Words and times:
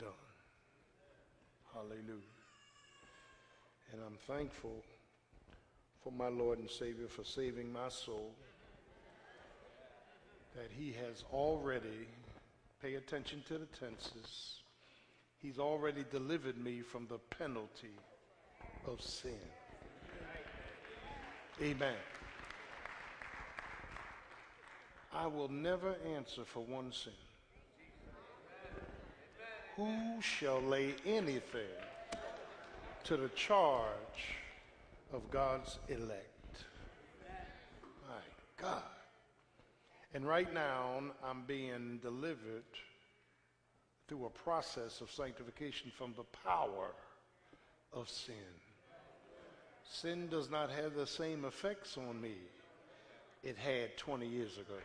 done. 0.00 0.08
Hallelujah. 1.74 2.34
And 3.92 4.00
I'm 4.06 4.16
thankful 4.26 4.82
for 6.02 6.12
my 6.12 6.28
Lord 6.28 6.58
and 6.58 6.70
Savior 6.70 7.06
for 7.08 7.24
saving 7.24 7.72
my 7.72 7.88
soul. 7.88 8.32
That 10.56 10.68
he 10.76 10.92
has 10.92 11.24
already, 11.32 12.08
pay 12.82 12.94
attention 12.94 13.42
to 13.48 13.58
the 13.58 13.66
tenses, 13.66 14.56
he's 15.40 15.58
already 15.58 16.04
delivered 16.10 16.58
me 16.58 16.80
from 16.80 17.06
the 17.08 17.18
penalty 17.36 17.94
of 18.86 19.00
sin. 19.00 19.38
Amen. 21.62 21.94
I 25.12 25.26
will 25.26 25.48
never 25.48 25.94
answer 26.16 26.42
for 26.44 26.64
one 26.64 26.92
sin. 26.92 27.12
Who 29.80 30.20
shall 30.20 30.60
lay 30.60 30.94
anything 31.06 31.80
to 33.04 33.16
the 33.16 33.30
charge 33.30 34.36
of 35.10 35.30
God's 35.30 35.78
elect? 35.88 36.66
My 38.06 38.20
God. 38.60 38.82
And 40.12 40.28
right 40.28 40.52
now, 40.52 41.00
I'm 41.24 41.44
being 41.46 41.98
delivered 42.02 42.68
through 44.06 44.26
a 44.26 44.28
process 44.28 45.00
of 45.00 45.10
sanctification 45.10 45.90
from 45.96 46.12
the 46.14 46.24
power 46.44 46.88
of 47.94 48.06
sin. 48.10 48.34
Sin 49.90 50.28
does 50.28 50.50
not 50.50 50.70
have 50.70 50.94
the 50.94 51.06
same 51.06 51.46
effects 51.46 51.96
on 51.96 52.20
me 52.20 52.34
it 53.42 53.56
had 53.56 53.96
20 53.96 54.26
years 54.26 54.58
ago, 54.58 54.78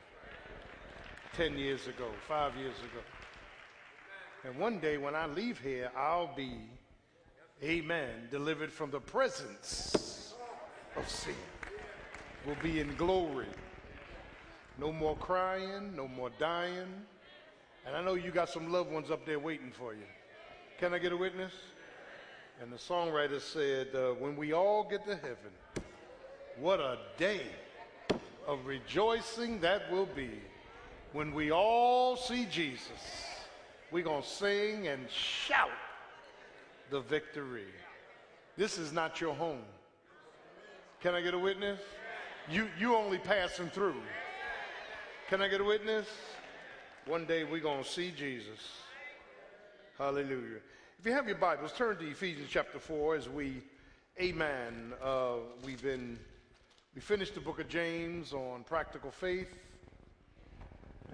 10 1.34 1.58
years 1.58 1.86
ago, 1.88 2.10
five 2.30 2.56
years 2.56 2.78
ago. 2.78 3.02
And 4.46 4.56
one 4.60 4.78
day 4.78 5.00
when 5.00 5.16
I 5.16 5.26
leave 5.26 5.60
here, 5.60 5.90
I'll 5.98 6.36
be, 6.36 6.52
amen, 7.64 8.28
delivered 8.30 8.72
from 8.72 8.92
the 8.92 9.00
presence 9.00 10.36
of 10.96 11.10
sin. 11.10 11.34
We'll 12.46 12.56
be 12.62 12.80
in 12.80 12.96
glory. 12.96 13.48
No 14.78 14.92
more 14.92 15.16
crying, 15.16 15.96
no 15.96 16.08
more 16.08 16.30
dying. 16.38 16.94
And 17.88 17.96
I 17.96 18.04
know 18.04 18.14
you 18.14 18.30
got 18.30 18.50
some 18.50 18.72
loved 18.72 18.92
ones 18.92 19.10
up 19.10 19.26
there 19.26 19.40
waiting 19.40 19.72
for 19.72 19.94
you. 19.96 20.06
Can 20.80 20.94
I 20.94 21.00
get 21.00 21.12
a 21.12 21.18
witness? 21.18 21.54
And 22.62 22.72
the 22.72 22.78
songwriter 22.78 23.42
said, 23.42 23.88
uh, 23.96 24.14
When 24.14 24.36
we 24.36 24.54
all 24.54 24.88
get 24.88 25.08
to 25.08 25.16
heaven, 25.16 25.54
what 26.60 26.80
a 26.80 27.00
day 27.18 27.42
of 28.48 28.64
rejoicing 28.68 29.60
that 29.62 29.92
will 29.92 30.08
be 30.16 30.30
when 31.14 31.34
we 31.34 31.52
all 31.52 32.16
see 32.16 32.46
Jesus 32.46 32.92
we're 33.96 34.04
going 34.04 34.22
to 34.22 34.28
sing 34.28 34.90
and 34.90 35.10
shout 35.10 35.70
the 36.90 37.00
victory. 37.00 37.72
This 38.58 38.78
is 38.78 38.92
not 38.92 39.22
your 39.22 39.34
home. 39.34 39.62
Can 41.00 41.16
I 41.16 41.22
get 41.22 41.34
a 41.34 41.40
witness? 41.40 41.80
You, 42.52 42.68
you 42.78 42.94
only 42.94 43.20
passing 43.20 43.70
through. 43.70 43.96
Can 45.30 45.42
I 45.42 45.48
get 45.48 45.62
a 45.62 45.64
witness? 45.64 46.08
One 47.06 47.24
day 47.24 47.46
we're 47.46 47.62
going 47.62 47.86
to 47.86 47.90
see 47.90 48.12
Jesus. 48.12 48.60
Hallelujah. 49.98 50.60
If 51.00 51.06
you 51.06 51.14
have 51.14 51.30
your 51.30 51.38
Bibles, 51.38 51.72
turn 51.72 51.96
to 51.96 52.06
Ephesians 52.06 52.50
chapter 52.52 52.80
4 52.80 53.16
as 53.16 53.30
we, 53.30 53.62
amen, 54.20 54.92
uh, 55.02 55.36
we've 55.64 55.82
been, 55.82 56.20
we 56.96 57.00
finished 57.00 57.34
the 57.34 57.40
book 57.40 57.62
of 57.62 57.70
James 57.70 58.34
on 58.34 58.66
practical 58.66 59.10
faith. 59.10 59.56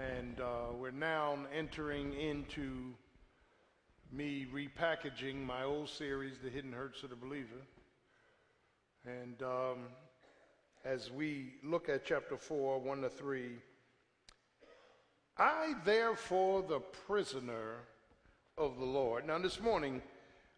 And 0.01 0.39
uh, 0.39 0.73
we're 0.79 0.89
now 0.89 1.37
entering 1.55 2.13
into 2.13 2.95
me 4.11 4.47
repackaging 4.51 5.45
my 5.45 5.63
old 5.63 5.89
series, 5.89 6.39
The 6.43 6.49
Hidden 6.49 6.73
Hurts 6.73 7.03
of 7.03 7.11
the 7.11 7.15
Believer. 7.15 7.61
And 9.05 9.43
um, 9.43 9.77
as 10.83 11.11
we 11.11 11.53
look 11.63 11.87
at 11.87 12.03
chapter 12.03 12.35
4, 12.35 12.79
1 12.79 13.01
to 13.01 13.09
3, 13.09 13.51
I, 15.37 15.73
therefore, 15.85 16.63
the 16.63 16.79
prisoner 16.79 17.75
of 18.57 18.79
the 18.79 18.85
Lord. 18.85 19.27
Now, 19.27 19.37
this 19.37 19.61
morning, 19.61 20.01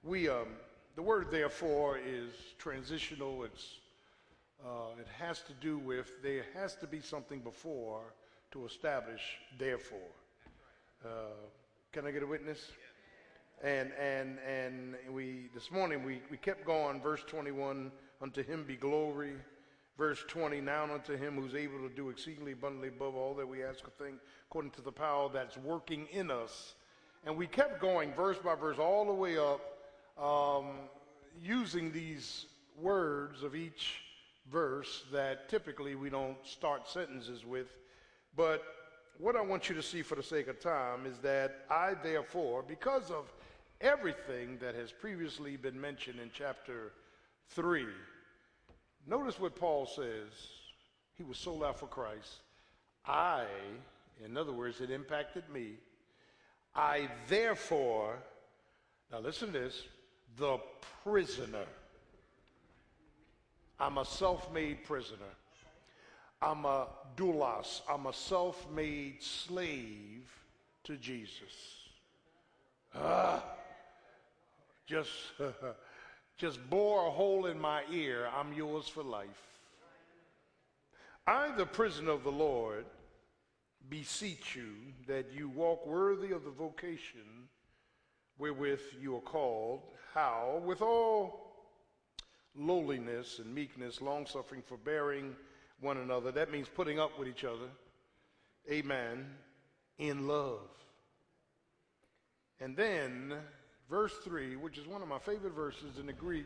we, 0.03 0.29
um, 0.29 0.47
the 0.95 1.01
word 1.01 1.27
therefore 1.31 1.97
is 1.97 2.31
transitional. 2.57 3.43
It's, 3.43 3.79
uh, 4.65 4.97
it 5.01 5.07
has 5.19 5.41
to 5.41 5.53
do 5.59 5.77
with, 5.79 6.23
there 6.23 6.45
has 6.53 6.75
to 6.77 6.87
be 6.87 7.01
something 7.01 7.39
before 7.39 8.03
to 8.53 8.67
establish, 8.67 9.21
therefore. 9.57 9.99
Uh, 11.03 11.09
can 11.91 12.05
I 12.05 12.11
get 12.11 12.21
a 12.21 12.27
witness? 12.27 12.71
And, 13.63 13.91
and, 13.99 14.37
and 14.47 14.95
we, 15.11 15.49
this 15.55 15.71
morning 15.71 16.03
we, 16.03 16.21
we 16.29 16.37
kept 16.37 16.63
going, 16.63 17.01
verse 17.01 17.23
21, 17.25 17.91
unto 18.21 18.43
him 18.43 18.63
be 18.63 18.75
glory. 18.75 19.33
Verse 19.97 20.23
20, 20.27 20.61
now 20.61 20.83
unto 20.83 21.17
him 21.17 21.35
who's 21.35 21.55
able 21.55 21.79
to 21.79 21.89
do 21.95 22.09
exceedingly 22.09 22.51
abundantly 22.51 22.89
above 22.89 23.15
all 23.15 23.33
that 23.33 23.47
we 23.47 23.63
ask 23.63 23.87
or 23.87 23.91
think, 24.03 24.17
according 24.49 24.71
to 24.71 24.81
the 24.81 24.91
power 24.91 25.29
that's 25.33 25.57
working 25.57 26.07
in 26.11 26.29
us. 26.29 26.75
And 27.25 27.35
we 27.35 27.47
kept 27.47 27.81
going 27.81 28.13
verse 28.13 28.37
by 28.37 28.53
verse 28.53 28.77
all 28.77 29.05
the 29.05 29.13
way 29.13 29.37
up, 29.37 29.61
um, 30.23 30.67
using 31.41 31.91
these 31.91 32.45
words 32.79 33.41
of 33.41 33.55
each 33.55 34.01
verse 34.51 35.05
that 35.11 35.49
typically 35.49 35.95
we 35.95 36.11
don't 36.11 36.37
start 36.43 36.87
sentences 36.87 37.45
with 37.45 37.67
but 38.35 38.63
what 39.17 39.35
I 39.35 39.41
want 39.41 39.69
you 39.69 39.75
to 39.75 39.83
see 39.83 40.01
for 40.01 40.15
the 40.15 40.23
sake 40.23 40.47
of 40.47 40.59
time 40.59 41.05
is 41.05 41.17
that 41.19 41.65
I, 41.69 41.93
therefore, 42.01 42.63
because 42.67 43.11
of 43.11 43.31
everything 43.79 44.57
that 44.59 44.75
has 44.75 44.91
previously 44.91 45.55
been 45.55 45.79
mentioned 45.79 46.19
in 46.19 46.31
chapter 46.33 46.93
3, 47.49 47.85
notice 49.07 49.39
what 49.39 49.55
Paul 49.55 49.85
says. 49.85 50.31
He 51.15 51.23
was 51.23 51.37
sold 51.37 51.63
out 51.63 51.79
for 51.79 51.85
Christ. 51.85 52.37
I, 53.05 53.45
in 54.23 54.35
other 54.35 54.51
words, 54.51 54.81
it 54.81 54.89
impacted 54.89 55.47
me. 55.49 55.73
I, 56.75 57.07
therefore, 57.27 58.17
now 59.11 59.19
listen 59.19 59.53
to 59.53 59.59
this, 59.59 59.83
the 60.37 60.57
prisoner. 61.03 61.65
I'm 63.79 63.99
a 63.99 64.05
self 64.05 64.51
made 64.51 64.83
prisoner. 64.85 65.19
I'm 66.43 66.65
a 66.65 66.87
doulos. 67.15 67.81
I'm 67.89 68.05
a 68.07 68.13
self 68.13 68.69
made 68.71 69.23
slave 69.23 70.29
to 70.83 70.97
Jesus. 70.97 71.89
Ah, 72.93 73.43
just, 74.85 75.09
just 76.37 76.69
bore 76.69 77.07
a 77.07 77.11
hole 77.11 77.45
in 77.45 77.57
my 77.57 77.83
ear. 77.91 78.27
I'm 78.37 78.51
yours 78.53 78.87
for 78.87 79.03
life. 79.03 79.27
I, 81.25 81.55
the 81.55 81.65
prisoner 81.65 82.11
of 82.11 82.23
the 82.23 82.31
Lord, 82.31 82.85
beseech 83.89 84.55
you 84.55 84.73
that 85.07 85.31
you 85.33 85.47
walk 85.47 85.87
worthy 85.87 86.33
of 86.33 86.43
the 86.43 86.51
vocation 86.51 87.47
wherewith 88.37 88.81
you 89.01 89.15
are 89.15 89.21
called. 89.21 89.83
How? 90.13 90.61
With 90.65 90.81
all 90.81 91.55
lowliness 92.55 93.39
and 93.39 93.55
meekness, 93.55 94.01
long 94.01 94.25
suffering, 94.25 94.61
forbearing 94.61 95.35
one 95.79 95.97
another. 95.97 96.31
That 96.31 96.51
means 96.51 96.67
putting 96.67 96.99
up 96.99 97.19
with 97.19 97.27
each 97.27 97.43
other. 97.43 97.69
Amen. 98.71 99.25
In 99.97 100.27
love. 100.27 100.69
And 102.59 102.77
then, 102.77 103.33
verse 103.89 104.13
3, 104.23 104.55
which 104.55 104.77
is 104.77 104.87
one 104.87 105.01
of 105.01 105.07
my 105.07 105.19
favorite 105.19 105.53
verses 105.53 105.97
in 105.99 106.05
the 106.05 106.13
Greek, 106.13 106.45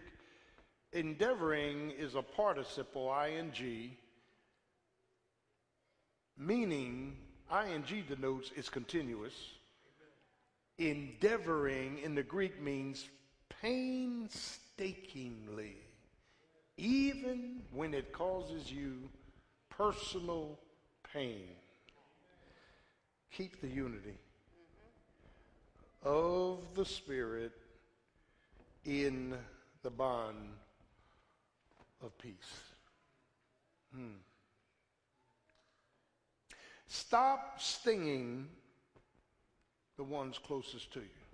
endeavoring 0.94 1.91
is 1.91 2.15
a 2.15 2.21
participle, 2.21 3.13
ing, 3.24 3.91
meaning, 6.38 7.18
ing 7.51 8.03
denotes 8.07 8.51
it's 8.56 8.69
continuous. 8.69 9.33
Endeavoring 10.79 12.00
in 12.00 12.15
the 12.15 12.24
Greek 12.24 12.62
means 12.62 13.07
painstakingly, 13.62 15.75
even 16.77 17.62
when 17.71 17.94
it 17.94 18.12
causes 18.13 18.71
you 18.71 19.09
personal 19.69 20.59
pain. 21.13 21.47
Keep 23.31 23.62
the 23.62 23.68
unity 23.68 24.18
of 26.03 26.59
the 26.75 26.85
Spirit 26.85 27.51
in 28.85 29.35
the 29.83 29.89
bond 29.89 30.50
of 32.03 32.18
peace. 32.18 32.33
Hmm. 33.94 34.18
Stop 36.88 37.59
stinging 37.59 38.47
the 39.97 40.03
ones 40.03 40.39
closest 40.39 40.94
to 40.94 41.00
you. 41.00 41.26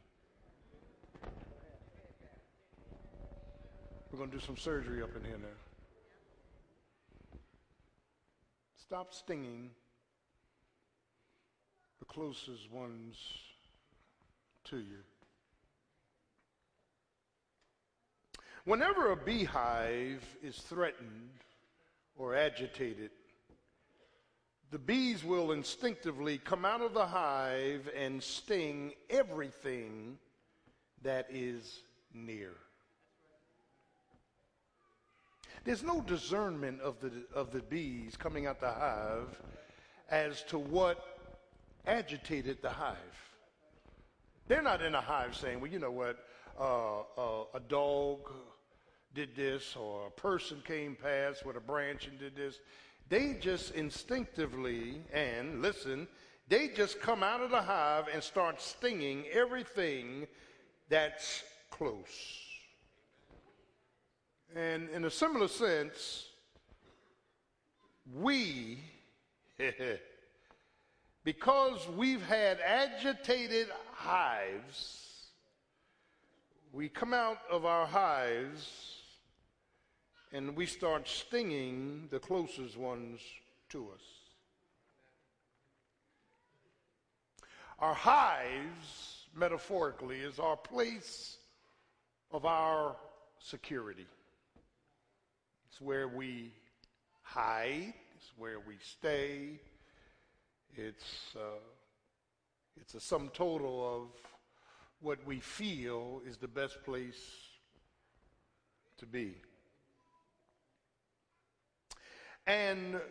We're 4.14 4.20
going 4.20 4.30
to 4.30 4.38
do 4.38 4.46
some 4.46 4.58
surgery 4.58 5.02
up 5.02 5.10
in 5.16 5.24
here 5.24 5.40
now. 5.40 5.48
Stop 8.78 9.12
stinging 9.12 9.72
the 11.98 12.06
closest 12.06 12.72
ones 12.72 13.16
to 14.66 14.78
you. 14.78 15.00
Whenever 18.66 19.12
a 19.12 19.18
beehive 19.18 20.24
is 20.44 20.58
threatened 20.58 21.32
or 22.16 22.36
agitated, 22.36 23.10
the 24.70 24.78
bees 24.78 25.24
will 25.24 25.54
instinctively 25.54 26.38
come 26.38 26.66
out 26.66 26.82
of 26.82 26.94
the 26.94 27.08
hive 27.08 27.90
and 27.98 28.22
sting 28.22 28.94
everything 29.10 30.20
that 31.02 31.26
is 31.32 31.82
near. 32.14 32.52
There's 35.64 35.84
no 35.84 36.02
discernment 36.02 36.82
of 36.82 37.00
the, 37.00 37.12
of 37.34 37.52
the 37.52 37.62
bees 37.62 38.18
coming 38.18 38.48
out 38.48 38.60
the 38.60 38.68
hive 38.68 39.40
as 40.10 40.44
to 40.44 40.58
what 40.58 41.18
agitated 41.88 42.62
the 42.62 42.70
hive. 42.70 42.98
They're 44.48 44.62
not 44.62 44.82
in 44.82 44.94
a 44.94 45.02
hive 45.02 45.36
saying, 45.36 45.62
well, 45.62 45.72
you 45.72 45.80
know 45.80 45.92
what, 45.92 46.18
uh, 46.60 47.00
uh, 47.18 47.46
a 47.54 47.60
dog 47.62 48.30
did 49.16 49.36
this 49.36 49.76
or 49.78 50.08
a 50.08 50.12
person 50.12 50.62
came 50.68 50.98
past 51.02 51.46
with 51.46 51.56
a 51.56 51.62
branch 51.62 52.08
and 52.08 52.20
did 52.20 52.36
this. 52.36 52.60
They 53.08 53.38
just 53.40 53.72
instinctively, 53.72 55.02
and 55.14 55.62
listen, 55.62 56.08
they 56.50 56.70
just 56.70 57.00
come 57.00 57.24
out 57.24 57.42
of 57.42 57.52
the 57.52 57.62
hive 57.62 58.06
and 58.14 58.22
start 58.22 58.62
stinging 58.62 59.26
everything 59.32 60.28
that's 60.90 61.44
close. 61.70 62.43
And 64.56 64.90
in 64.90 65.06
a 65.06 65.10
similar 65.10 65.48
sense, 65.48 66.28
we, 68.14 68.80
because 71.24 71.88
we've 71.96 72.22
had 72.22 72.60
agitated 72.60 73.68
hives, 73.94 75.04
we 76.72 76.88
come 76.88 77.14
out 77.14 77.40
of 77.50 77.66
our 77.66 77.88
hives 77.88 79.00
and 80.32 80.56
we 80.56 80.66
start 80.66 81.08
stinging 81.08 82.08
the 82.12 82.20
closest 82.20 82.78
ones 82.78 83.22
to 83.70 83.88
us. 83.94 84.02
Our 87.80 87.94
hives, 87.94 89.26
metaphorically, 89.36 90.20
is 90.20 90.38
our 90.40 90.58
place 90.58 91.38
of 92.32 92.46
our 92.46 92.96
security. 93.40 94.06
It's 95.74 95.82
where 95.82 96.08
we 96.08 96.52
hide, 97.24 97.96
it's 98.16 98.32
where 98.38 98.60
we 98.60 98.76
stay. 98.80 99.60
It's, 100.76 101.36
uh, 101.36 101.62
it's 102.80 102.94
a 102.94 103.00
sum 103.00 103.32
total 103.34 103.84
of 103.84 104.10
what 105.02 105.18
we 105.26 105.40
feel 105.40 106.22
is 106.28 106.38
the 106.38 106.48
best 106.48 106.84
place 106.86 107.18
to 109.00 109.08
be. 109.08 109.34
And 112.46 113.02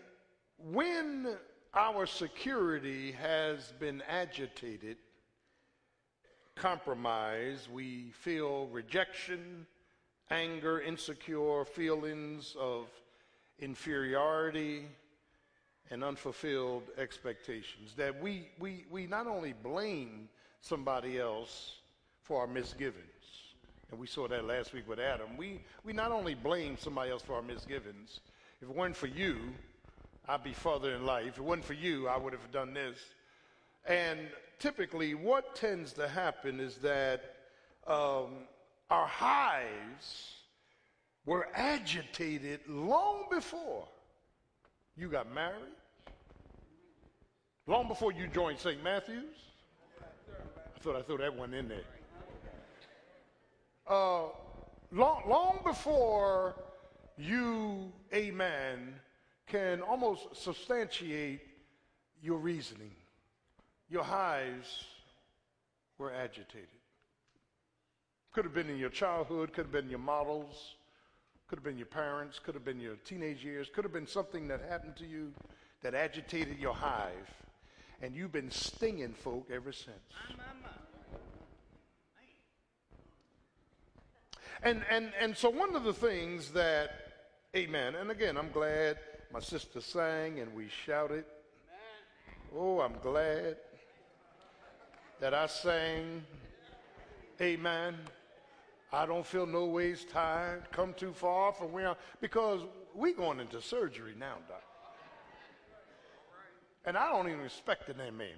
when 0.56 1.34
our 1.74 2.06
security 2.06 3.10
has 3.10 3.72
been 3.80 4.04
agitated, 4.08 4.98
compromised, 6.54 7.68
we 7.72 8.12
feel 8.12 8.68
rejection, 8.68 9.66
anger, 10.32 10.80
insecure 10.80 11.64
feelings 11.64 12.56
of 12.58 12.86
inferiority, 13.58 14.86
and 15.90 16.02
unfulfilled 16.02 16.84
expectations. 16.96 17.92
That 17.96 18.20
we, 18.20 18.48
we, 18.58 18.86
we 18.90 19.06
not 19.06 19.26
only 19.26 19.52
blame 19.52 20.28
somebody 20.60 21.18
else 21.20 21.76
for 22.22 22.40
our 22.40 22.46
misgivings, 22.46 22.96
and 23.90 24.00
we 24.00 24.06
saw 24.06 24.26
that 24.28 24.46
last 24.46 24.72
week 24.72 24.88
with 24.88 24.98
Adam, 24.98 25.36
we, 25.36 25.60
we 25.84 25.92
not 25.92 26.10
only 26.10 26.34
blame 26.34 26.76
somebody 26.78 27.10
else 27.10 27.22
for 27.22 27.34
our 27.34 27.42
misgivings, 27.42 28.20
if 28.62 28.70
it 28.70 28.74
weren't 28.74 28.96
for 28.96 29.08
you, 29.08 29.36
I'd 30.26 30.42
be 30.42 30.54
further 30.54 30.94
in 30.94 31.04
life. 31.04 31.26
If 31.26 31.38
it 31.38 31.44
wasn't 31.44 31.66
for 31.66 31.74
you, 31.74 32.08
I 32.08 32.16
would 32.16 32.32
have 32.32 32.50
done 32.52 32.72
this. 32.72 32.98
And 33.86 34.20
typically, 34.58 35.14
what 35.14 35.54
tends 35.56 35.92
to 35.94 36.08
happen 36.08 36.58
is 36.60 36.76
that 36.76 37.34
um, 37.86 38.46
our 38.92 39.06
hives 39.06 40.34
were 41.24 41.48
agitated 41.54 42.60
long 42.68 43.24
before 43.30 43.88
you 44.98 45.08
got 45.08 45.32
married, 45.32 45.78
long 47.66 47.88
before 47.88 48.12
you 48.12 48.26
joined 48.26 48.58
St. 48.58 48.84
Matthew's. 48.84 49.24
I 50.76 50.78
thought 50.80 50.96
I 50.96 51.00
threw 51.00 51.16
that 51.16 51.34
one 51.34 51.54
in 51.54 51.68
there. 51.68 51.84
Uh, 53.88 54.24
long, 54.90 55.22
long 55.26 55.60
before 55.64 56.54
you, 57.16 57.90
amen, 58.12 58.94
can 59.46 59.80
almost 59.80 60.36
substantiate 60.36 61.40
your 62.22 62.36
reasoning. 62.36 62.92
Your 63.88 64.04
hives 64.04 64.84
were 65.96 66.12
agitated. 66.12 66.81
Could 68.32 68.44
have 68.44 68.54
been 68.54 68.70
in 68.70 68.78
your 68.78 68.90
childhood, 68.90 69.52
could 69.52 69.66
have 69.66 69.72
been 69.72 69.90
your 69.90 69.98
models, 69.98 70.76
could 71.48 71.58
have 71.58 71.64
been 71.64 71.76
your 71.76 71.86
parents, 71.86 72.38
could 72.38 72.54
have 72.54 72.64
been 72.64 72.80
your 72.80 72.96
teenage 73.04 73.44
years, 73.44 73.68
could 73.74 73.84
have 73.84 73.92
been 73.92 74.06
something 74.06 74.48
that 74.48 74.62
happened 74.68 74.96
to 74.96 75.06
you 75.06 75.32
that 75.82 75.94
agitated 75.94 76.58
your 76.58 76.72
hive, 76.72 77.30
and 78.00 78.14
you've 78.14 78.32
been 78.32 78.50
stinging 78.50 79.12
folk 79.12 79.48
ever 79.52 79.70
since. 79.70 79.98
And, 84.62 84.82
and, 84.90 85.10
and 85.20 85.36
so, 85.36 85.50
one 85.50 85.74
of 85.74 85.82
the 85.84 85.92
things 85.92 86.52
that, 86.52 86.90
amen, 87.54 87.96
and 87.96 88.10
again, 88.10 88.38
I'm 88.38 88.50
glad 88.52 88.96
my 89.32 89.40
sister 89.40 89.80
sang 89.80 90.38
and 90.40 90.54
we 90.54 90.68
shouted. 90.86 91.24
Oh, 92.56 92.80
I'm 92.80 92.96
glad 93.02 93.56
that 95.20 95.34
I 95.34 95.46
sang, 95.48 96.22
amen. 97.40 97.96
I 98.92 99.06
don't 99.06 99.24
feel 99.24 99.46
no 99.46 99.64
ways 99.64 100.04
tired, 100.10 100.70
come 100.70 100.92
too 100.92 101.14
far 101.14 101.52
from 101.52 101.72
where 101.72 101.88
I'm, 101.88 101.96
because 102.20 102.60
we 102.94 103.14
going 103.14 103.40
into 103.40 103.62
surgery 103.62 104.14
now, 104.18 104.34
doc. 104.48 104.62
And 106.84 106.96
I 106.96 107.10
don't 107.10 107.26
even 107.28 107.40
respect 107.40 107.86
the 107.86 107.94
name 107.94 108.14
amen. 108.14 108.36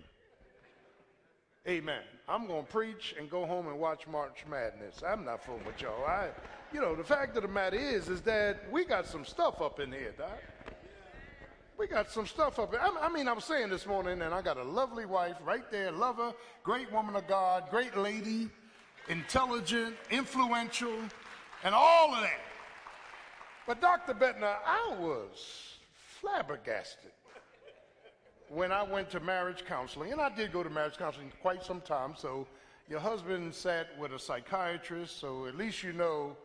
Amen. 1.66 2.02
I'm 2.28 2.46
going 2.46 2.66
to 2.66 2.70
preach 2.70 3.14
and 3.18 3.28
go 3.28 3.46
home 3.46 3.66
and 3.66 3.78
watch 3.78 4.06
March 4.06 4.44
Madness. 4.49 5.02
I'm 5.04 5.25
not 5.25 5.42
fooling 5.42 5.64
with 5.64 5.80
y'all. 5.80 6.04
I, 6.04 6.28
you 6.73 6.80
know, 6.80 6.94
the 6.94 7.02
fact 7.02 7.37
of 7.37 7.42
the 7.42 7.49
matter 7.49 7.76
is, 7.76 8.08
is 8.08 8.20
that 8.23 8.70
we 8.70 8.84
got 8.84 9.06
some 9.06 9.25
stuff 9.25 9.61
up 9.62 9.80
in 9.80 9.90
here, 9.90 10.14
doc. 10.16 10.38
We 11.76 11.88
got 11.88 12.11
some 12.11 12.26
stuff 12.26 12.61
up. 12.61 12.70
here. 12.70 12.80
I 12.80 13.08
mean, 13.08 13.26
I 13.26 13.32
was 13.32 13.44
saying 13.44 13.70
this 13.70 13.87
morning, 13.87 14.23
and 14.23 14.32
I 14.32 14.42
got 14.42 14.58
a 14.58 14.62
lovely 14.62 15.06
wife 15.06 15.37
right 15.42 15.68
there, 15.73 15.90
lover, 15.90 16.32
great 16.62 16.92
woman 16.92 17.16
of 17.16 17.26
God, 17.26 17.64
great 17.70 17.96
lady 17.96 18.50
intelligent, 19.08 19.96
influential, 20.11 20.99
and 21.62 21.75
all 21.75 22.14
of 22.14 22.20
that. 22.20 22.40
But 23.66 23.80
Dr. 23.80 24.14
Bettner, 24.14 24.54
I 24.66 24.94
was 24.99 25.76
flabbergasted 26.20 27.12
when 28.49 28.73
I 28.73 28.82
went 28.82 29.11
to 29.11 29.20
marriage 29.20 29.64
counseling, 29.64 30.12
and 30.12 30.20
I 30.20 30.28
did 30.34 30.52
go 30.52 30.62
to 30.62 30.70
marriage 30.70 30.96
counseling 30.96 31.32
quite 31.40 31.64
some 31.64 31.80
time, 31.80 32.14
so 32.16 32.46
your 32.88 33.00
husband 33.00 33.54
sat 33.54 33.99
with 33.99 34.12
a 34.12 34.18
psychiatrist, 34.18 35.18
so 35.18 35.46
at 35.46 35.56
least 35.56 35.82
you 35.82 35.92
know 35.92 36.37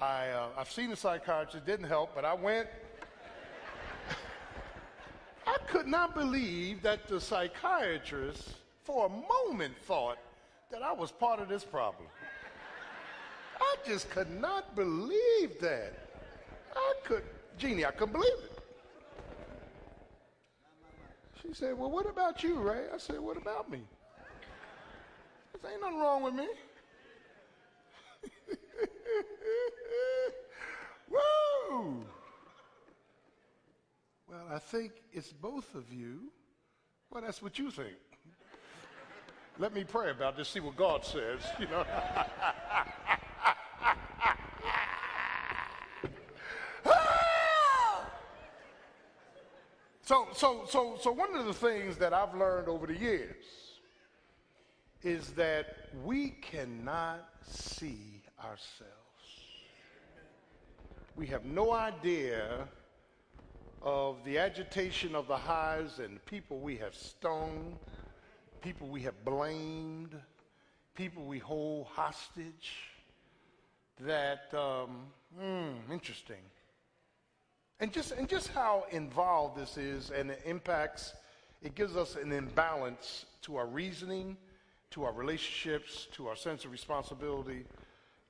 I, 0.00 0.28
uh, 0.28 0.48
I've 0.56 0.70
seen 0.70 0.92
a 0.92 0.96
psychiatrist, 0.96 1.66
didn't 1.66 1.88
help, 1.88 2.14
but 2.14 2.24
I 2.24 2.34
went. 2.34 2.68
I 5.46 5.56
could 5.66 5.86
not 5.86 6.14
believe 6.14 6.82
that 6.82 7.08
the 7.08 7.20
psychiatrist, 7.20 8.50
for 8.84 9.06
a 9.06 9.08
moment, 9.08 9.74
thought 9.78 10.18
that 10.70 10.82
I 10.82 10.92
was 10.92 11.10
part 11.10 11.40
of 11.40 11.48
this 11.48 11.64
problem. 11.64 12.06
I 13.60 13.76
just 13.86 14.10
could 14.10 14.30
not 14.30 14.76
believe 14.76 15.58
that. 15.60 15.92
I 16.74 16.94
could, 17.04 17.22
Jeannie, 17.56 17.84
I 17.84 17.90
couldn't 17.90 18.12
believe 18.12 18.32
it. 18.44 18.52
She 21.42 21.54
said, 21.54 21.78
Well, 21.78 21.90
what 21.90 22.06
about 22.08 22.42
you, 22.42 22.56
Ray? 22.56 22.84
I 22.92 22.98
said, 22.98 23.20
What 23.20 23.36
about 23.36 23.70
me? 23.70 23.80
There 25.62 25.72
ain't 25.72 25.80
nothing 25.80 25.98
wrong 25.98 26.22
with 26.22 26.34
me. 26.34 26.46
Whoa! 31.08 32.04
Well, 34.28 34.46
I 34.52 34.58
think 34.58 34.92
it's 35.12 35.32
both 35.32 35.74
of 35.74 35.92
you. 35.92 36.30
Well, 37.10 37.22
that's 37.22 37.42
what 37.42 37.58
you 37.58 37.70
think. 37.70 37.96
Let 39.60 39.74
me 39.74 39.82
pray 39.82 40.12
about 40.12 40.36
this, 40.36 40.48
see 40.48 40.60
what 40.60 40.76
God 40.76 41.04
says, 41.04 41.40
you 41.58 41.66
know. 41.66 41.84
so, 50.02 50.28
so, 50.32 50.64
so, 50.68 50.96
so 51.00 51.10
one 51.10 51.34
of 51.34 51.46
the 51.46 51.52
things 51.52 51.96
that 51.96 52.14
I've 52.14 52.36
learned 52.36 52.68
over 52.68 52.86
the 52.86 52.96
years 52.96 53.34
is 55.02 55.30
that 55.30 55.88
we 56.04 56.28
cannot 56.28 57.28
see 57.44 58.22
ourselves. 58.38 58.92
We 61.16 61.26
have 61.26 61.44
no 61.44 61.72
idea 61.72 62.68
of 63.82 64.18
the 64.24 64.38
agitation 64.38 65.16
of 65.16 65.26
the 65.26 65.36
highs 65.36 65.98
and 65.98 66.14
the 66.14 66.20
people 66.20 66.60
we 66.60 66.76
have 66.76 66.94
stung, 66.94 67.76
people 68.60 68.88
we 68.88 69.02
have 69.02 69.24
blamed, 69.24 70.14
people 70.94 71.24
we 71.24 71.38
hold 71.38 71.86
hostage. 71.86 72.72
That, 74.00 74.52
um, 74.54 75.06
hmm, 75.38 75.92
interesting. 75.92 76.36
And 77.80 77.92
just, 77.92 78.12
and 78.12 78.28
just 78.28 78.48
how 78.48 78.84
involved 78.90 79.58
this 79.58 79.76
is 79.76 80.10
and 80.10 80.30
it 80.30 80.40
impacts, 80.44 81.14
it 81.62 81.74
gives 81.74 81.96
us 81.96 82.16
an 82.16 82.32
imbalance 82.32 83.26
to 83.42 83.56
our 83.56 83.66
reasoning, 83.66 84.36
to 84.90 85.04
our 85.04 85.12
relationships, 85.12 86.06
to 86.12 86.28
our 86.28 86.36
sense 86.36 86.64
of 86.64 86.72
responsibility, 86.72 87.64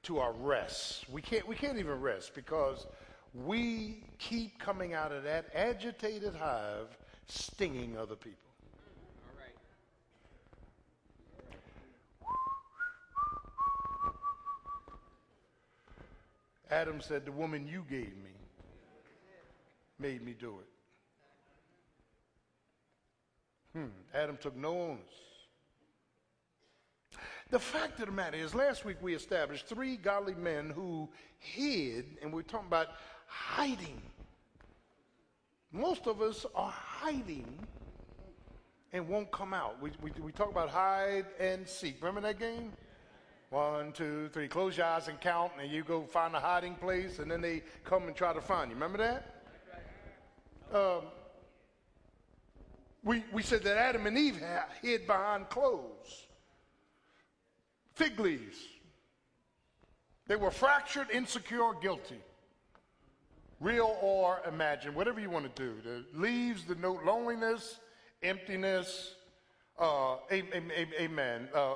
to 0.02 0.18
our 0.18 0.32
rest. 0.32 1.08
We 1.10 1.22
can't, 1.22 1.46
we 1.46 1.54
can't 1.54 1.78
even 1.78 2.00
rest 2.00 2.34
because 2.34 2.86
we 3.34 4.04
keep 4.18 4.58
coming 4.58 4.94
out 4.94 5.12
of 5.12 5.24
that 5.24 5.46
agitated 5.54 6.34
hive 6.34 6.96
stinging 7.26 7.96
other 7.98 8.16
people. 8.16 8.47
Adam 16.70 17.00
said, 17.00 17.24
The 17.24 17.32
woman 17.32 17.66
you 17.66 17.84
gave 17.88 18.16
me 18.16 18.30
made 19.98 20.24
me 20.24 20.34
do 20.38 20.58
it. 20.60 20.68
Hmm. 23.78 23.88
Adam 24.14 24.38
took 24.40 24.56
no 24.56 24.80
onus. 24.80 25.00
The 27.50 27.58
fact 27.58 27.98
of 28.00 28.06
the 28.06 28.12
matter 28.12 28.36
is, 28.36 28.54
last 28.54 28.84
week 28.84 28.98
we 29.00 29.14
established 29.14 29.66
three 29.66 29.96
godly 29.96 30.34
men 30.34 30.70
who 30.70 31.08
hid, 31.38 32.18
and 32.22 32.32
we're 32.32 32.42
talking 32.42 32.66
about 32.66 32.88
hiding. 33.26 34.02
Most 35.72 36.06
of 36.06 36.20
us 36.20 36.44
are 36.54 36.70
hiding 36.70 37.46
and 38.92 39.08
won't 39.08 39.30
come 39.30 39.54
out. 39.54 39.80
We, 39.80 39.92
we, 40.02 40.10
we 40.22 40.32
talk 40.32 40.50
about 40.50 40.68
hide 40.68 41.26
and 41.38 41.66
seek. 41.66 41.96
Remember 42.00 42.20
that 42.22 42.38
game? 42.38 42.72
One, 43.50 43.92
two, 43.92 44.28
three. 44.32 44.46
Close 44.46 44.76
your 44.76 44.86
eyes 44.86 45.08
and 45.08 45.18
count, 45.20 45.52
and 45.60 45.70
you 45.70 45.82
go 45.82 46.02
find 46.02 46.34
a 46.34 46.40
hiding 46.40 46.74
place, 46.74 47.18
and 47.18 47.30
then 47.30 47.40
they 47.40 47.62
come 47.84 48.06
and 48.06 48.14
try 48.14 48.34
to 48.34 48.40
find 48.42 48.70
you. 48.70 48.74
Remember 48.74 48.98
that? 48.98 49.34
Um, 50.74 51.02
we, 53.02 53.24
we 53.32 53.42
said 53.42 53.62
that 53.62 53.78
Adam 53.78 54.06
and 54.06 54.18
Eve 54.18 54.42
hid 54.82 55.06
behind 55.06 55.48
clothes, 55.48 56.26
fig 57.94 58.20
leaves. 58.20 58.58
They 60.26 60.36
were 60.36 60.50
fractured, 60.50 61.10
insecure, 61.10 61.72
guilty. 61.80 62.20
Real 63.60 63.96
or 64.02 64.40
imagined, 64.46 64.94
whatever 64.94 65.20
you 65.20 65.30
want 65.30 65.56
to 65.56 65.62
do. 65.62 65.74
The 65.82 66.04
leaves 66.16 66.62
denote 66.62 67.02
loneliness, 67.02 67.80
emptiness, 68.22 69.14
uh, 69.78 70.16
amen, 70.32 71.48
uh, 71.54 71.74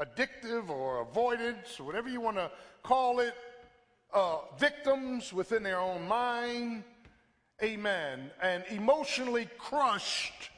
addictive 0.00 0.68
or 0.68 1.00
avoidance, 1.00 1.78
whatever 1.78 2.08
you 2.08 2.20
want 2.20 2.36
to 2.36 2.50
call 2.82 3.20
it, 3.20 3.34
uh, 4.12 4.38
victims 4.58 5.32
within 5.32 5.62
their 5.62 5.78
own 5.78 6.06
mind, 6.08 6.82
amen, 7.62 8.30
and 8.42 8.64
emotionally 8.70 9.48
crushed 9.58 10.50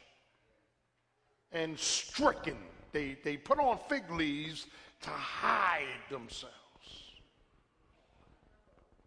and 1.52 1.78
stricken. 1.78 2.57
They, 2.92 3.16
they 3.23 3.37
put 3.37 3.59
on 3.59 3.78
fig 3.88 4.11
leaves 4.11 4.66
to 5.02 5.11
hide 5.11 5.85
themselves. 6.11 6.54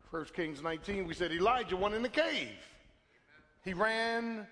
First 0.09 0.33
Kings 0.33 0.61
19, 0.61 1.07
we 1.07 1.13
said 1.13 1.31
Elijah 1.31 1.77
went 1.77 1.95
in 1.95 2.03
the 2.03 2.09
cave. 2.09 2.49
He 3.63 3.73
ran 3.73 4.45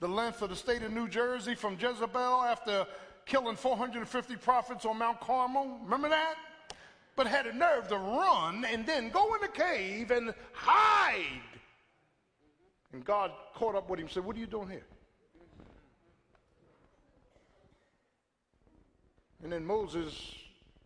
the 0.00 0.08
length 0.08 0.42
of 0.42 0.50
the 0.50 0.56
state 0.56 0.82
of 0.82 0.92
New 0.92 1.08
Jersey 1.08 1.54
from 1.54 1.76
Jezebel 1.78 2.42
after 2.42 2.86
killing 3.26 3.56
450 3.56 4.36
prophets 4.36 4.84
on 4.84 4.98
Mount 4.98 5.20
Carmel. 5.20 5.78
Remember 5.84 6.08
that? 6.08 6.34
But 7.16 7.26
had 7.26 7.46
a 7.46 7.52
nerve 7.52 7.88
to 7.88 7.96
run 7.96 8.64
and 8.64 8.86
then 8.86 9.10
go 9.10 9.34
in 9.34 9.40
the 9.42 9.48
cave 9.48 10.10
and 10.10 10.34
hide 10.52 11.42
and 12.92 13.04
God 13.04 13.30
caught 13.54 13.74
up 13.74 13.88
with 13.88 14.00
him 14.00 14.06
and 14.06 14.12
said, 14.12 14.24
What 14.24 14.36
are 14.36 14.40
you 14.40 14.46
doing 14.46 14.68
here? 14.68 14.86
And 19.42 19.50
then 19.50 19.64
Moses, 19.64 20.34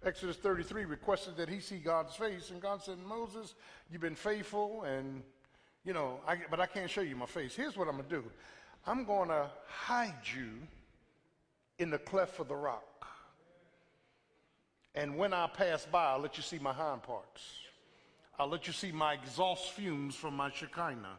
Exodus 0.04 0.36
33, 0.36 0.84
requested 0.84 1.36
that 1.38 1.48
he 1.48 1.60
see 1.60 1.78
God's 1.78 2.14
face. 2.14 2.50
And 2.50 2.60
God 2.60 2.82
said, 2.82 2.98
Moses, 2.98 3.54
you've 3.90 4.02
been 4.02 4.14
faithful, 4.14 4.84
and, 4.84 5.22
you 5.84 5.92
know, 5.92 6.20
I, 6.26 6.36
but 6.50 6.60
I 6.60 6.66
can't 6.66 6.88
show 6.88 7.00
you 7.00 7.16
my 7.16 7.26
face. 7.26 7.56
Here's 7.56 7.76
what 7.76 7.88
I'm 7.88 7.96
going 7.96 8.08
to 8.08 8.16
do 8.16 8.24
I'm 8.86 9.04
going 9.04 9.28
to 9.28 9.50
hide 9.66 10.14
you 10.34 10.50
in 11.78 11.90
the 11.90 11.98
cleft 11.98 12.38
of 12.40 12.48
the 12.48 12.56
rock. 12.56 13.06
And 14.94 15.16
when 15.16 15.32
I 15.32 15.46
pass 15.46 15.86
by, 15.90 16.12
I'll 16.12 16.20
let 16.20 16.36
you 16.36 16.42
see 16.42 16.58
my 16.58 16.72
hind 16.72 17.02
parts. 17.02 17.42
I'll 18.38 18.48
let 18.48 18.66
you 18.66 18.72
see 18.72 18.92
my 18.92 19.14
exhaust 19.14 19.72
fumes 19.72 20.14
from 20.14 20.36
my 20.36 20.50
Shekinah. 20.50 21.18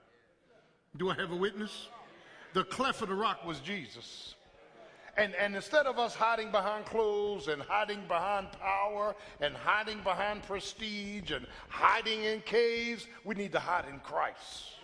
Do 0.97 1.09
I 1.09 1.15
have 1.15 1.31
a 1.31 1.35
witness? 1.35 1.89
The 2.53 2.63
cleft 2.63 3.01
of 3.01 3.09
the 3.09 3.15
rock 3.15 3.45
was 3.45 3.59
Jesus. 3.59 4.35
And, 5.17 5.33
and 5.35 5.55
instead 5.55 5.87
of 5.87 5.97
us 5.97 6.13
hiding 6.13 6.51
behind 6.51 6.85
clothes 6.85 7.47
and 7.47 7.61
hiding 7.61 8.01
behind 8.07 8.51
power 8.53 9.15
and 9.39 9.55
hiding 9.55 10.01
behind 10.03 10.43
prestige 10.43 11.31
and 11.31 11.45
hiding 11.69 12.23
in 12.23 12.41
caves, 12.41 13.07
we 13.23 13.35
need 13.35 13.53
to 13.53 13.59
hide 13.59 13.85
in 13.89 13.99
Christ. 13.99 14.74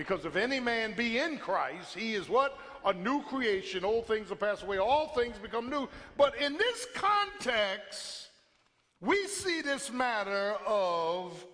Because 0.00 0.24
if 0.24 0.34
any 0.34 0.60
man 0.60 0.94
be 0.96 1.18
in 1.18 1.36
Christ, 1.36 1.94
he 1.94 2.14
is 2.14 2.26
what? 2.26 2.56
A 2.86 2.92
new 2.94 3.20
creation. 3.24 3.84
Old 3.84 4.06
things 4.06 4.32
are 4.32 4.34
passed 4.34 4.62
away, 4.62 4.78
all 4.78 5.08
things 5.08 5.36
become 5.36 5.68
new. 5.68 5.90
But 6.16 6.40
in 6.40 6.56
this 6.56 6.86
context, 6.94 8.30
we 9.02 9.26
see 9.26 9.60
this 9.60 9.92
matter 9.92 10.54
of, 10.66 11.44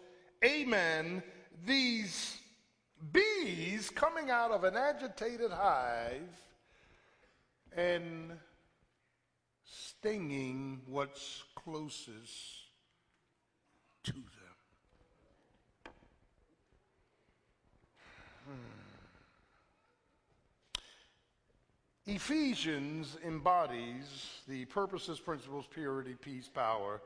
amen, 0.45 1.25
these 1.67 2.37
bees 3.13 3.91
coming 3.91 4.31
out 4.31 4.53
of 4.53 4.63
an 4.63 4.77
agitated 4.77 5.51
hive 5.51 6.23
and 7.77 8.31
stinging 9.65 10.83
what's 10.87 11.43
closest 11.57 12.69
to 14.05 14.13
them. 14.13 14.23
Hmm. 15.85 15.93
Hmm. 18.47 18.53
Ephesians 22.07 23.17
embodies 23.25 24.41
the 24.47 24.65
purposes, 24.67 25.19
principles, 25.19 25.67
purity, 25.69 26.15
peace, 26.15 26.49
power, 26.49 27.03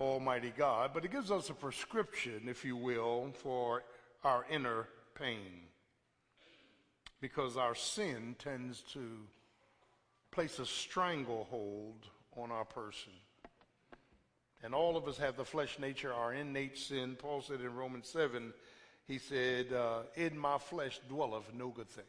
Almighty 0.00 0.52
God, 0.56 0.90
but 0.92 1.04
it 1.04 1.12
gives 1.12 1.30
us 1.30 1.50
a 1.50 1.54
prescription, 1.54 2.42
if 2.48 2.64
you 2.64 2.76
will, 2.76 3.32
for 3.40 3.84
our 4.24 4.44
inner 4.50 4.88
pain 5.14 5.68
because 7.24 7.56
our 7.56 7.74
sin 7.74 8.36
tends 8.38 8.82
to 8.82 9.00
place 10.30 10.58
a 10.58 10.66
stranglehold 10.66 12.06
on 12.36 12.50
our 12.50 12.66
person. 12.66 13.12
And 14.62 14.74
all 14.74 14.94
of 14.94 15.08
us 15.08 15.16
have 15.16 15.38
the 15.38 15.44
flesh 15.44 15.78
nature, 15.78 16.12
our 16.12 16.34
innate 16.34 16.76
sin. 16.76 17.16
Paul 17.18 17.40
said 17.40 17.62
in 17.62 17.74
Romans 17.74 18.08
7, 18.08 18.52
he 19.06 19.18
said, 19.18 19.72
uh, 19.72 20.00
In 20.16 20.38
my 20.38 20.58
flesh 20.58 21.00
dwelleth 21.08 21.52
no 21.54 21.68
good 21.68 21.88
thing. 21.88 22.04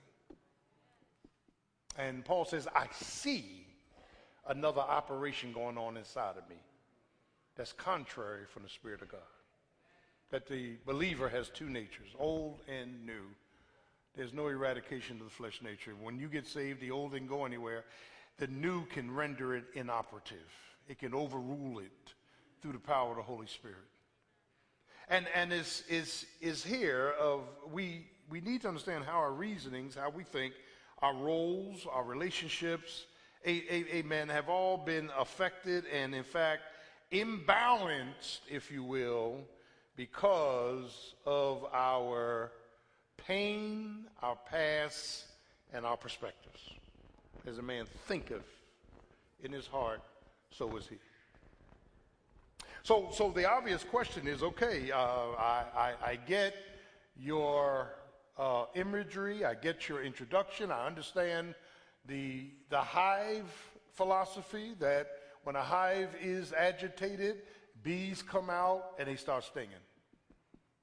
And 1.97 2.25
Paul 2.25 2.45
says, 2.45 2.67
I 2.75 2.87
see 2.91 3.65
another 4.47 4.81
operation 4.81 5.53
going 5.53 5.77
on 5.77 5.97
inside 5.97 6.37
of 6.37 6.47
me 6.49 6.57
that's 7.55 7.73
contrary 7.73 8.45
from 8.51 8.63
the 8.63 8.69
Spirit 8.69 9.01
of 9.01 9.09
God 9.09 9.21
that 10.31 10.47
the 10.47 10.75
believer 10.85 11.29
has 11.29 11.49
two 11.49 11.69
natures, 11.69 12.09
old 12.17 12.59
and 12.67 13.05
new. 13.05 13.23
There's 14.15 14.33
no 14.33 14.47
eradication 14.47 15.17
of 15.17 15.25
the 15.25 15.29
flesh 15.29 15.61
nature. 15.61 15.93
When 16.01 16.17
you 16.17 16.27
get 16.27 16.47
saved, 16.47 16.81
the 16.81 16.91
old 16.91 17.13
didn't 17.13 17.27
go 17.27 17.45
anywhere. 17.45 17.85
The 18.37 18.47
new 18.47 18.85
can 18.85 19.13
render 19.13 19.55
it 19.55 19.65
inoperative. 19.73 20.51
It 20.87 20.99
can 20.99 21.13
overrule 21.13 21.79
it 21.79 22.13
through 22.61 22.73
the 22.73 22.79
power 22.79 23.11
of 23.11 23.17
the 23.17 23.23
Holy 23.23 23.47
Spirit. 23.47 23.77
And, 25.09 25.25
and 25.35 25.53
is, 25.53 25.83
is, 25.87 26.25
is 26.41 26.63
here 26.63 27.13
of 27.19 27.41
we, 27.71 28.07
we 28.29 28.41
need 28.41 28.61
to 28.61 28.67
understand 28.67 29.05
how 29.05 29.17
our 29.17 29.33
reasonings, 29.33 29.95
how 29.95 30.09
we 30.09 30.23
think, 30.23 30.53
our 30.99 31.13
roles, 31.13 31.85
our 31.91 32.03
relationships, 32.03 33.05
amen, 33.47 34.29
have 34.29 34.49
all 34.49 34.77
been 34.77 35.09
affected 35.17 35.83
and 35.93 36.15
in 36.15 36.23
fact 36.23 36.63
imbalanced, 37.11 38.39
if 38.49 38.71
you 38.71 38.83
will, 38.83 39.37
because 39.95 41.13
of 41.25 41.65
our 41.71 42.51
pain, 43.17 44.05
our 44.21 44.37
past, 44.49 45.25
and 45.73 45.85
our 45.85 45.97
perspectives. 45.97 46.69
As 47.47 47.57
a 47.59 47.61
man 47.61 47.85
thinketh 48.07 48.45
in 49.43 49.51
his 49.51 49.67
heart, 49.67 50.01
so 50.51 50.75
is 50.77 50.87
he. 50.87 50.95
So, 52.85 53.09
so 53.11 53.31
the 53.31 53.49
obvious 53.49 53.83
question 53.83 54.27
is 54.27 54.43
okay, 54.43 54.91
uh, 54.91 54.97
I, 54.97 55.63
I, 55.75 55.93
I, 56.05 56.15
get 56.17 56.53
your 57.17 57.95
uh, 58.37 58.65
imagery, 58.75 59.43
I 59.43 59.55
get 59.55 59.89
your 59.89 60.03
introduction, 60.03 60.69
I 60.69 60.85
understand 60.85 61.55
the, 62.05 62.51
the 62.69 62.77
hive 62.77 63.51
philosophy 63.93 64.75
that 64.79 65.07
when 65.45 65.55
a 65.55 65.63
hive 65.63 66.09
is 66.21 66.53
agitated, 66.53 67.37
bees 67.81 68.21
come 68.21 68.51
out 68.51 68.91
and 68.99 69.07
they 69.07 69.15
start 69.15 69.45
stinging. 69.45 69.71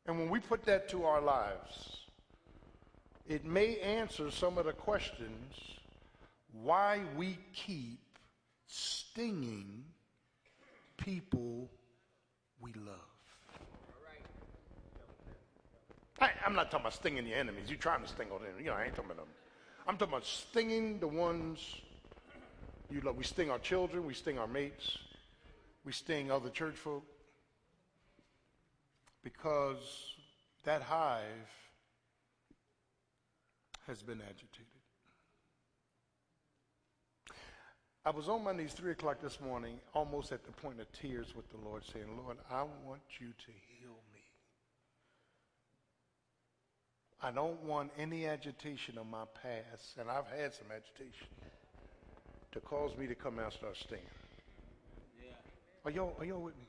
And 0.04 0.18
when 0.18 0.28
we 0.28 0.40
put 0.40 0.64
that 0.64 0.88
to 0.88 1.04
our 1.04 1.20
lives, 1.20 2.06
it 3.28 3.44
may 3.44 3.78
answer 3.78 4.32
some 4.32 4.58
of 4.58 4.64
the 4.64 4.72
questions 4.72 5.54
why 6.50 7.02
we 7.16 7.38
keep 7.54 8.00
stinging 8.66 9.84
people 10.96 11.70
we 12.62 12.72
love. 12.74 12.94
I, 16.20 16.30
am 16.46 16.54
not 16.54 16.70
talking 16.70 16.84
about 16.84 16.94
stinging 16.94 17.24
the 17.24 17.34
enemies. 17.34 17.64
You're 17.66 17.78
trying 17.78 18.02
to 18.02 18.08
sting 18.08 18.28
all 18.30 18.38
them. 18.38 18.48
You 18.58 18.66
know, 18.66 18.74
I 18.74 18.84
ain't 18.84 18.94
talking 18.94 19.10
about 19.10 19.24
them. 19.24 19.34
I'm 19.88 19.96
talking 19.96 20.14
about 20.14 20.24
stinging 20.24 21.00
the 21.00 21.08
ones 21.08 21.58
you 22.88 23.00
love. 23.00 23.16
We 23.16 23.24
sting 23.24 23.50
our 23.50 23.58
children. 23.58 24.06
We 24.06 24.14
sting 24.14 24.38
our 24.38 24.46
mates. 24.46 24.98
We 25.84 25.92
sting 25.92 26.30
other 26.30 26.50
church 26.50 26.76
folk. 26.76 27.04
Because 29.24 30.14
that 30.64 30.82
hive 30.82 31.22
has 33.88 34.02
been 34.02 34.20
agitated. 34.20 34.71
I 38.04 38.10
was 38.10 38.28
on 38.28 38.42
my 38.42 38.52
knees 38.52 38.72
3 38.72 38.90
o'clock 38.90 39.20
this 39.22 39.40
morning, 39.40 39.78
almost 39.94 40.32
at 40.32 40.44
the 40.44 40.50
point 40.50 40.80
of 40.80 40.90
tears 40.90 41.36
with 41.36 41.48
the 41.52 41.56
Lord, 41.58 41.84
saying, 41.84 42.06
Lord, 42.20 42.36
I 42.50 42.62
want 42.84 43.02
you 43.20 43.28
to 43.28 43.52
heal 43.78 43.94
me. 44.12 44.20
I 47.22 47.30
don't 47.30 47.62
want 47.62 47.92
any 47.96 48.26
agitation 48.26 48.98
of 48.98 49.06
my 49.06 49.22
past, 49.40 49.98
and 50.00 50.10
I've 50.10 50.26
had 50.26 50.52
some 50.52 50.66
agitation, 50.74 51.28
to 52.50 52.60
cause 52.60 52.90
me 52.96 53.06
to 53.06 53.14
come 53.14 53.38
out 53.38 53.44
and 53.44 53.52
start 53.52 53.76
stinging. 53.76 54.04
Yeah. 55.24 55.34
Are, 55.84 55.92
y'all, 55.92 56.16
are 56.18 56.24
y'all 56.24 56.42
with 56.42 56.56
me? 56.56 56.66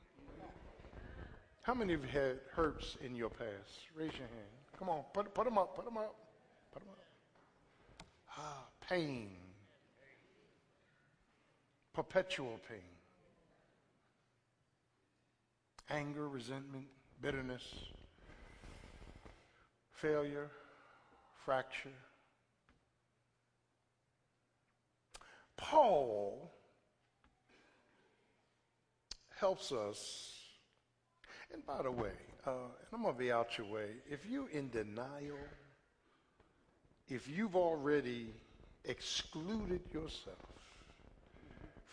How 1.62 1.74
many 1.74 1.94
of 1.94 2.02
you 2.02 2.10
had 2.10 2.38
hurts 2.52 2.96
in 3.04 3.16
your 3.16 3.30
past? 3.30 3.80
Raise 3.96 4.12
your 4.12 4.28
hand. 4.28 4.54
Come 4.78 4.88
on, 4.88 5.02
put, 5.12 5.34
put 5.34 5.46
them 5.46 5.58
up, 5.58 5.74
put 5.74 5.84
them 5.84 5.96
up, 5.96 6.14
put 6.72 6.80
them 6.80 6.90
up. 6.92 6.98
Ah, 8.36 8.66
pain 8.88 9.43
perpetual 11.94 12.60
pain. 12.68 12.78
Anger, 15.88 16.28
resentment, 16.28 16.86
bitterness, 17.22 17.62
failure, 19.92 20.50
fracture. 21.44 21.90
Paul 25.56 26.52
helps 29.38 29.72
us, 29.72 30.34
and 31.52 31.64
by 31.64 31.82
the 31.82 31.90
way, 31.90 32.10
uh, 32.46 32.50
and 32.50 32.92
I'm 32.92 33.02
going 33.02 33.14
to 33.14 33.18
be 33.18 33.30
out 33.30 33.56
your 33.56 33.66
way, 33.68 33.86
if 34.10 34.26
you're 34.26 34.48
in 34.50 34.70
denial, 34.70 35.38
if 37.08 37.28
you've 37.28 37.56
already 37.56 38.32
excluded 38.84 39.80
yourself 39.92 40.53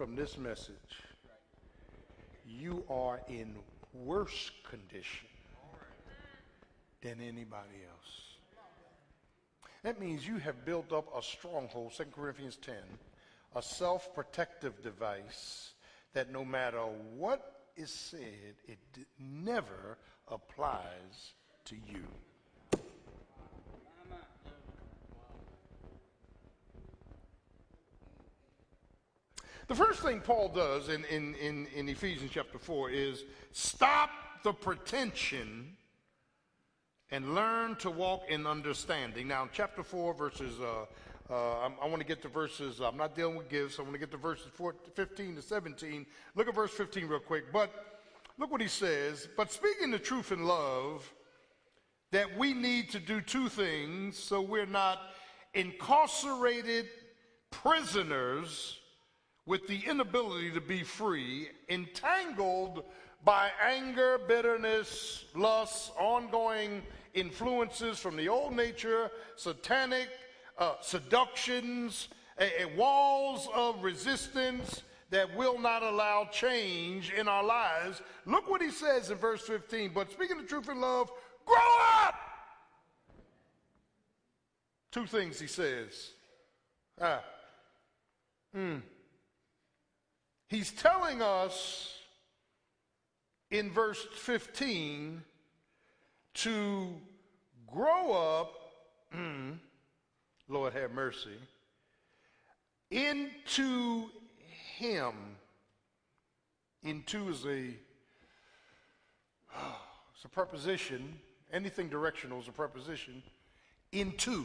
from 0.01 0.15
this 0.15 0.35
message, 0.35 1.03
you 2.43 2.83
are 2.89 3.21
in 3.29 3.53
worse 3.93 4.49
condition 4.67 5.27
than 7.03 7.21
anybody 7.21 7.83
else. 7.87 8.37
That 9.83 9.99
means 9.99 10.27
you 10.27 10.37
have 10.37 10.65
built 10.65 10.91
up 10.91 11.15
a 11.15 11.21
stronghold, 11.21 11.93
2 11.95 12.05
Corinthians 12.05 12.57
10, 12.63 12.73
a 13.55 13.61
self 13.61 14.11
protective 14.15 14.81
device 14.81 15.73
that 16.13 16.31
no 16.31 16.43
matter 16.43 16.81
what 17.15 17.67
is 17.77 17.91
said, 17.91 18.55
it 18.67 18.79
never 19.19 19.99
applies 20.27 21.33
to 21.65 21.75
you. 21.75 22.07
The 29.67 29.75
first 29.75 30.01
thing 30.01 30.19
Paul 30.19 30.49
does 30.49 30.89
in, 30.89 31.05
in, 31.05 31.35
in, 31.35 31.67
in 31.75 31.87
Ephesians 31.89 32.31
chapter 32.33 32.57
4 32.57 32.89
is 32.89 33.23
stop 33.51 34.09
the 34.43 34.53
pretension 34.53 35.77
and 37.11 37.35
learn 37.35 37.75
to 37.77 37.91
walk 37.91 38.23
in 38.29 38.47
understanding. 38.47 39.27
Now, 39.27 39.47
chapter 39.51 39.83
4, 39.83 40.13
verses, 40.13 40.59
uh, 40.59 40.85
uh, 41.33 41.69
I, 41.81 41.87
want 41.87 41.99
to 41.99 42.07
get 42.07 42.21
to 42.23 42.27
verses, 42.27 42.79
I'm 42.81 42.97
not 42.97 43.15
dealing 43.15 43.35
with 43.35 43.49
gifts, 43.49 43.79
I 43.79 43.83
want 43.83 43.93
to 43.93 43.99
get 43.99 44.11
to 44.11 44.17
verses 44.17 44.47
4, 44.53 44.75
15 44.95 45.35
to 45.35 45.41
17. 45.41 46.05
Look 46.35 46.47
at 46.47 46.55
verse 46.55 46.71
15 46.71 47.07
real 47.07 47.19
quick. 47.19 47.51
But 47.53 47.71
look 48.37 48.51
what 48.51 48.61
he 48.61 48.67
says. 48.67 49.27
But 49.37 49.51
speaking 49.51 49.91
the 49.91 49.99
truth 49.99 50.31
in 50.31 50.45
love, 50.45 51.09
that 52.11 52.37
we 52.37 52.53
need 52.53 52.89
to 52.91 52.99
do 52.99 53.21
two 53.21 53.47
things 53.47 54.17
so 54.17 54.41
we're 54.41 54.65
not 54.65 54.99
incarcerated 55.53 56.87
prisoners 57.51 58.80
with 59.45 59.67
the 59.67 59.79
inability 59.87 60.51
to 60.51 60.61
be 60.61 60.83
free, 60.83 61.49
entangled 61.69 62.83
by 63.23 63.49
anger, 63.63 64.19
bitterness, 64.27 65.25
lust, 65.35 65.91
ongoing 65.99 66.81
influences 67.13 67.99
from 67.99 68.15
the 68.15 68.29
old 68.29 68.55
nature, 68.55 69.11
satanic 69.35 70.09
uh, 70.57 70.73
seductions, 70.81 72.09
a, 72.39 72.63
a 72.63 72.75
walls 72.75 73.47
of 73.53 73.83
resistance 73.83 74.83
that 75.09 75.35
will 75.35 75.59
not 75.59 75.83
allow 75.83 76.25
change 76.31 77.11
in 77.11 77.27
our 77.27 77.43
lives. 77.43 78.01
Look 78.25 78.49
what 78.49 78.61
he 78.61 78.71
says 78.71 79.11
in 79.11 79.17
verse 79.17 79.41
15. 79.41 79.91
But 79.93 80.11
speaking 80.11 80.37
the 80.37 80.43
truth 80.43 80.69
in 80.69 80.79
love, 80.79 81.11
grow 81.45 81.57
up! 82.05 82.15
Two 84.91 85.05
things 85.05 85.39
he 85.39 85.47
says. 85.47 86.11
Ah. 86.99 87.23
Mm. 88.55 88.81
He's 90.51 90.71
telling 90.73 91.21
us 91.21 91.97
in 93.51 93.71
verse 93.71 94.05
15 94.17 95.23
to 96.33 96.87
grow 97.73 98.11
up, 98.11 98.51
mm, 99.15 99.57
Lord 100.49 100.73
have 100.73 100.91
mercy, 100.91 101.37
into 102.89 104.09
Him. 104.75 105.13
Into 106.83 107.29
is 107.29 107.45
a, 107.45 107.69
it's 110.13 110.25
a 110.25 110.29
preposition. 110.29 111.17
Anything 111.53 111.87
directional 111.87 112.41
is 112.41 112.49
a 112.49 112.51
preposition. 112.51 113.23
Into 113.93 114.43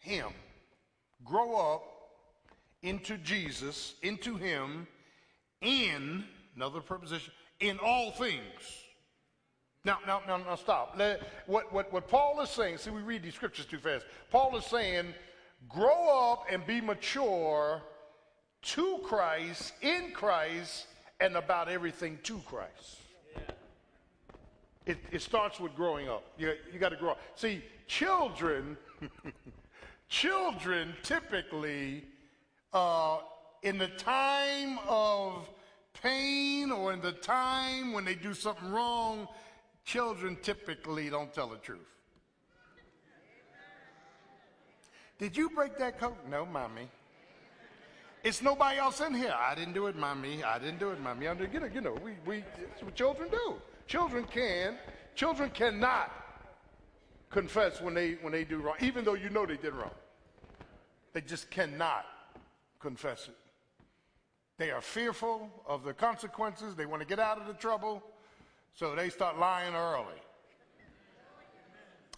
Him. 0.00 0.32
Grow 1.24 1.56
up 1.56 1.82
into 2.82 3.16
Jesus, 3.16 3.94
into 4.02 4.36
Him 4.36 4.86
in, 5.64 6.24
another 6.56 6.80
preposition, 6.80 7.32
in 7.60 7.78
all 7.78 8.12
things. 8.12 8.40
Now, 9.84 9.98
now, 10.06 10.22
now, 10.26 10.38
now 10.38 10.54
stop. 10.54 10.94
Let, 10.96 11.22
what, 11.46 11.72
what, 11.72 11.92
what 11.92 12.08
Paul 12.08 12.40
is 12.40 12.50
saying, 12.50 12.78
see, 12.78 12.90
we 12.90 13.02
read 13.02 13.22
these 13.22 13.34
scriptures 13.34 13.66
too 13.66 13.78
fast. 13.78 14.06
Paul 14.30 14.56
is 14.56 14.64
saying, 14.64 15.12
grow 15.68 16.32
up 16.32 16.46
and 16.50 16.66
be 16.66 16.80
mature 16.80 17.82
to 18.62 18.98
Christ, 19.04 19.74
in 19.82 20.12
Christ, 20.12 20.86
and 21.20 21.36
about 21.36 21.68
everything 21.68 22.18
to 22.22 22.38
Christ. 22.46 22.98
It, 24.86 24.98
it 25.10 25.22
starts 25.22 25.60
with 25.60 25.74
growing 25.74 26.08
up. 26.08 26.24
You, 26.38 26.54
you 26.72 26.78
got 26.78 26.90
to 26.90 26.96
grow 26.96 27.12
up. 27.12 27.20
See, 27.36 27.62
children, 27.86 28.76
children 30.08 30.94
typically, 31.02 32.04
uh, 32.72 33.18
in 33.62 33.78
the 33.78 33.88
time 33.88 34.78
of 34.86 35.48
pain 36.02 36.70
or 36.70 36.92
in 36.92 37.00
the 37.00 37.12
time 37.12 37.92
when 37.92 38.04
they 38.04 38.14
do 38.14 38.34
something 38.34 38.70
wrong, 38.70 39.28
children 39.84 40.36
typically 40.42 41.08
don't 41.10 41.32
tell 41.32 41.48
the 41.48 41.56
truth. 41.56 41.80
Did 45.18 45.36
you 45.36 45.50
break 45.50 45.78
that 45.78 45.98
coat? 45.98 46.16
No, 46.28 46.44
mommy. 46.44 46.88
It's 48.24 48.42
nobody 48.42 48.78
else 48.78 49.00
in 49.00 49.14
here. 49.14 49.34
I 49.36 49.54
didn't 49.54 49.74
do 49.74 49.86
it, 49.86 49.96
mommy. 49.96 50.42
I 50.42 50.58
didn't 50.58 50.78
do 50.78 50.90
it, 50.90 51.00
mommy. 51.00 51.26
You 51.26 51.34
know, 51.34 51.66
you 51.72 51.80
know, 51.80 51.96
we, 52.02 52.12
we, 52.26 52.44
that's 52.58 52.82
what 52.82 52.94
children 52.94 53.28
do. 53.30 53.56
Children 53.86 54.24
can, 54.24 54.76
children 55.14 55.50
cannot 55.50 56.10
confess 57.30 57.80
when 57.82 57.92
they, 57.92 58.12
when 58.22 58.32
they 58.32 58.44
do 58.44 58.58
wrong, 58.58 58.76
even 58.80 59.04
though 59.04 59.14
you 59.14 59.28
know 59.28 59.44
they 59.44 59.56
did 59.56 59.74
wrong. 59.74 59.90
They 61.12 61.20
just 61.20 61.50
cannot 61.50 62.06
confess 62.80 63.28
it. 63.28 63.36
They 64.56 64.70
are 64.70 64.80
fearful 64.80 65.50
of 65.66 65.84
the 65.84 65.92
consequences. 65.92 66.74
They 66.74 66.86
want 66.86 67.02
to 67.02 67.08
get 67.08 67.18
out 67.18 67.40
of 67.40 67.46
the 67.46 67.54
trouble. 67.54 68.02
So 68.74 68.94
they 68.94 69.08
start 69.08 69.38
lying 69.38 69.74
early. 69.74 70.20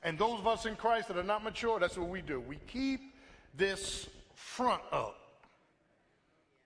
And 0.03 0.19
those 0.19 0.39
of 0.39 0.47
us 0.47 0.67
in 0.67 0.77
Christ 0.77 1.09
that 1.09 1.17
are 1.17 1.23
not 1.23 1.43
mature, 1.43 1.81
that's 1.81 1.97
what 1.99 2.09
we 2.09 2.21
do. 2.21 2.41
We 2.41 2.59
keep 2.67 3.15
this 3.57 4.09
front 4.35 4.83
up. 4.93 5.17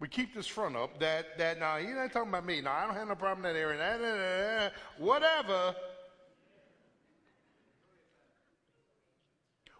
We 0.00 0.08
keep 0.08 0.34
this 0.34 0.46
front 0.46 0.76
up 0.76 0.98
that, 1.00 1.38
that 1.38 1.60
now, 1.60 1.76
he's 1.76 1.90
not 1.90 2.12
talking 2.12 2.30
about 2.30 2.46
me. 2.46 2.60
Now, 2.60 2.72
I 2.72 2.86
don't 2.86 2.94
have 2.94 3.08
no 3.08 3.14
problem 3.14 3.44
in 3.44 3.52
that 3.54 3.58
area. 3.58 3.78
Nah, 3.78 3.96
nah, 3.98 4.16
nah, 4.16 4.70
whatever. 4.98 5.74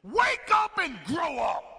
Wake 0.02 0.50
up 0.52 0.78
and 0.78 0.98
grow 1.06 1.38
up. 1.38 1.69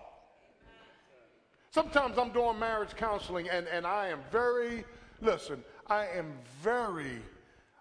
Sometimes 1.74 2.18
I'm 2.18 2.32
doing 2.32 2.60
marriage 2.60 2.98
counseling 2.98 3.48
and, 3.48 3.66
and 3.68 3.88
I 3.88 4.10
am 4.10 4.20
very, 4.30 4.84
listen, 5.22 5.64
I 5.88 6.06
am 6.08 6.34
very 6.62 7.22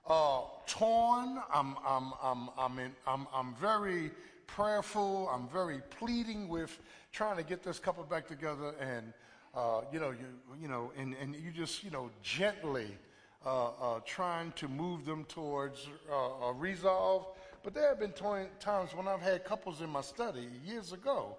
uh, 0.06 0.42
torn. 0.68 1.40
I'm, 1.52 1.74
I'm, 1.84 2.12
I'm, 2.22 2.50
I'm, 2.56 2.78
in, 2.78 2.92
I'm, 3.04 3.26
I'm 3.34 3.52
very 3.56 4.12
prayerful. 4.46 5.28
I'm 5.28 5.48
very 5.48 5.80
pleading 5.98 6.46
with 6.46 6.78
trying 7.10 7.36
to 7.38 7.42
get 7.42 7.64
this 7.64 7.80
couple 7.80 8.04
back 8.04 8.28
together 8.28 8.76
and, 8.78 9.12
uh, 9.56 9.80
you 9.92 9.98
know, 9.98 10.12
you, 10.12 10.26
you 10.62 10.68
know, 10.68 10.92
and, 10.96 11.16
and 11.20 11.34
you 11.34 11.50
just, 11.50 11.82
you 11.82 11.90
know, 11.90 12.10
gently 12.22 12.96
uh, 13.44 13.70
uh 13.70 14.00
trying 14.04 14.52
to 14.52 14.68
move 14.68 15.04
them 15.04 15.24
towards 15.24 15.88
uh, 16.12 16.46
a 16.46 16.52
resolve. 16.52 17.26
But 17.64 17.74
there 17.74 17.88
have 17.88 17.98
been 17.98 18.12
times 18.60 18.94
when 18.94 19.08
I've 19.08 19.20
had 19.20 19.44
couples 19.44 19.80
in 19.80 19.90
my 19.90 20.02
study 20.02 20.46
years 20.64 20.92
ago 20.92 21.36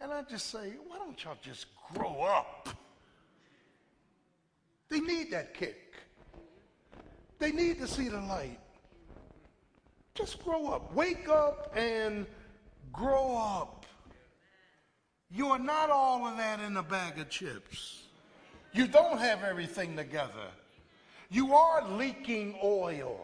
and 0.00 0.12
I 0.12 0.22
just 0.22 0.50
say, 0.50 0.74
why 0.86 0.98
don't 0.98 1.22
y'all 1.22 1.36
just 1.42 1.66
grow 1.92 2.22
up? 2.22 2.68
They 4.88 5.00
need 5.00 5.30
that 5.32 5.54
kick. 5.54 5.94
They 7.38 7.52
need 7.52 7.78
to 7.80 7.88
see 7.88 8.08
the 8.08 8.20
light. 8.20 8.60
Just 10.14 10.42
grow 10.44 10.68
up. 10.68 10.94
Wake 10.94 11.28
up 11.28 11.72
and 11.76 12.26
grow 12.92 13.36
up. 13.36 13.86
You 15.30 15.48
are 15.48 15.58
not 15.58 15.90
all 15.90 16.26
of 16.26 16.36
that 16.36 16.60
in 16.60 16.76
a 16.76 16.82
bag 16.82 17.18
of 17.18 17.28
chips. 17.28 18.04
You 18.72 18.86
don't 18.86 19.18
have 19.18 19.42
everything 19.42 19.96
together. 19.96 20.50
You 21.30 21.54
are 21.54 21.88
leaking 21.96 22.56
oil. 22.62 23.18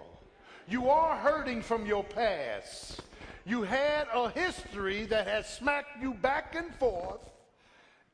You 0.69 0.89
are 0.89 1.17
hurting 1.17 1.63
from 1.63 1.87
your 1.87 2.03
past. 2.03 3.03
You 3.45 3.63
had 3.63 4.07
a 4.13 4.31
history 4.31 5.07
that 5.07 5.27
has 5.27 5.49
smacked 5.49 6.03
you 6.03 6.15
back 6.15 6.55
and 6.55 6.75
forth. 6.75 7.21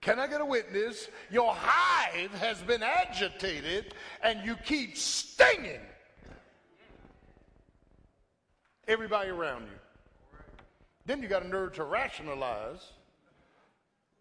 Can 0.00 0.20
I 0.20 0.26
get 0.26 0.40
a 0.40 0.44
witness? 0.44 1.08
Your 1.30 1.52
hive 1.52 2.32
has 2.34 2.60
been 2.62 2.82
agitated 2.82 3.94
and 4.22 4.44
you 4.44 4.54
keep 4.64 4.96
stinging 4.96 5.80
everybody 8.86 9.30
around 9.30 9.62
you. 9.62 9.78
Then 11.06 11.22
you 11.22 11.28
got 11.28 11.44
a 11.44 11.48
nerve 11.48 11.74
to 11.74 11.84
rationalize 11.84 12.92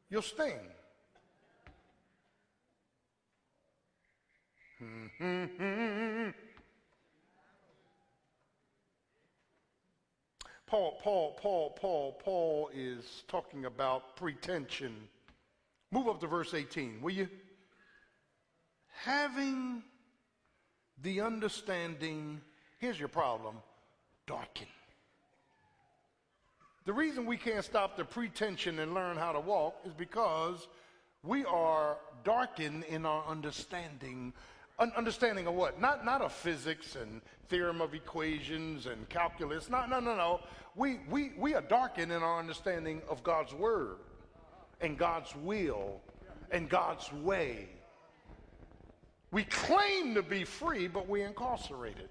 your 0.09 0.21
sting. 0.21 0.59
Hmm. 5.19 6.29
Paul, 10.67 10.99
Paul, 11.01 11.38
Paul, 11.39 11.78
Paul, 11.80 12.19
Paul 12.23 12.69
is 12.73 13.23
talking 13.28 13.65
about 13.65 14.15
pretension. 14.15 14.95
Move 15.91 16.08
up 16.08 16.19
to 16.21 16.28
verse 16.28 16.54
18, 16.54 17.01
will 17.01 17.12
you? 17.12 17.30
Having 19.04 19.84
the 21.04 21.21
understanding, 21.21 22.41
here's 22.80 22.99
your 22.99 23.10
problem, 23.10 23.58
darkened. 24.25 24.67
The 26.86 26.93
reason 26.93 27.25
we 27.25 27.38
can't 27.38 27.63
stop 27.63 27.95
the 27.95 28.06
pretension 28.06 28.80
and 28.80 28.93
learn 28.93 29.17
how 29.17 29.34
to 29.34 29.39
walk 29.39 29.75
is 29.86 29.93
because 29.93 30.67
we 31.23 31.45
are 31.45 31.97
darkened 32.23 32.84
in 32.86 33.06
our 33.06 33.23
understanding 33.28 34.34
understanding 34.79 35.47
of 35.47 35.53
what? 35.53 35.79
Not, 35.79 36.05
not 36.05 36.21
of 36.21 36.31
physics 36.31 36.95
and 36.95 37.21
theorem 37.47 37.81
of 37.81 37.93
equations 37.93 38.88
and 38.88 39.07
calculus. 39.09 39.69
No, 39.69 39.85
no, 39.85 39.99
no, 39.99 40.15
no. 40.15 40.41
We, 40.75 40.99
we, 41.09 41.31
we 41.38 41.53
are 41.53 41.61
darkened 41.61 42.11
in 42.11 42.21
our 42.21 42.39
understanding 42.39 43.01
of 43.09 43.23
God's 43.23 43.53
word 43.53 43.97
and 44.81 44.97
God's 44.97 45.33
will 45.38 46.01
and 46.51 46.69
God's 46.69 47.11
way. 47.13 47.69
We 49.31 49.43
claim 49.43 50.15
to 50.15 50.23
be 50.23 50.43
free, 50.43 50.88
but 50.88 51.07
we're 51.07 51.27
incarcerated. 51.27 52.09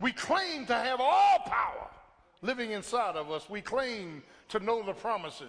We 0.00 0.12
claim 0.12 0.66
to 0.66 0.74
have 0.74 1.00
all 1.00 1.38
power 1.46 1.88
living 2.42 2.72
inside 2.72 3.16
of 3.16 3.30
us. 3.30 3.48
We 3.48 3.60
claim 3.60 4.22
to 4.48 4.60
know 4.60 4.82
the 4.82 4.92
promises, 4.92 5.48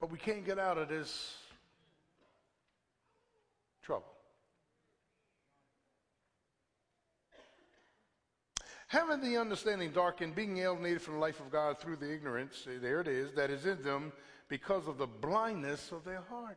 but 0.00 0.10
we 0.10 0.18
can't 0.18 0.44
get 0.44 0.58
out 0.58 0.78
of 0.78 0.88
this 0.88 1.36
trouble. 3.82 4.12
Having 8.88 9.20
the 9.22 9.36
understanding 9.36 9.90
darkened, 9.90 10.36
being 10.36 10.58
alienated 10.58 11.02
from 11.02 11.14
the 11.14 11.20
life 11.20 11.40
of 11.40 11.50
God 11.50 11.78
through 11.78 11.96
the 11.96 12.12
ignorance, 12.12 12.66
there 12.80 13.00
it 13.00 13.08
is, 13.08 13.32
that 13.32 13.50
is 13.50 13.66
in 13.66 13.82
them 13.82 14.12
because 14.48 14.86
of 14.86 14.96
the 14.96 15.06
blindness 15.06 15.90
of 15.90 16.04
their 16.04 16.22
heart. 16.28 16.56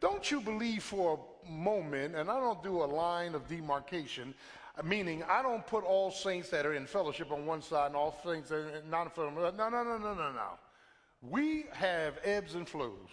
Don't 0.00 0.30
you 0.30 0.40
believe 0.40 0.82
for 0.82 1.20
a 1.46 1.50
moment, 1.50 2.16
and 2.16 2.30
I 2.30 2.40
don't 2.40 2.62
do 2.62 2.82
a 2.82 2.86
line 2.86 3.34
of 3.34 3.46
demarcation, 3.46 4.34
meaning 4.82 5.22
I 5.28 5.42
don't 5.42 5.66
put 5.66 5.84
all 5.84 6.10
saints 6.10 6.48
that 6.48 6.64
are 6.64 6.74
in 6.74 6.86
fellowship 6.86 7.30
on 7.30 7.44
one 7.44 7.60
side 7.60 7.88
and 7.88 7.96
all 7.96 8.18
saints 8.24 8.48
that 8.48 8.56
are 8.56 8.82
not 8.90 9.04
in 9.04 9.10
fellowship. 9.10 9.56
No, 9.56 9.68
no, 9.68 9.84
no, 9.84 9.98
no, 9.98 10.14
no, 10.14 10.32
no. 10.32 10.58
We 11.20 11.66
have 11.72 12.18
ebbs 12.24 12.54
and 12.54 12.66
flows. 12.68 13.10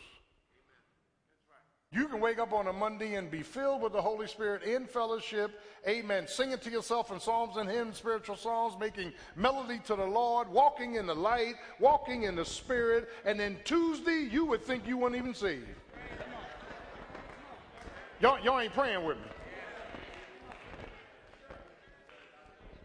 You 1.92 2.08
can 2.08 2.20
wake 2.20 2.38
up 2.38 2.54
on 2.54 2.68
a 2.68 2.74
Monday 2.74 3.16
and 3.16 3.32
be 3.32 3.42
filled 3.42 3.82
with 3.82 3.94
the 3.94 4.02
Holy 4.02 4.28
Spirit 4.28 4.62
in 4.62 4.86
fellowship. 4.86 5.60
Amen. 5.88 6.28
Singing 6.28 6.60
to 6.60 6.70
yourself 6.70 7.12
in 7.12 7.20
psalms 7.20 7.58
and 7.58 7.68
hymns, 7.68 7.98
spiritual 7.98 8.36
songs, 8.36 8.76
making 8.80 9.12
melody 9.36 9.80
to 9.86 9.96
the 9.96 10.06
Lord, 10.06 10.48
walking 10.50 10.96
in 10.96 11.08
the 11.08 11.16
light, 11.16 11.56
walking 11.80 12.24
in 12.24 12.36
the 12.36 12.46
Spirit. 12.46 13.10
And 13.26 13.40
then 13.40 13.58
Tuesday, 13.64 14.28
you 14.32 14.46
would 14.46 14.64
think 14.64 14.88
you 14.88 14.98
weren't 14.98 15.16
even 15.16 15.34
saved. 15.34 15.66
Y'all, 18.20 18.40
y'all 18.44 18.60
ain't 18.60 18.74
praying 18.74 19.04
with 19.04 19.18
me. 19.18 19.24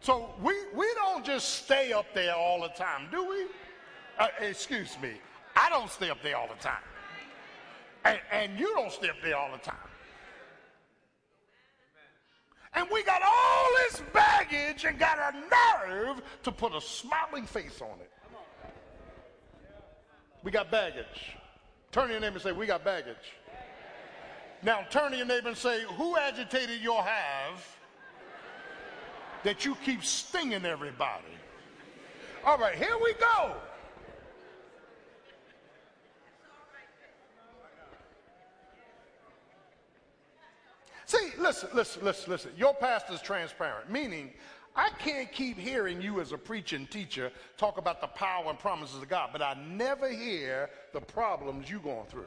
So 0.00 0.30
we, 0.42 0.54
we 0.74 0.86
don't 0.94 1.26
just 1.26 1.64
stay 1.64 1.92
up 1.92 2.06
there 2.14 2.34
all 2.34 2.62
the 2.62 2.68
time, 2.68 3.08
do 3.10 3.28
we? 3.28 3.46
Uh, 4.18 4.28
excuse 4.40 4.96
me. 5.02 5.12
I 5.56 5.68
don't 5.68 5.90
stay 5.90 6.08
up 6.08 6.22
there 6.22 6.36
all 6.36 6.48
the 6.48 6.62
time. 6.62 6.80
And, 8.04 8.18
and 8.30 8.58
you 8.58 8.72
don't 8.74 8.92
step 8.92 9.16
there 9.22 9.36
all 9.36 9.50
the 9.52 9.58
time. 9.58 9.76
And 12.74 12.88
we 12.92 13.02
got 13.04 13.22
all 13.22 13.68
this 13.88 14.02
baggage 14.12 14.84
and 14.84 14.98
got 14.98 15.18
a 15.18 15.88
nerve 15.88 16.22
to 16.42 16.52
put 16.52 16.74
a 16.74 16.80
smiling 16.80 17.46
face 17.46 17.80
on 17.80 18.00
it. 18.00 18.10
We 20.42 20.50
got 20.50 20.70
baggage. 20.70 21.36
Turn 21.92 22.08
to 22.08 22.12
your 22.12 22.20
neighbor 22.20 22.34
and 22.34 22.42
say, 22.42 22.52
We 22.52 22.66
got 22.66 22.84
baggage. 22.84 23.32
Now 24.62 24.82
turn 24.90 25.12
to 25.12 25.16
your 25.16 25.26
neighbor 25.26 25.48
and 25.48 25.56
say, 25.56 25.84
Who 25.96 26.16
agitated 26.16 26.80
your 26.80 27.02
have 27.02 27.64
that 29.44 29.64
you 29.64 29.76
keep 29.84 30.04
stinging 30.04 30.64
everybody? 30.64 31.24
All 32.44 32.58
right, 32.58 32.74
here 32.74 32.98
we 33.02 33.14
go. 33.14 33.54
See, 41.06 41.32
listen, 41.38 41.68
listen, 41.74 42.04
listen, 42.04 42.30
listen. 42.30 42.50
Your 42.56 42.74
pastor's 42.74 43.20
transparent, 43.20 43.90
meaning 43.90 44.32
I 44.76 44.88
can't 44.98 45.30
keep 45.30 45.58
hearing 45.58 46.00
you 46.00 46.20
as 46.20 46.32
a 46.32 46.38
preaching 46.38 46.86
teacher 46.86 47.30
talk 47.56 47.78
about 47.78 48.00
the 48.00 48.06
power 48.08 48.46
and 48.48 48.58
promises 48.58 49.00
of 49.00 49.08
God, 49.08 49.30
but 49.32 49.42
I 49.42 49.54
never 49.68 50.08
hear 50.08 50.70
the 50.92 51.00
problems 51.00 51.70
you're 51.70 51.80
going 51.80 52.06
through. 52.06 52.26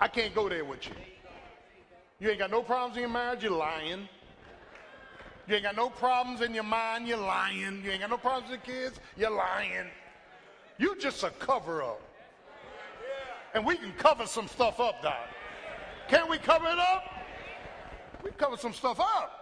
I 0.00 0.08
can't 0.08 0.34
go 0.34 0.48
there 0.48 0.64
with 0.64 0.88
you. 0.88 0.94
You 2.18 2.30
ain't 2.30 2.38
got 2.38 2.50
no 2.50 2.62
problems 2.62 2.96
in 2.96 3.02
your 3.02 3.10
marriage, 3.10 3.42
you're 3.42 3.52
lying. 3.52 4.08
You 5.46 5.56
ain't 5.56 5.64
got 5.64 5.76
no 5.76 5.90
problems 5.90 6.42
in 6.42 6.54
your 6.54 6.64
mind, 6.64 7.08
you're 7.08 7.18
lying. 7.18 7.82
You 7.84 7.90
ain't 7.90 8.00
got 8.00 8.10
no 8.10 8.18
problems 8.18 8.50
with 8.50 8.62
kids, 8.62 9.00
you're 9.16 9.30
lying. 9.30 9.88
You 10.78 10.96
just 10.98 11.24
a 11.24 11.30
cover 11.30 11.82
up. 11.82 12.00
And 13.52 13.66
we 13.66 13.76
can 13.76 13.92
cover 13.92 14.26
some 14.26 14.46
stuff 14.46 14.80
up, 14.80 15.02
Doc. 15.02 15.28
Can't 16.08 16.30
we 16.30 16.38
cover 16.38 16.68
it 16.68 16.78
up? 16.78 17.19
We 18.22 18.30
covered 18.30 18.60
some 18.60 18.72
stuff 18.72 19.00
up. 19.00 19.36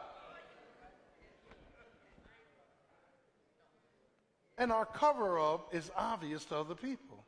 And 4.56 4.72
our 4.72 4.86
cover 4.86 5.38
up 5.38 5.72
is 5.72 5.90
obvious 5.96 6.44
to 6.46 6.56
other 6.56 6.74
people. 6.74 7.24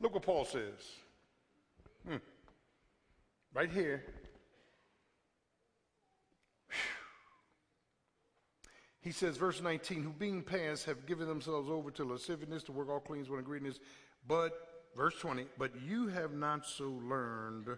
Look 0.00 0.14
what 0.14 0.22
Paul 0.22 0.44
says. 0.44 0.62
Hmm. 2.06 2.16
Right 3.52 3.70
here. 3.70 4.04
He 9.00 9.12
says, 9.12 9.36
verse 9.36 9.60
19, 9.60 10.02
who 10.02 10.10
being 10.10 10.42
past 10.42 10.86
have 10.86 11.04
given 11.04 11.28
themselves 11.28 11.68
over 11.68 11.90
to 11.90 12.04
lasciviousness, 12.04 12.62
to 12.64 12.72
work 12.72 12.88
all 12.88 13.00
cleans 13.00 13.28
with 13.28 13.44
greediness. 13.44 13.78
But, 14.26 14.52
verse 14.96 15.14
20, 15.20 15.46
but 15.58 15.72
you 15.86 16.08
have 16.08 16.32
not 16.32 16.66
so 16.66 16.98
learned 17.02 17.68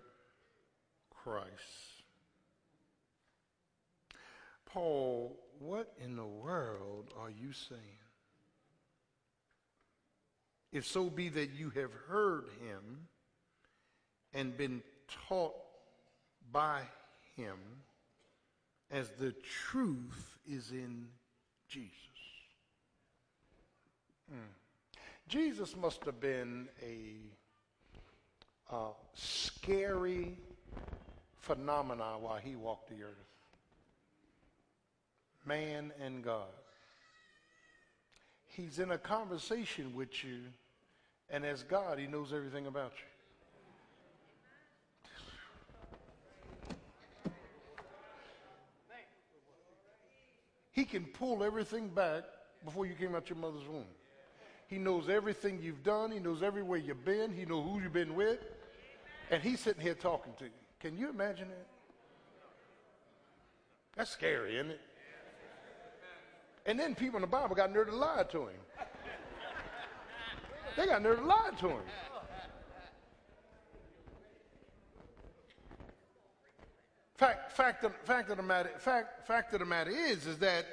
Christ. 1.11 2.03
Paul, 4.67 5.37
what 5.59 5.93
in 6.03 6.17
the 6.17 6.27
world 6.27 7.13
are 7.19 7.31
you 7.31 7.53
saying? 7.53 7.81
If 10.73 10.87
so 10.87 11.09
be 11.09 11.29
that 11.31 11.51
you 11.53 11.71
have 11.71 11.93
heard 12.09 12.49
him 12.61 13.09
and 14.35 14.57
been 14.57 14.83
taught 15.29 15.55
by 16.53 16.83
him 17.37 17.57
as 18.91 19.11
the 19.19 19.33
truth 19.33 20.39
is 20.47 20.71
in 20.71 21.07
Jesus. 21.69 21.93
Mm. 24.33 24.66
Jesus 25.29 25.75
must 25.77 26.05
have 26.05 26.21
been 26.21 26.69
a 26.83 27.17
scary 29.15 30.39
phenomenon 31.41 32.23
while 32.23 32.37
he 32.37 32.55
walked 32.55 32.89
the 32.89 33.03
earth. 33.03 33.15
Man 35.45 35.93
and 36.01 36.23
God. 36.23 36.47
He's 38.47 38.79
in 38.79 38.93
a 38.93 38.99
conversation 38.99 39.95
with 39.95 40.25
you, 40.25 40.39
and 41.29 41.45
as 41.45 41.63
God, 41.65 41.99
he 41.99 42.07
knows 42.07 42.33
everything 42.33 42.67
about 42.67 42.93
you. 42.97 43.07
He 50.73 50.85
can 50.85 51.05
pull 51.05 51.43
everything 51.43 51.89
back 51.89 52.25
before 52.65 52.87
you 52.87 52.95
came 52.95 53.15
out 53.15 53.29
your 53.29 53.39
mother's 53.39 53.67
womb. 53.67 53.87
He 54.69 54.79
knows 54.79 55.09
everything 55.09 55.61
you've 55.63 55.83
done. 55.83 56.11
He 56.11 56.19
knows 56.19 56.43
everywhere 56.43 56.79
you've 56.79 57.05
been. 57.05 57.33
He 57.33 57.45
knows 57.45 57.65
who 57.65 57.81
you've 57.81 57.93
been 57.93 58.15
with. 58.15 58.39
And 59.31 59.43
he's 59.43 59.61
sitting 59.61 59.83
here 59.83 59.95
talking 59.95 60.33
to 60.39 60.45
you. 60.45 60.51
Can 60.81 60.97
you 60.97 61.09
imagine 61.09 61.49
that? 61.49 61.67
That's 63.97 64.11
scary, 64.11 64.57
isn't 64.57 64.73
it? 64.73 64.81
And 66.67 66.79
then 66.79 66.95
people 66.95 67.17
in 67.17 67.23
the 67.23 67.29
Bible 67.29 67.55
got 67.55 67.73
nerve 67.73 67.89
to 67.89 67.95
lie 67.95 68.25
to 68.31 68.41
him. 68.43 68.57
They 70.77 70.87
got 70.87 71.03
nerve 71.03 71.21
to 71.21 71.25
lie 71.25 71.51
to 71.61 71.69
him. 71.69 71.83
Fact, 77.15 77.53
fact, 77.53 77.85
of, 77.85 77.95
fact, 78.05 78.31
of 78.31 78.37
the 78.37 78.43
matter, 78.43 78.71
fact, 78.79 79.27
fact 79.27 79.55
of 79.55 79.61
the 79.61 79.65
matter 79.65 79.91
is, 79.91 80.27
is 80.27 80.37
that 80.39 80.67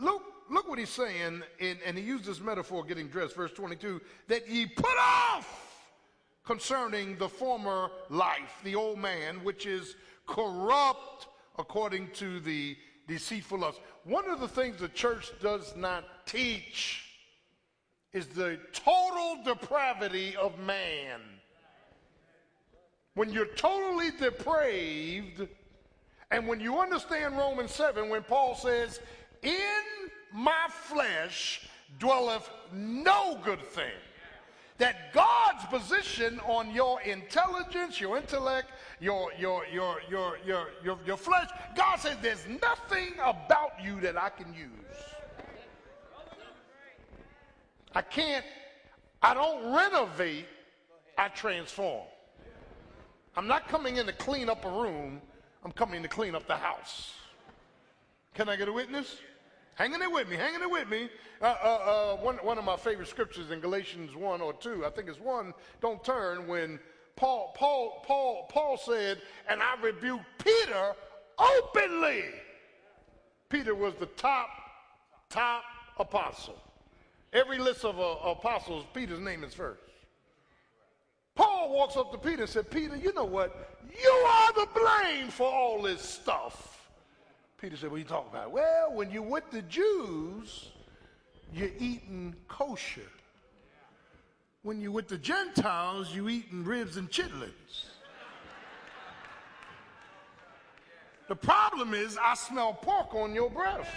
look, 0.00 0.22
look 0.52 0.68
what 0.68 0.78
he's 0.78 0.90
saying, 0.90 1.42
in, 1.58 1.78
and 1.84 1.96
he 1.96 2.04
used 2.04 2.24
this 2.24 2.40
metaphor 2.40 2.84
getting 2.84 3.08
dressed, 3.08 3.34
verse 3.34 3.52
22, 3.52 4.00
that 4.28 4.48
ye 4.48 4.66
put 4.66 4.96
off 5.00 5.80
concerning 6.44 7.16
the 7.16 7.28
former 7.28 7.90
life, 8.10 8.60
the 8.62 8.74
old 8.74 8.98
man, 8.98 9.42
which 9.42 9.66
is 9.66 9.96
corrupt 10.26 11.28
according 11.58 12.08
to 12.10 12.40
the 12.40 12.76
deceitful 13.08 13.58
lust. 13.58 13.80
One 14.04 14.28
of 14.28 14.40
the 14.40 14.48
things 14.48 14.78
the 14.78 14.88
church 14.88 15.32
does 15.40 15.74
not 15.76 16.04
teach 16.26 17.04
is 18.12 18.26
the 18.26 18.58
total 18.72 19.42
depravity 19.44 20.36
of 20.36 20.58
man. 20.58 21.20
When 23.14 23.30
you're 23.30 23.46
totally 23.46 24.10
depraved, 24.10 25.46
and 26.30 26.46
when 26.46 26.60
you 26.60 26.78
understand 26.78 27.36
Romans 27.36 27.72
7, 27.72 28.08
when 28.08 28.22
Paul 28.22 28.54
says, 28.54 29.00
In 29.42 29.52
my 30.32 30.66
flesh 30.70 31.68
dwelleth 31.98 32.48
no 32.72 33.38
good 33.44 33.62
thing, 33.62 33.92
that 34.78 35.12
God's 35.12 35.64
position 35.66 36.40
on 36.40 36.74
your 36.74 37.00
intelligence, 37.02 38.00
your 38.00 38.16
intellect, 38.16 38.68
your, 39.00 39.30
your, 39.38 39.64
your, 39.72 40.00
your, 40.08 40.38
your, 40.44 40.68
your, 40.82 40.98
your 41.06 41.16
flesh, 41.16 41.48
God 41.76 41.96
says 41.96 42.16
there's 42.22 42.46
nothing 42.60 43.12
about 43.22 43.72
you 43.82 44.00
that 44.00 44.16
I 44.16 44.30
can 44.30 44.52
use. 44.54 44.68
I 47.94 48.02
can't, 48.02 48.44
I 49.22 49.34
don't 49.34 49.74
renovate, 49.74 50.46
I 51.18 51.28
transform. 51.28 52.06
I'm 53.36 53.46
not 53.46 53.68
coming 53.68 53.96
in 53.96 54.06
to 54.06 54.12
clean 54.12 54.48
up 54.48 54.64
a 54.64 54.70
room. 54.70 55.20
I'm 55.64 55.72
coming 55.72 56.02
to 56.02 56.08
clean 56.08 56.34
up 56.34 56.46
the 56.46 56.56
house. 56.56 57.14
Can 58.34 58.48
I 58.48 58.56
get 58.56 58.68
a 58.68 58.72
witness? 58.72 59.16
Hanging 59.74 60.02
it 60.02 60.10
with 60.10 60.28
me, 60.28 60.36
hanging 60.36 60.60
it 60.60 60.70
with 60.70 60.88
me. 60.88 61.08
Uh, 61.40 61.44
uh, 61.44 61.66
uh, 61.66 62.16
one, 62.16 62.36
one 62.36 62.58
of 62.58 62.64
my 62.64 62.76
favorite 62.76 63.08
scriptures 63.08 63.50
in 63.50 63.60
Galatians 63.60 64.14
1 64.14 64.40
or 64.40 64.52
2, 64.52 64.84
I 64.84 64.90
think 64.90 65.08
it's 65.08 65.18
1, 65.18 65.54
don't 65.80 66.04
turn, 66.04 66.46
when 66.46 66.78
Paul, 67.16 67.54
Paul, 67.56 68.02
Paul, 68.06 68.48
Paul 68.50 68.76
said, 68.76 69.18
and 69.48 69.62
I 69.62 69.74
rebuked 69.82 70.24
Peter 70.38 70.92
openly. 71.38 72.24
Peter 73.48 73.74
was 73.74 73.94
the 73.94 74.06
top, 74.06 74.48
top 75.30 75.64
apostle. 75.98 76.58
Every 77.32 77.58
list 77.58 77.84
of 77.84 77.98
uh, 77.98 78.30
apostles, 78.30 78.84
Peter's 78.92 79.20
name 79.20 79.42
is 79.42 79.54
first. 79.54 79.80
Paul 81.34 81.72
walks 81.72 81.96
up 81.96 82.12
to 82.12 82.18
Peter 82.18 82.42
and 82.42 82.50
said, 82.50 82.70
Peter, 82.70 82.96
you 82.96 83.12
know 83.14 83.24
what? 83.24 83.78
You 83.90 84.10
are 84.10 84.52
the 84.52 84.68
blame 84.74 85.28
for 85.28 85.50
all 85.50 85.80
this 85.80 86.02
stuff. 86.02 86.81
Peter 87.62 87.76
said, 87.76 87.90
What 87.92 87.96
are 87.96 87.98
you 88.00 88.04
talking 88.04 88.30
about? 88.30 88.50
Well, 88.50 88.92
when 88.92 89.12
you're 89.12 89.22
with 89.22 89.48
the 89.52 89.62
Jews, 89.62 90.70
you're 91.54 91.70
eating 91.78 92.34
kosher. 92.48 93.08
When 94.64 94.80
you're 94.80 94.90
with 94.90 95.06
the 95.06 95.16
Gentiles, 95.16 96.12
you're 96.12 96.28
eating 96.28 96.64
ribs 96.64 96.96
and 96.96 97.08
chitlins. 97.08 97.84
The 101.28 101.36
problem 101.36 101.94
is, 101.94 102.18
I 102.20 102.34
smell 102.34 102.74
pork 102.74 103.14
on 103.14 103.32
your 103.32 103.48
breath. 103.48 103.88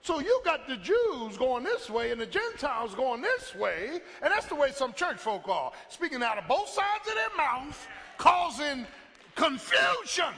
So 0.00 0.20
you 0.20 0.40
got 0.42 0.66
the 0.66 0.78
Jews 0.78 1.36
going 1.36 1.64
this 1.64 1.90
way 1.90 2.12
and 2.12 2.20
the 2.20 2.26
Gentiles 2.26 2.94
going 2.94 3.20
this 3.20 3.54
way, 3.54 4.00
and 4.22 4.32
that's 4.32 4.46
the 4.46 4.54
way 4.54 4.72
some 4.72 4.94
church 4.94 5.18
folk 5.18 5.46
are, 5.48 5.70
speaking 5.90 6.22
out 6.22 6.38
of 6.38 6.48
both 6.48 6.70
sides 6.70 7.06
of 7.06 7.14
their 7.14 7.36
mouth, 7.36 7.86
causing 8.16 8.86
confusion. 9.36 10.32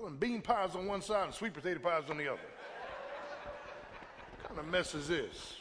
Selling 0.00 0.16
bean 0.16 0.40
pies 0.40 0.74
on 0.74 0.86
one 0.86 1.02
side 1.02 1.26
and 1.26 1.34
sweet 1.34 1.52
potato 1.52 1.78
pies 1.78 2.04
on 2.08 2.16
the 2.16 2.28
other. 2.28 2.40
what 4.40 4.48
kind 4.48 4.60
of 4.60 4.66
mess 4.66 4.94
is 4.94 5.08
this? 5.08 5.56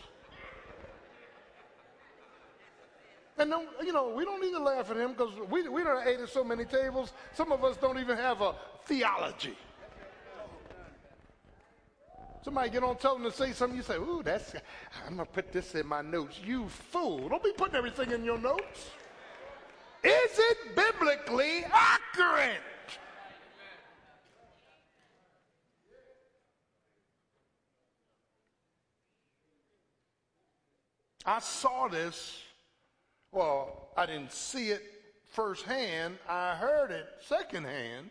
And 3.37 3.49
no, 3.49 3.65
you 3.83 3.91
know, 3.91 4.09
we 4.09 4.23
don't 4.23 4.41
need 4.41 4.51
to 4.51 4.59
laugh 4.59 4.89
at 4.91 4.97
him 4.97 5.11
because 5.11 5.33
we, 5.49 5.67
we 5.67 5.83
don't 5.83 6.07
ate 6.07 6.19
at 6.21 6.29
so 6.29 6.43
many 6.43 6.63
tables. 6.63 7.11
Some 7.33 7.51
of 7.51 7.63
us 7.63 7.75
don't 7.77 7.99
even 7.99 8.17
have 8.17 8.41
a 8.41 8.55
theology. 8.85 9.57
Somebody 12.41 12.69
get 12.69 12.83
on, 12.83 12.95
them 13.01 13.23
to 13.23 13.31
say 13.31 13.51
something. 13.51 13.75
You 13.75 13.83
say, 13.83 13.97
"Ooh, 13.97 14.21
that's 14.23 14.55
I'm 15.05 15.17
gonna 15.17 15.25
put 15.25 15.51
this 15.51 15.75
in 15.75 15.85
my 15.85 16.01
notes." 16.01 16.39
You 16.43 16.69
fool! 16.69 17.27
Don't 17.27 17.43
be 17.43 17.51
putting 17.51 17.75
everything 17.75 18.11
in 18.11 18.23
your 18.23 18.37
notes. 18.37 18.91
Is 20.01 20.39
it 20.39 20.75
biblically 20.75 21.65
accurate? 21.65 22.61
I 31.25 31.39
saw 31.39 31.87
this 31.87 32.43
well, 33.31 33.89
I 33.95 34.05
didn't 34.05 34.31
see 34.31 34.69
it 34.69 34.81
firsthand, 35.31 36.17
I 36.27 36.55
heard 36.55 36.91
it 36.91 37.07
secondhand. 37.21 38.09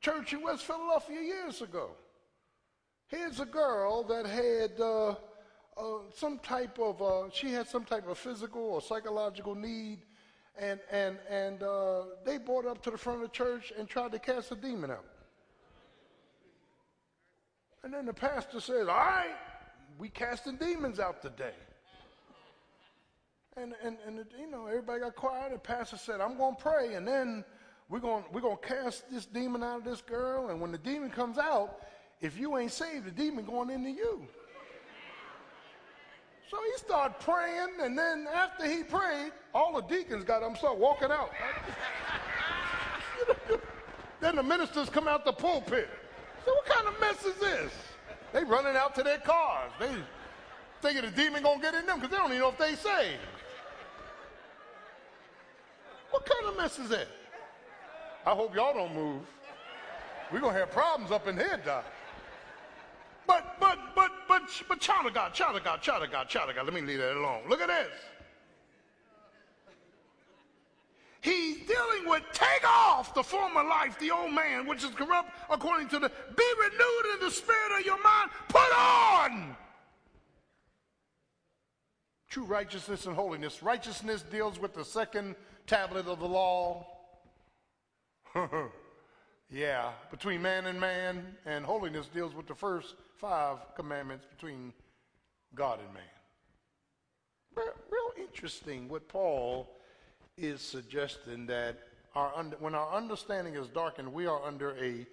Church 0.00 0.32
in 0.32 0.42
West 0.42 0.64
Philadelphia 0.64 1.20
years 1.20 1.62
ago. 1.62 1.90
Here's 3.08 3.40
a 3.40 3.44
girl 3.44 4.04
that 4.04 4.26
had 4.26 4.80
uh, 4.80 5.10
uh, 5.10 6.02
some 6.14 6.38
type 6.38 6.78
of, 6.78 7.02
uh, 7.02 7.30
she 7.32 7.50
had 7.50 7.66
some 7.66 7.84
type 7.84 8.08
of 8.08 8.18
physical 8.18 8.62
or 8.62 8.80
psychological 8.80 9.54
need, 9.54 10.00
and, 10.58 10.78
and, 10.92 11.18
and 11.28 11.62
uh, 11.62 12.02
they 12.24 12.38
brought 12.38 12.66
up 12.66 12.82
to 12.82 12.90
the 12.90 12.98
front 12.98 13.22
of 13.22 13.28
the 13.28 13.34
church 13.34 13.72
and 13.76 13.88
tried 13.88 14.12
to 14.12 14.18
cast 14.18 14.52
a 14.52 14.54
demon 14.54 14.90
out. 14.90 15.04
And 17.82 17.92
then 17.92 18.06
the 18.06 18.14
pastor 18.14 18.60
says, 18.60 18.88
All 18.88 18.94
right, 18.94 19.36
we 19.98 20.08
casting 20.08 20.56
demons 20.56 21.00
out 21.00 21.22
today. 21.22 21.54
And, 23.58 23.72
and, 23.82 23.96
and 24.06 24.22
you 24.38 24.50
know, 24.50 24.66
everybody 24.66 25.00
got 25.00 25.16
quiet. 25.16 25.50
The 25.50 25.58
pastor 25.58 25.96
said, 25.96 26.20
I'm 26.20 26.36
going 26.36 26.56
to 26.56 26.62
pray. 26.62 26.92
And 26.92 27.08
then 27.08 27.42
we're 27.88 28.00
going 28.00 28.22
we're 28.30 28.42
to 28.42 28.56
cast 28.56 29.10
this 29.10 29.24
demon 29.24 29.62
out 29.62 29.78
of 29.78 29.84
this 29.84 30.02
girl. 30.02 30.50
And 30.50 30.60
when 30.60 30.72
the 30.72 30.78
demon 30.78 31.08
comes 31.08 31.38
out, 31.38 31.80
if 32.20 32.38
you 32.38 32.58
ain't 32.58 32.72
saved, 32.72 33.06
the 33.06 33.10
demon 33.10 33.46
going 33.46 33.70
into 33.70 33.88
you. 33.88 34.26
So 36.50 36.58
he 36.62 36.78
started 36.78 37.18
praying, 37.18 37.80
and 37.82 37.98
then 37.98 38.28
after 38.32 38.66
he 38.70 38.84
prayed, 38.84 39.32
all 39.52 39.74
the 39.74 39.80
deacons 39.88 40.22
got 40.22 40.42
started 40.56 40.78
walking 40.78 41.10
out. 41.10 41.30
then 44.20 44.36
the 44.36 44.42
ministers 44.42 44.88
come 44.88 45.08
out 45.08 45.24
the 45.24 45.32
pulpit. 45.32 45.88
So 46.44 46.52
what 46.54 46.66
kind 46.66 46.94
of 46.94 47.00
mess 47.00 47.24
is 47.24 47.34
this? 47.40 47.72
They 48.32 48.44
running 48.44 48.76
out 48.76 48.94
to 48.94 49.02
their 49.02 49.18
cars. 49.18 49.72
They 49.80 49.90
thinking 50.82 51.10
the 51.10 51.10
demon 51.10 51.42
gonna 51.42 51.60
get 51.60 51.74
in 51.74 51.86
them 51.86 51.98
because 51.98 52.10
they 52.10 52.16
don't 52.16 52.30
even 52.30 52.40
know 52.40 52.50
if 52.50 52.58
they 52.58 52.76
saved. 52.76 53.18
What 56.10 56.26
kind 56.26 56.46
of 56.46 56.56
mess 56.56 56.78
is 56.78 56.88
that? 56.90 57.08
I 58.24 58.30
hope 58.30 58.54
y'all 58.54 58.74
don't 58.74 58.94
move. 58.94 59.22
We're 60.32 60.40
gonna 60.40 60.58
have 60.58 60.70
problems 60.70 61.12
up 61.12 61.28
in 61.28 61.36
here, 61.36 61.60
Doc. 61.64 61.84
But 63.26 63.56
but 63.60 63.78
but 63.94 64.10
but 64.28 64.42
but 64.68 64.80
child 64.80 65.06
of 65.06 65.14
God, 65.14 65.34
child 65.34 65.56
of 65.56 65.64
God, 65.64 65.82
child 65.82 66.02
of 66.02 66.10
God, 66.10 66.28
child 66.28 66.50
of 66.50 66.56
God. 66.56 66.64
Let 66.64 66.74
me 66.74 66.80
leave 66.80 66.98
that 66.98 67.16
alone. 67.16 67.42
Look 67.48 67.60
at 67.60 67.68
this. 67.68 67.88
He's 71.20 71.66
dealing 71.66 72.08
with 72.08 72.22
take 72.32 72.64
off 72.64 73.12
the 73.14 73.22
former 73.22 73.64
life, 73.64 73.98
the 73.98 74.12
old 74.12 74.32
man, 74.32 74.66
which 74.66 74.84
is 74.84 74.90
corrupt 74.90 75.30
according 75.50 75.88
to 75.88 75.98
the 75.98 76.08
be 76.08 76.44
renewed 76.60 77.14
in 77.14 77.26
the 77.26 77.30
spirit 77.30 77.80
of 77.80 77.84
your 77.84 78.00
mind. 78.00 78.30
Put 78.48 78.78
on 78.78 79.56
true 82.28 82.44
righteousness 82.44 83.06
and 83.06 83.16
holiness. 83.16 83.62
Righteousness 83.62 84.22
deals 84.22 84.60
with 84.60 84.74
the 84.74 84.84
second 84.84 85.34
tablet 85.66 86.06
of 86.06 86.20
the 86.20 86.28
law. 86.28 86.86
yeah, 89.50 89.90
between 90.10 90.42
man 90.42 90.66
and 90.66 90.80
man, 90.80 91.36
and 91.44 91.64
holiness 91.64 92.06
deals 92.06 92.34
with 92.34 92.46
the 92.46 92.54
first 92.54 92.94
five 93.18 93.58
commandments 93.74 94.26
between 94.26 94.72
God 95.54 95.80
and 95.84 95.92
man. 95.94 96.02
Real 97.90 98.12
interesting 98.18 98.88
what 98.88 99.08
Paul 99.08 99.68
is 100.36 100.60
suggesting 100.60 101.46
that 101.46 101.78
our 102.14 102.32
under, 102.36 102.56
when 102.58 102.74
our 102.74 102.92
understanding 102.94 103.54
is 103.54 103.68
darkened, 103.68 104.12
we 104.12 104.26
are 104.26 104.42
under 104.44 104.76
a 104.76 105.06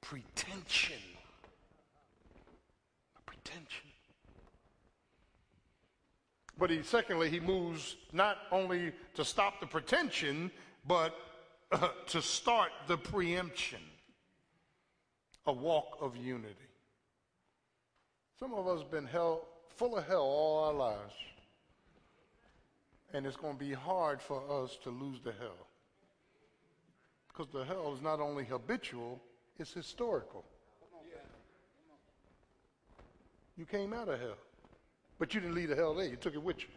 pretension. 0.00 0.96
A 3.18 3.22
pretension. 3.30 3.89
But 6.60 6.68
he, 6.68 6.82
secondly, 6.82 7.30
he 7.30 7.40
moves 7.40 7.96
not 8.12 8.36
only 8.52 8.92
to 9.14 9.24
stop 9.24 9.60
the 9.60 9.66
pretension, 9.66 10.50
but 10.86 11.16
uh, 11.72 11.88
to 12.08 12.20
start 12.20 12.70
the 12.86 12.98
preemption, 12.98 13.80
a 15.46 15.52
walk 15.52 15.96
of 16.02 16.18
unity. 16.18 16.54
Some 18.38 18.52
of 18.52 18.68
us 18.68 18.82
have 18.82 18.90
been 18.90 19.06
hell, 19.06 19.46
full 19.74 19.96
of 19.96 20.06
hell 20.06 20.20
all 20.20 20.64
our 20.64 20.74
lives. 20.74 21.14
And 23.14 23.24
it's 23.24 23.36
going 23.36 23.54
to 23.54 23.58
be 23.58 23.72
hard 23.72 24.20
for 24.20 24.42
us 24.62 24.76
to 24.84 24.90
lose 24.90 25.18
the 25.24 25.32
hell. 25.32 25.66
Because 27.28 27.50
the 27.54 27.64
hell 27.64 27.94
is 27.94 28.02
not 28.02 28.20
only 28.20 28.44
habitual, 28.44 29.18
it's 29.58 29.72
historical. 29.72 30.44
You 33.56 33.64
came 33.64 33.94
out 33.94 34.08
of 34.08 34.20
hell. 34.20 34.36
But 35.20 35.34
you 35.34 35.40
didn't 35.40 35.54
leave 35.54 35.68
the 35.68 35.76
hell 35.76 35.94
there. 35.94 36.06
You 36.06 36.16
took 36.16 36.34
it 36.34 36.42
with 36.42 36.60
you. 36.60 36.68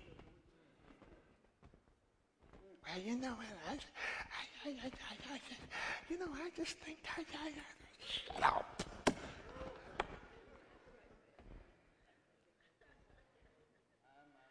Well, 2.86 3.02
you 3.02 3.16
know, 3.16 3.36
I, 3.70 3.72
I, 3.72 4.70
I, 4.70 4.92
I, 5.32 5.40
you 6.10 6.20
know, 6.20 6.28
I 6.36 6.50
just 6.56 6.78
think, 6.80 6.98
I, 7.18 7.22
I, 7.22 7.52
shut 8.06 8.44
up. 8.44 8.84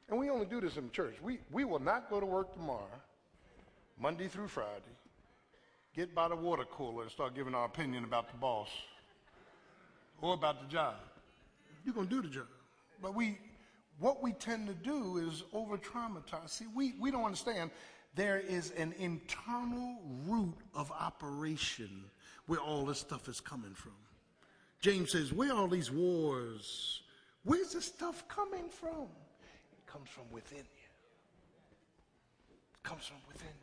And 0.09 0.19
we 0.19 0.31
only 0.31 0.47
do 0.47 0.63
this 0.63 0.79
in 0.79 0.91
church. 0.91 1.17
We, 1.23 1.39
we 1.51 1.67
will 1.67 1.79
not 1.79 2.09
go 2.09 2.19
to 2.19 2.27
work 2.27 2.55
tomorrow, 2.55 2.89
Monday 4.01 4.27
through 4.27 4.49
Friday, 4.49 4.71
get 5.95 6.15
by 6.15 6.29
the 6.29 6.37
water 6.37 6.65
cooler 6.65 7.03
and 7.03 7.11
start 7.11 7.35
giving 7.35 7.55
our 7.55 7.67
opinion 7.67 8.05
about 8.05 8.31
the 8.31 8.39
boss 8.39 8.71
or 10.23 10.33
about 10.33 10.63
the 10.63 10.69
job. 10.69 10.95
You're 11.85 11.95
going 11.95 12.09
to 12.09 12.15
do 12.15 12.23
the 12.23 12.35
job. 12.35 12.47
But 13.03 13.15
we, 13.15 13.37
what 14.03 14.21
we 14.21 14.33
tend 14.33 14.67
to 14.67 14.75
do 14.75 15.19
is 15.19 15.45
over 15.53 15.79
traumatize. 15.79 16.51
See, 16.51 16.67
we, 16.75 16.95
we 16.99 17.13
don't 17.13 17.25
understand 17.25 17.71
there 18.17 18.41
is 18.41 18.73
an 18.73 18.93
internal 18.99 19.99
root 20.27 20.57
of 20.75 20.91
operation 20.91 22.05
where 22.47 22.59
all 22.59 22.85
this 22.85 22.99
stuff 22.99 23.29
is 23.29 23.41
coming 23.41 23.73
from. 23.75 23.93
James 24.81 25.13
says, 25.13 25.33
Where 25.33 25.53
are 25.53 25.61
all 25.61 25.69
these 25.69 25.93
wars? 25.93 27.03
Where's 27.45 27.73
this 27.73 27.85
stuff 27.85 28.27
coming 28.27 28.69
from? 28.69 29.07
It 29.73 29.87
comes 29.87 30.09
from 30.09 30.25
within 30.33 30.59
you. 30.59 30.65
It 32.75 32.83
comes 32.83 33.07
from 33.07 33.19
within 33.29 33.47
you. 33.47 33.55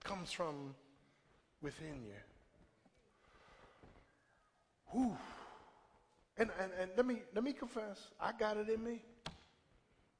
It 0.00 0.04
comes 0.04 0.32
from 0.32 0.74
within 1.60 2.02
you. 2.06 2.14
Whew. 4.92 5.16
And, 6.38 6.50
and, 6.60 6.70
and 6.80 6.90
let 6.96 7.04
me 7.04 7.16
let 7.34 7.42
me 7.42 7.52
confess, 7.52 7.98
I 8.20 8.32
got 8.32 8.56
it 8.56 8.68
in 8.68 8.82
me. 8.82 9.02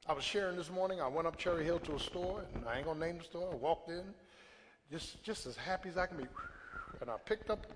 I 0.06 0.12
was 0.12 0.24
sharing 0.24 0.56
this 0.56 0.70
morning. 0.70 1.00
I 1.00 1.06
went 1.06 1.28
up 1.28 1.36
Cherry 1.36 1.64
Hill 1.64 1.78
to 1.80 1.94
a 1.94 2.00
store, 2.00 2.44
and 2.54 2.64
I 2.66 2.78
ain't 2.78 2.86
gonna 2.86 2.98
name 2.98 3.18
the 3.18 3.24
store. 3.24 3.50
I 3.52 3.54
walked 3.54 3.88
in, 3.88 4.02
just 4.90 5.22
just 5.22 5.46
as 5.46 5.56
happy 5.56 5.90
as 5.90 5.96
I 5.96 6.06
can 6.06 6.16
be, 6.16 6.24
and 7.00 7.08
I 7.08 7.16
picked 7.24 7.50
up 7.50 7.66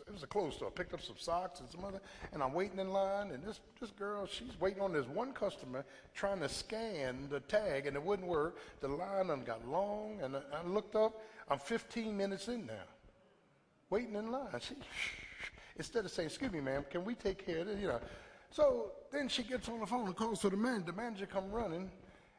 it 0.00 0.12
was 0.12 0.22
a 0.22 0.26
clothes 0.26 0.54
store. 0.54 0.68
I 0.68 0.70
picked 0.72 0.92
up 0.92 1.00
some 1.00 1.16
socks 1.18 1.60
and 1.60 1.68
some 1.70 1.84
other, 1.84 2.00
and 2.32 2.42
I'm 2.42 2.52
waiting 2.52 2.78
in 2.78 2.90
line, 2.90 3.30
and 3.30 3.44
this, 3.44 3.60
this 3.80 3.90
girl, 3.90 4.26
she's 4.26 4.58
waiting 4.60 4.82
on 4.82 4.92
this 4.92 5.06
one 5.06 5.32
customer 5.32 5.84
trying 6.14 6.40
to 6.40 6.48
scan 6.48 7.28
the 7.30 7.40
tag, 7.40 7.86
and 7.86 7.96
it 7.96 8.02
wouldn't 8.02 8.26
work. 8.28 8.58
The 8.80 8.88
line 8.88 9.28
got 9.44 9.66
long, 9.68 10.18
and 10.22 10.36
I, 10.36 10.40
I 10.52 10.66
looked 10.66 10.96
up. 10.96 11.22
I'm 11.48 11.58
15 11.58 12.16
minutes 12.16 12.48
in 12.48 12.66
now, 12.66 12.72
waiting 13.90 14.14
in 14.16 14.32
line. 14.32 14.48
She, 14.58 14.74
instead 15.76 16.04
of 16.04 16.10
saying, 16.10 16.28
excuse 16.28 16.52
me, 16.52 16.60
ma'am, 16.60 16.84
can 16.90 17.04
we 17.04 17.14
take 17.14 17.44
care 17.44 17.60
of 17.60 17.66
this? 17.66 17.80
You 17.80 17.88
know. 17.88 18.00
So 18.50 18.92
then 19.10 19.28
she 19.28 19.42
gets 19.42 19.68
on 19.68 19.80
the 19.80 19.86
phone 19.86 20.06
and 20.06 20.16
calls 20.16 20.40
to 20.40 20.50
the 20.50 20.56
manager. 20.56 20.86
The 20.86 20.92
manager 20.92 21.26
come 21.26 21.50
running, 21.50 21.90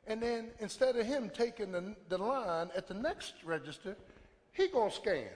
and 0.08 0.22
then 0.22 0.52
instead 0.60 0.96
of 0.96 1.06
him 1.06 1.30
taking 1.34 1.72
the, 1.72 1.96
the 2.10 2.18
line 2.18 2.70
at 2.76 2.88
the 2.88 2.94
next 2.94 3.34
register, 3.44 3.96
he 4.54 4.68
gonna 4.68 4.92
scan. 4.92 5.28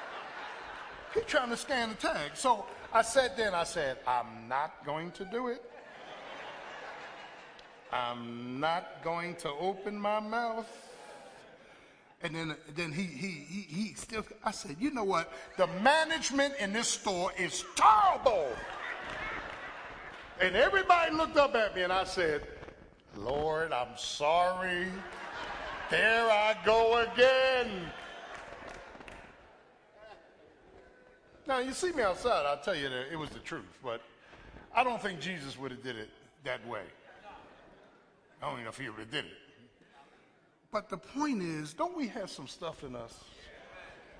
he 1.14 1.20
trying 1.22 1.50
to 1.50 1.56
scan 1.56 1.90
the 1.90 1.94
tag. 1.94 2.32
So 2.34 2.66
I 2.92 3.02
said 3.02 3.36
then, 3.36 3.54
I 3.54 3.64
said, 3.64 3.98
I'm 4.06 4.48
not 4.48 4.84
going 4.84 5.12
to 5.12 5.24
do 5.24 5.48
it. 5.48 5.64
I'm 7.92 8.60
not 8.60 9.02
going 9.02 9.34
to 9.36 9.50
open 9.50 9.98
my 9.98 10.20
mouth. 10.20 10.68
And 12.22 12.34
then, 12.34 12.56
then 12.74 12.92
he, 12.92 13.02
he, 13.02 13.28
he, 13.28 13.60
he 13.62 13.94
still, 13.94 14.24
I 14.44 14.50
said, 14.50 14.76
you 14.78 14.90
know 14.90 15.04
what? 15.04 15.32
The 15.56 15.66
management 15.82 16.54
in 16.60 16.72
this 16.72 16.88
store 16.88 17.32
is 17.38 17.64
terrible. 17.74 18.48
And 20.40 20.54
everybody 20.54 21.14
looked 21.14 21.36
up 21.36 21.54
at 21.54 21.74
me 21.74 21.82
and 21.82 21.92
I 21.92 22.04
said, 22.04 22.46
Lord, 23.16 23.72
I'm 23.72 23.96
sorry. 23.96 24.86
There 25.90 26.30
I 26.30 26.56
go 26.64 26.98
again. 27.12 27.68
Now, 31.46 31.58
you 31.58 31.72
see 31.72 31.90
me 31.92 32.02
outside, 32.02 32.46
I'll 32.46 32.62
tell 32.62 32.76
you 32.76 32.88
that 32.88 33.12
it 33.12 33.18
was 33.18 33.30
the 33.30 33.40
truth, 33.40 33.78
but 33.82 34.02
I 34.74 34.84
don't 34.84 35.02
think 35.02 35.20
Jesus 35.20 35.58
would 35.58 35.72
have 35.72 35.82
did 35.82 35.96
it 35.96 36.10
that 36.44 36.64
way. 36.68 36.82
I 38.40 38.46
don't 38.46 38.52
even 38.54 38.64
know 38.64 38.70
if 38.70 38.78
he 38.78 38.88
would 38.88 39.00
have 39.00 39.10
did 39.10 39.24
it. 39.24 39.49
But 40.72 40.88
the 40.88 40.98
point 40.98 41.42
is, 41.42 41.72
don't 41.72 41.96
we 41.96 42.06
have 42.08 42.30
some 42.30 42.46
stuff 42.46 42.84
in 42.84 42.94
us? 42.94 43.24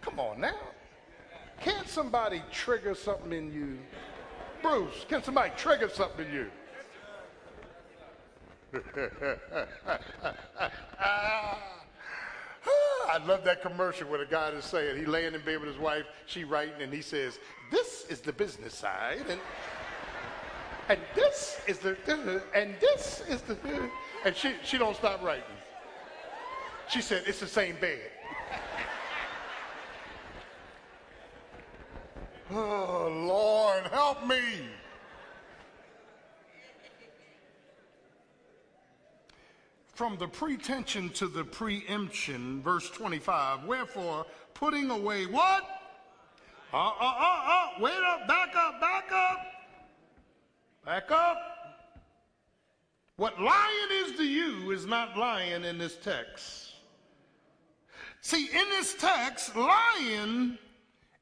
Come 0.03 0.19
on 0.19 0.41
now. 0.41 0.59
Can't 1.61 1.89
somebody 1.89 2.43
trigger 2.51 2.95
something 2.95 3.33
in 3.33 3.53
you? 3.53 3.79
Bruce, 4.63 5.05
can 5.09 5.23
somebody 5.23 5.53
trigger 5.57 5.89
something 5.89 6.27
in 6.27 6.33
you? 6.33 6.51
I 13.09 13.19
love 13.27 13.45
that 13.45 13.63
commercial 13.63 14.09
where 14.09 14.21
the 14.21 14.27
guy 14.27 14.51
is 14.51 14.65
saying 14.65 14.97
he 14.97 15.05
laying 15.07 15.35
in 15.35 15.41
bed 15.43 15.61
with 15.61 15.69
his 15.69 15.79
wife, 15.79 16.05
she 16.27 16.45
writing, 16.45 16.81
and 16.81 16.93
he 16.93 17.03
says, 17.03 17.41
"This 17.73 18.07
is 18.09 18.21
the 18.21 18.33
business 18.33 18.75
side, 18.75 19.25
and 19.29 19.41
and 20.89 21.01
this 21.17 21.61
is 21.67 21.79
the 21.79 21.97
and 22.55 22.77
this 22.81 23.23
is 23.29 23.43
the 23.43 23.57
and 24.25 24.37
she 24.37 24.55
she 24.63 24.79
don't 24.79 24.97
stop 24.97 25.21
writing. 25.23 25.43
She 26.91 27.01
said, 27.01 27.25
"It's 27.27 27.41
the 27.41 27.47
same 27.47 27.77
bed." 27.81 28.11
oh 32.51 33.09
Lord, 33.27 33.87
help 33.93 34.27
me. 34.27 34.41
from 40.01 40.17
the 40.17 40.27
pretension 40.27 41.11
to 41.11 41.27
the 41.27 41.45
preemption, 41.45 42.63
verse 42.63 42.89
25. 42.89 43.65
Wherefore, 43.67 44.25
putting 44.55 44.89
away 44.91 45.27
what? 45.27 45.63
Uh, 46.73 46.77
uh, 46.79 46.93
uh, 47.03 47.41
uh, 47.45 47.67
wait 47.81 47.93
up, 47.93 48.27
back 48.27 48.49
up, 48.57 48.81
back 48.81 49.13
up. 49.13 49.47
Back 50.87 51.11
up. 51.11 51.37
What 53.17 53.39
lion 53.43 53.89
is 53.93 54.17
to 54.17 54.25
you 54.25 54.71
is 54.71 54.87
not 54.87 55.19
lion 55.19 55.67
in 55.67 55.77
this 55.77 55.97
text. 55.97 56.70
See, 58.23 58.47
in 58.47 58.69
this 58.71 58.95
text, 58.95 59.57
lying 59.57 60.59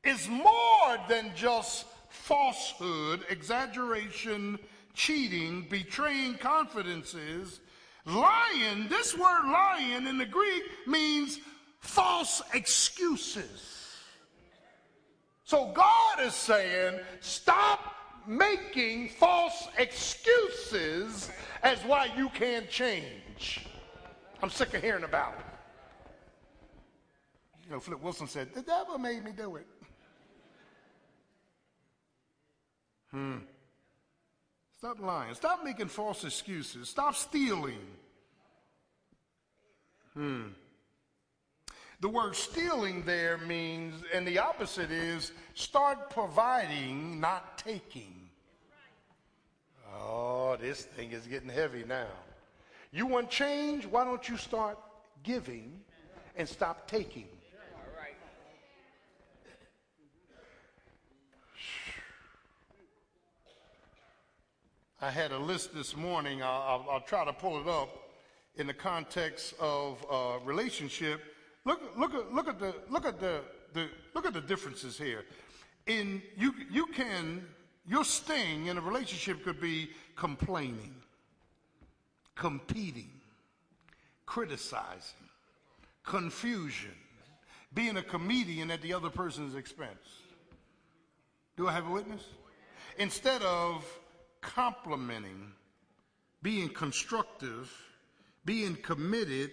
is 0.05 0.29
more 0.29 0.99
than 1.09 1.33
just 1.35 1.87
falsehood, 2.09 3.25
exaggeration, 3.31 4.59
cheating, 4.95 5.67
betraying 5.71 6.35
confidences. 6.35 7.61
Lying, 8.05 8.89
this 8.89 9.17
word 9.17 9.45
lying 9.45 10.07
in 10.07 10.19
the 10.19 10.27
Greek 10.27 10.65
means 10.87 11.39
false 11.81 12.43
excuses. 12.55 13.95
So 15.45 15.73
God 15.75 16.21
is 16.21 16.35
saying, 16.35 17.01
stop 17.21 17.95
making 18.27 19.11
false 19.11 19.69
excuses 19.79 21.31
as 21.63 21.79
why 21.85 22.11
you 22.17 22.29
can't 22.31 22.69
change. 22.69 23.67
I'm 24.43 24.51
sick 24.51 24.75
of 24.75 24.83
hearing 24.83 25.05
about 25.05 25.35
it. 25.39 25.48
You 27.69 27.75
know, 27.75 27.81
Flip 27.81 28.03
Wilson 28.03 28.27
said, 28.27 28.55
The 28.55 28.63
devil 28.63 28.97
made 28.97 29.23
me 29.23 29.33
do 29.37 29.57
it. 29.57 29.67
Hmm. 33.11 33.37
Stop 34.79 35.01
lying. 35.01 35.35
Stop 35.35 35.65
making 35.65 35.89
false 35.89 36.25
excuses. 36.25 36.89
Stop 36.89 37.15
stealing. 37.15 37.81
Hmm. 40.15 40.47
The 42.01 42.09
word 42.09 42.37
stealing 42.37 43.03
there 43.03 43.37
means, 43.39 44.03
and 44.15 44.27
the 44.27 44.39
opposite 44.39 44.91
is 44.91 45.33
start 45.55 46.11
providing, 46.11 47.21
not 47.21 47.59
taking. 47.59 48.15
Oh, 49.95 50.57
this 50.59 50.85
thing 50.85 51.13
is 51.13 51.27
getting 51.27 51.49
heavy 51.49 51.85
now. 51.87 52.07
You 52.93 53.07
want 53.07 53.29
change? 53.29 53.85
Why 53.85 54.05
don't 54.05 54.27
you 54.27 54.39
start 54.39 54.79
giving 55.23 55.81
and 56.37 56.49
stop 56.49 56.89
taking? 56.89 57.27
I 65.01 65.11
had 65.11 65.31
a 65.31 65.39
list 65.39 65.73
this 65.75 65.97
morning. 65.97 66.43
I'll, 66.43 66.49
I'll, 66.51 66.87
I'll, 66.91 67.01
try 67.01 67.25
to 67.25 67.33
pull 67.33 67.61
it 67.61 67.69
up 67.69 67.89
in 68.57 68.67
the 68.67 68.75
context 68.75 69.55
of 69.61 70.05
uh, 70.11 70.45
relationship. 70.45 71.21
Look, 71.65 71.97
look, 71.97 72.13
look 72.33 72.49
at 72.49 72.59
the 72.59 72.75
look 72.91 73.07
at 73.07 73.21
the, 73.21 73.43
the 73.75 73.89
look 74.17 74.27
at 74.27 74.33
the 74.33 74.41
differences 74.41 74.99
here. 74.99 75.25
In 75.87 76.21
you, 76.37 76.53
you 76.69 76.87
can 76.87 77.47
your 77.87 78.05
sting 78.05 78.67
in 78.67 78.77
a 78.77 78.81
relationship 78.81 79.45
could 79.45 79.61
be 79.61 79.91
complaining, 80.17 80.97
competing, 82.35 83.11
criticizing, 84.27 85.29
confusion, 86.03 86.95
being 87.73 87.99
a 87.99 88.03
comedian 88.03 88.69
at 88.73 88.83
the 88.83 88.93
other 88.93 89.11
person's 89.11 89.55
expense. 89.55 90.25
Do 91.57 91.69
I 91.69 91.73
have 91.73 91.87
a 91.87 91.91
witness? 91.91 92.25
Instead 92.99 93.43
of 93.43 93.85
complimenting, 94.41 95.53
being 96.43 96.69
constructive, 96.69 97.73
being 98.45 98.77
committed, 98.77 99.51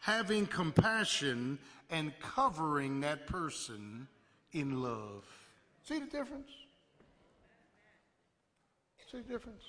having 0.00 0.46
compassion, 0.46 1.58
and 1.90 2.12
covering 2.20 3.00
that 3.00 3.26
person 3.26 4.06
in 4.52 4.82
love. 4.82 5.24
See 5.84 5.98
the 5.98 6.06
difference? 6.06 6.50
See 9.10 9.18
the 9.18 9.32
difference? 9.32 9.62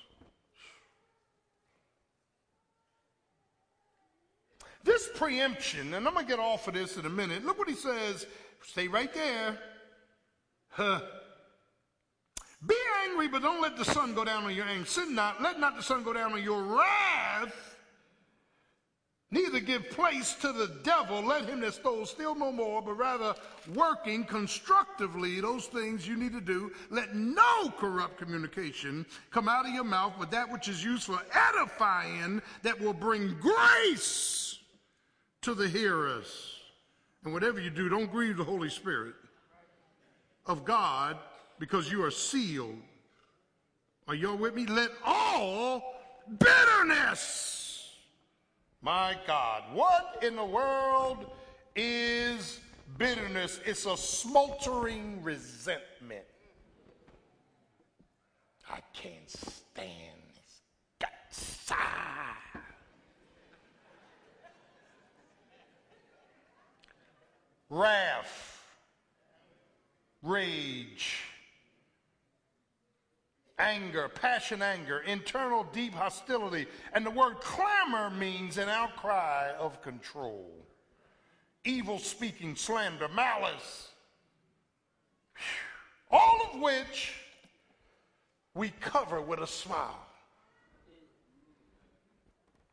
This 4.83 5.09
preemption, 5.13 5.93
and 5.93 6.07
I'm 6.07 6.13
going 6.13 6.25
to 6.25 6.29
get 6.29 6.39
off 6.39 6.67
of 6.67 6.73
this 6.73 6.97
in 6.97 7.05
a 7.05 7.09
minute. 7.09 7.45
Look 7.45 7.57
what 7.57 7.67
he 7.67 7.75
says. 7.75 8.25
Stay 8.63 8.87
right 8.87 9.13
there. 9.13 9.57
Huh. 10.69 11.01
Be 12.65 12.75
angry, 13.05 13.27
but 13.27 13.41
don't 13.41 13.61
let 13.61 13.77
the 13.77 13.85
sun 13.85 14.13
go 14.13 14.25
down 14.25 14.43
on 14.43 14.53
your 14.53 14.65
anger. 14.65 14.85
Sin 14.85 15.15
not, 15.15 15.41
let 15.41 15.59
not 15.59 15.77
the 15.77 15.83
sun 15.83 16.03
go 16.03 16.13
down 16.13 16.33
on 16.33 16.43
your 16.43 16.61
wrath. 16.61 17.69
Neither 19.31 19.59
give 19.59 19.91
place 19.91 20.33
to 20.41 20.51
the 20.51 20.71
devil. 20.83 21.21
Let 21.21 21.45
him 21.45 21.59
that 21.61 21.75
stole 21.75 22.05
steal 22.05 22.33
no 22.33 22.51
more, 22.51 22.81
but 22.81 22.93
rather 22.93 23.35
working 23.75 24.23
constructively 24.23 25.39
those 25.39 25.67
things 25.67 26.07
you 26.07 26.17
need 26.17 26.33
to 26.33 26.41
do. 26.41 26.71
Let 26.89 27.15
no 27.15 27.69
corrupt 27.77 28.17
communication 28.17 29.05
come 29.29 29.47
out 29.47 29.67
of 29.67 29.73
your 29.73 29.83
mouth, 29.83 30.13
but 30.17 30.31
that 30.31 30.51
which 30.51 30.67
is 30.67 30.83
used 30.83 31.03
for 31.03 31.21
edifying, 31.31 32.41
that 32.63 32.79
will 32.79 32.93
bring 32.93 33.37
grace 33.39 34.57
to 35.41 35.53
the 35.53 35.67
hearers. 35.67 36.55
And 37.23 37.31
whatever 37.31 37.61
you 37.61 37.69
do, 37.69 37.87
don't 37.87 38.11
grieve 38.11 38.37
the 38.37 38.43
Holy 38.43 38.69
Spirit 38.69 39.13
of 40.47 40.65
God 40.65 41.17
because 41.59 41.91
you 41.91 42.03
are 42.03 42.11
sealed. 42.11 42.77
Are 44.07 44.15
y'all 44.15 44.37
with 44.37 44.55
me? 44.55 44.65
Let 44.65 44.91
all 45.05 45.93
bitterness. 46.39 47.95
My 48.81 49.15
God, 49.27 49.63
what 49.73 50.23
in 50.23 50.35
the 50.35 50.45
world 50.45 51.29
is 51.75 52.59
bitterness? 52.97 53.59
It's 53.65 53.85
a 53.85 53.97
smoldering 53.97 55.21
resentment. 55.21 56.23
I 58.71 58.79
can't 58.93 59.29
stand 59.29 60.17
this 60.33 60.61
guts. 60.99 61.71
Ah. 61.71 62.37
Wrath, 67.69 68.63
rage, 70.23 71.28
anger, 73.59 74.07
passion, 74.07 74.61
anger, 74.61 74.99
internal 75.05 75.65
deep 75.73 75.93
hostility. 75.93 76.65
And 76.93 77.05
the 77.05 77.11
word 77.11 77.39
clamor 77.41 78.09
means 78.09 78.57
an 78.57 78.69
outcry 78.69 79.51
of 79.59 79.81
control, 79.81 80.49
evil 81.65 81.99
speaking, 81.99 82.55
slander, 82.55 83.09
malice. 83.09 83.89
All 86.09 86.49
of 86.51 86.59
which 86.59 87.13
we 88.55 88.69
cover 88.79 89.21
with 89.21 89.39
a 89.39 89.47
smile. 89.47 90.05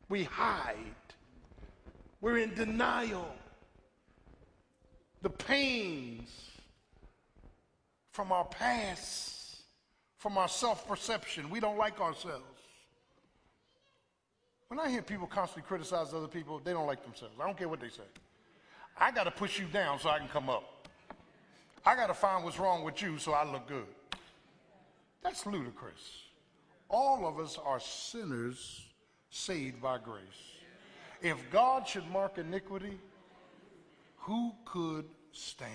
We 0.09 0.23
hide. 0.23 0.75
We're 2.21 2.39
in 2.39 2.53
denial. 2.55 3.35
The 5.21 5.29
pains 5.29 6.29
from 8.11 8.31
our 8.31 8.45
past 8.45 9.46
from 10.27 10.37
our 10.37 10.49
self 10.49 10.85
perception. 10.85 11.49
We 11.49 11.61
don't 11.61 11.77
like 11.77 12.01
ourselves. 12.01 12.43
When 14.67 14.77
I 14.77 14.89
hear 14.89 15.01
people 15.01 15.25
constantly 15.25 15.65
criticize 15.65 16.13
other 16.13 16.27
people, 16.27 16.59
they 16.61 16.73
don't 16.73 16.85
like 16.85 17.01
themselves. 17.05 17.35
I 17.39 17.45
don't 17.45 17.57
care 17.57 17.69
what 17.69 17.79
they 17.79 17.87
say. 17.87 18.03
I 18.99 19.09
got 19.11 19.23
to 19.23 19.31
push 19.31 19.57
you 19.57 19.67
down 19.67 19.99
so 19.99 20.09
I 20.09 20.19
can 20.19 20.27
come 20.27 20.49
up. 20.49 20.89
I 21.85 21.95
got 21.95 22.07
to 22.07 22.13
find 22.13 22.43
what's 22.43 22.59
wrong 22.59 22.83
with 22.83 23.01
you 23.01 23.17
so 23.19 23.31
I 23.31 23.49
look 23.49 23.69
good. 23.69 23.85
That's 25.23 25.45
ludicrous. 25.45 26.23
All 26.89 27.25
of 27.25 27.39
us 27.39 27.57
are 27.63 27.79
sinners 27.79 28.85
saved 29.29 29.81
by 29.81 29.97
grace. 29.97 30.23
If 31.21 31.37
God 31.51 31.87
should 31.87 32.09
mark 32.11 32.37
iniquity, 32.37 32.99
who 34.17 34.51
could 34.65 35.05
stand? 35.31 35.71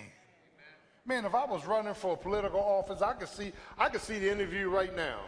Man, 1.04 1.24
if 1.24 1.34
I 1.34 1.44
was 1.44 1.66
running 1.66 1.94
for 1.94 2.14
a 2.14 2.16
political 2.16 2.60
office, 2.60 3.02
I 3.02 3.14
could 3.14 3.28
see, 3.28 3.52
I 3.76 3.88
could 3.88 4.00
see 4.00 4.20
the 4.20 4.30
interview 4.30 4.68
right 4.68 4.94
now. 4.94 5.20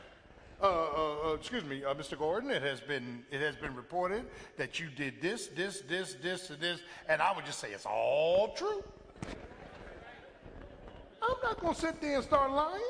Uh, 0.63 0.67
uh, 0.67 1.31
uh, 1.31 1.35
excuse 1.35 1.65
me, 1.65 1.85
uh, 1.85 1.93
Mr. 1.95 2.17
Gordon, 2.17 2.51
it 2.51 2.63
has 2.63 2.81
been 2.81 3.25
it 3.31 3.41
has 3.41 3.57
been 3.57 3.75
reported 3.75 4.25
that 4.57 4.79
you 4.79 4.87
did 4.89 5.21
this, 5.21 5.49
this, 5.49 5.81
this, 5.81 6.15
this, 6.23 6.49
and 6.51 6.61
this, 6.61 6.81
and 7.09 7.21
I 7.21 7.35
would 7.35 7.45
just 7.45 7.59
say 7.59 7.73
it's 7.73 7.87
all 7.87 8.55
true. 8.55 8.85
I'm 11.21 11.37
not 11.43 11.61
to 11.61 11.81
sit 11.81 12.01
there 12.01 12.17
and 12.17 12.25
start 12.25 12.53
lying. 12.53 12.81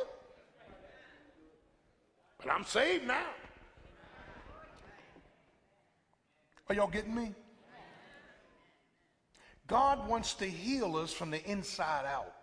But 2.39 2.53
I'm 2.53 2.65
saved 2.65 3.07
now. 3.07 3.27
Are 6.69 6.75
y'all 6.75 6.89
getting 6.89 7.15
me? 7.15 7.33
God 9.67 10.07
wants 10.07 10.35
to 10.35 10.45
heal 10.45 10.97
us 10.97 11.13
from 11.13 11.31
the 11.31 11.43
inside 11.51 12.05
out. 12.07 12.35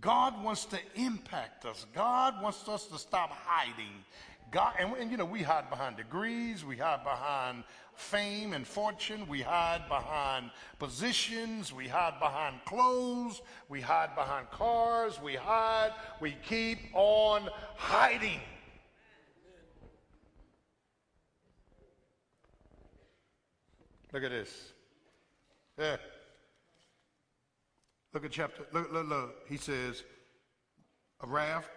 God 0.00 0.42
wants 0.42 0.64
to 0.66 0.78
impact 0.94 1.64
us. 1.64 1.86
God 1.94 2.42
wants 2.42 2.68
us 2.68 2.86
to 2.86 2.98
stop 2.98 3.30
hiding. 3.30 4.04
God, 4.50 4.74
and, 4.78 4.94
and, 4.96 5.10
you 5.10 5.16
know, 5.16 5.24
we 5.24 5.42
hide 5.42 5.68
behind 5.70 5.96
degrees, 5.96 6.64
we 6.64 6.76
hide 6.76 7.02
behind 7.02 7.64
fame 7.94 8.52
and 8.52 8.66
fortune, 8.66 9.26
we 9.26 9.40
hide 9.40 9.88
behind 9.88 10.50
positions, 10.78 11.72
we 11.72 11.88
hide 11.88 12.20
behind 12.20 12.56
clothes, 12.64 13.42
we 13.68 13.80
hide 13.80 14.14
behind 14.14 14.50
cars, 14.50 15.20
we 15.20 15.34
hide, 15.34 15.92
we 16.20 16.36
keep 16.46 16.78
on 16.94 17.48
hiding. 17.76 18.40
Look 24.12 24.22
at 24.22 24.30
this. 24.30 24.72
Yeah. 25.78 25.96
Look 28.16 28.24
at 28.24 28.30
chapter, 28.30 28.62
look, 28.72 28.90
look, 28.90 29.06
look. 29.06 29.46
He 29.46 29.58
says, 29.58 30.02
a 31.20 31.26
wrath, 31.26 31.68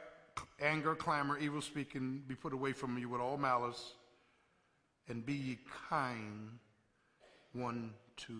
anger, 0.61 0.95
clamor, 0.95 1.37
evil 1.37 1.59
speaking 1.59 2.23
be 2.29 2.33
put 2.33 2.53
away 2.53 2.71
from 2.71 2.97
you 2.97 3.09
with 3.09 3.19
all 3.19 3.35
malice, 3.35 3.95
and 5.09 5.25
be 5.25 5.33
ye 5.33 5.57
kind 5.89 6.51
one 7.51 7.91
to 8.15 8.31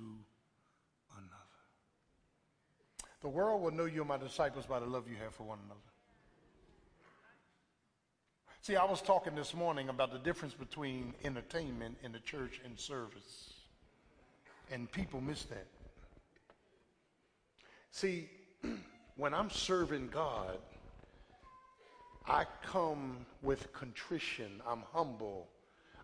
another. 1.11 1.59
The 3.19 3.27
world 3.27 3.61
will 3.61 3.71
know 3.71 3.83
you 3.83 4.05
my 4.05 4.15
disciples 4.15 4.65
by 4.65 4.79
the 4.79 4.85
love 4.85 5.09
you 5.09 5.17
have 5.21 5.35
for 5.35 5.43
one 5.43 5.59
another. 5.65 5.81
See, 8.61 8.77
I 8.77 8.85
was 8.85 9.01
talking 9.01 9.35
this 9.35 9.53
morning 9.53 9.89
about 9.89 10.13
the 10.13 10.19
difference 10.19 10.53
between 10.53 11.15
entertainment 11.25 11.97
in 12.01 12.13
the 12.13 12.19
church 12.19 12.61
and 12.63 12.79
service. 12.79 13.55
And 14.71 14.89
people 14.89 15.19
miss 15.19 15.43
that. 15.43 15.67
See, 17.91 18.29
when 19.17 19.33
I'm 19.33 19.49
serving 19.49 20.09
God, 20.09 20.57
I 22.27 22.45
come 22.63 23.25
with 23.41 23.71
contrition. 23.73 24.61
I'm 24.67 24.83
humble. 24.93 25.47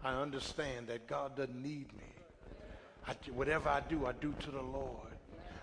I 0.04 0.14
understand 0.14 0.88
that 0.88 1.08
God 1.08 1.36
doesn't 1.36 1.62
need 1.62 1.94
me. 1.94 2.14
I, 3.08 3.14
whatever 3.34 3.70
I 3.70 3.82
do, 3.88 4.08
I 4.08 4.14
do 4.14 4.34
to 4.42 4.52
the 4.52 4.62
Lord. 4.62 5.14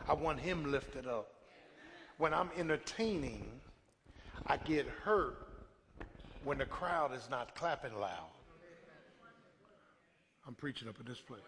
I 0.08 0.14
want 0.14 0.38
Him 0.38 0.70
lifted 0.70 1.06
up. 1.06 1.28
When 2.18 2.32
I'm 2.32 2.50
entertaining, 2.56 3.44
I 4.46 4.56
get 4.58 4.86
hurt 4.86 5.48
when 6.44 6.58
the 6.58 6.66
crowd 6.66 7.14
is 7.14 7.28
not 7.30 7.54
clapping 7.54 7.94
loud. 7.98 8.30
I'm 10.46 10.54
preaching 10.54 10.88
up 10.88 10.98
in 11.00 11.06
this 11.06 11.20
place. 11.20 11.40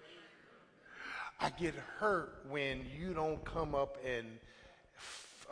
I 1.41 1.51
get 1.51 1.75
hurt 1.99 2.45
when 2.49 2.85
you 2.97 3.13
don't 3.13 3.45
come 3.45 3.75
up 3.75 3.99
and 4.05 4.27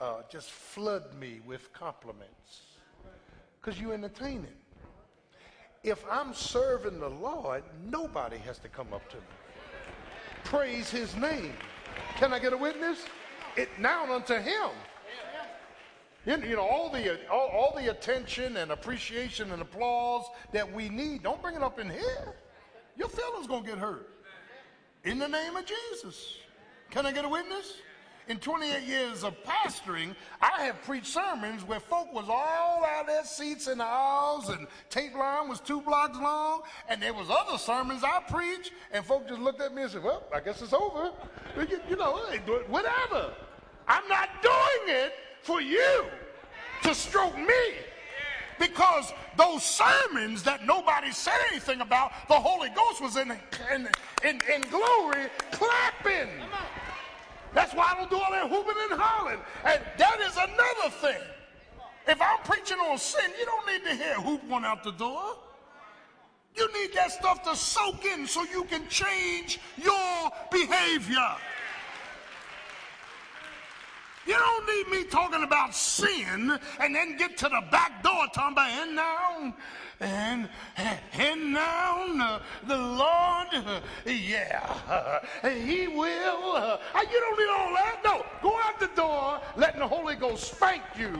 uh, 0.01 0.23
just 0.31 0.51
flood 0.51 1.15
me 1.19 1.41
with 1.47 1.73
compliments 1.73 2.63
because 3.61 3.81
you're 3.81 3.95
entertaining. 3.95 4.47
If 5.85 6.05
I'm 6.11 6.33
serving 6.33 7.01
the 7.01 7.11
Lord, 7.11 7.63
nobody 7.91 8.39
has 8.39 8.59
to 8.61 8.69
come 8.69 8.93
up 8.93 9.09
to 9.11 9.17
me. 9.17 9.23
Praise 10.45 10.91
his 10.91 11.17
name. 11.17 11.55
Can 12.17 12.33
I 12.33 12.39
get 12.39 12.53
a 12.53 12.57
witness? 12.57 13.05
It 13.57 13.69
now 13.79 14.13
unto 14.13 14.35
him. 14.35 14.71
You 16.25 16.55
know, 16.57 16.63
all 16.63 16.89
the, 16.89 17.29
all, 17.29 17.49
all 17.49 17.75
the 17.77 17.91
attention 17.91 18.57
and 18.59 18.71
appreciation 18.71 19.51
and 19.51 19.61
applause 19.61 20.25
that 20.53 20.73
we 20.73 20.89
need, 20.89 21.25
don't 21.25 21.43
bring 21.43 21.57
it 21.57 21.63
up 21.63 21.81
in 21.81 21.91
here. 21.91 22.35
Your 22.97 23.09
feelings 23.09 23.49
going 23.49 23.65
to 23.65 23.71
get 23.71 23.79
hurt. 23.79 24.09
In 25.05 25.19
the 25.19 25.27
name 25.27 25.57
of 25.57 25.65
Jesus. 25.67 26.39
Can 26.91 27.07
I 27.07 27.13
get 27.13 27.25
a 27.25 27.29
witness? 27.29 27.75
In 28.29 28.39
28 28.39 28.83
years 28.83 29.25
of 29.25 29.35
pastoring, 29.45 30.15
I 30.41 30.63
have 30.63 30.83
preached 30.83 31.09
sermons 31.09 31.65
where 31.65 31.81
folk 31.81 32.13
was 32.13 32.27
all 32.29 32.85
out 32.85 33.03
of 33.03 33.07
their 33.07 33.25
seats 33.25 33.67
in 33.67 33.79
the 33.79 33.85
aisles 33.85 34.49
and 34.49 34.67
tape 34.91 35.15
line 35.15 35.49
was 35.49 35.61
two 35.61 35.81
blocks 35.81 36.19
long. 36.19 36.63
And 36.89 37.03
there 37.03 37.15
was 37.15 37.29
other 37.31 37.59
sermons 37.59 38.05
I 38.05 38.21
preached 38.29 38.73
and 38.93 39.05
folk 39.05 39.29
just 39.29 39.41
looked 39.41 39.61
at 39.61 39.75
me 39.75 39.83
and 39.83 39.91
said, 39.91 40.03
well, 40.03 40.23
I 40.35 40.41
guess 40.41 40.63
it's 40.63 40.73
over. 40.73 41.11
You, 41.57 41.81
you 41.89 41.97
know, 41.97 42.21
whatever. 42.69 43.33
I'm 43.89 44.07
not 44.09 44.29
doing 44.43 44.97
it 44.97 45.13
for 45.43 45.61
you 45.61 46.05
to 46.83 46.95
stroke 46.95 47.37
me. 47.37 47.75
Because 48.59 49.13
those 49.37 49.65
sermons 49.65 50.43
that 50.45 50.65
nobody 50.65 51.11
said 51.11 51.39
anything 51.51 51.81
about, 51.81 52.13
the 52.29 52.35
Holy 52.35 52.69
Ghost 52.69 53.01
was 53.03 53.17
in, 53.17 53.33
in, 53.75 53.89
in, 54.25 54.41
in 54.55 54.61
glory 54.71 55.27
clapping. 55.51 56.29
That's 57.55 57.75
why 57.75 57.93
I 57.93 57.99
don't 57.99 58.11
do 58.11 58.17
all 58.17 58.31
that 58.31 58.49
hooping 58.49 58.75
and 58.91 59.01
hollering. 59.01 59.41
And 59.65 59.81
that 59.99 60.21
is 60.21 60.37
another 60.37 60.91
thing. 61.01 61.23
If 62.07 62.21
I'm 62.21 62.39
preaching 62.45 62.79
on 62.79 62.99
sin, 62.99 63.31
you 63.39 63.45
don't 63.45 63.67
need 63.67 63.85
to 63.91 63.95
hear 63.95 64.15
hoop 64.15 64.41
out 64.65 64.83
the 64.83 64.93
door. 64.93 65.37
You 66.57 66.71
need 66.73 66.93
that 66.95 67.13
stuff 67.13 67.43
to 67.45 67.57
soak 67.57 68.05
in 68.05 68.27
so 68.27 68.45
you 68.45 68.65
can 68.65 68.87
change 68.89 69.59
your 69.77 70.31
behavior. 70.51 71.37
You 74.27 74.35
don't 74.35 74.67
need 74.67 74.89
me 74.89 75.05
talking 75.05 75.43
about 75.43 75.75
sin 75.75 76.59
and 76.79 76.95
then 76.95 77.17
get 77.17 77.37
to 77.39 77.49
the 77.49 77.63
back 77.71 78.03
door 78.03 78.27
talking 78.33 78.53
about, 78.53 78.71
and 78.71 78.95
now 78.95 79.55
and 80.01 80.49
and 81.13 81.53
now 81.53 82.41
the 82.67 82.77
Lord, 82.77 83.49
yeah, 84.07 85.21
He 85.43 85.89
will. 85.89 86.79
You 87.11 87.21
don't 87.21 87.39
need 87.39 87.51
all 87.51 87.75
that. 87.75 88.01
No, 88.05 88.25
go 88.43 88.59
out 88.61 88.79
the 88.79 88.91
door, 88.95 89.41
letting 89.57 89.81
the 89.81 89.89
Holy 89.89 90.15
Ghost 90.15 90.55
spank 90.55 90.83
you, 90.99 91.13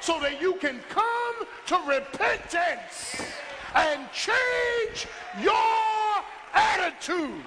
so 0.00 0.18
that 0.20 0.40
you 0.40 0.54
can 0.54 0.80
come 0.88 1.46
to 1.66 1.76
repentance 1.86 3.22
and 3.74 4.10
change 4.12 5.06
your 5.42 6.24
attitude. 6.54 7.44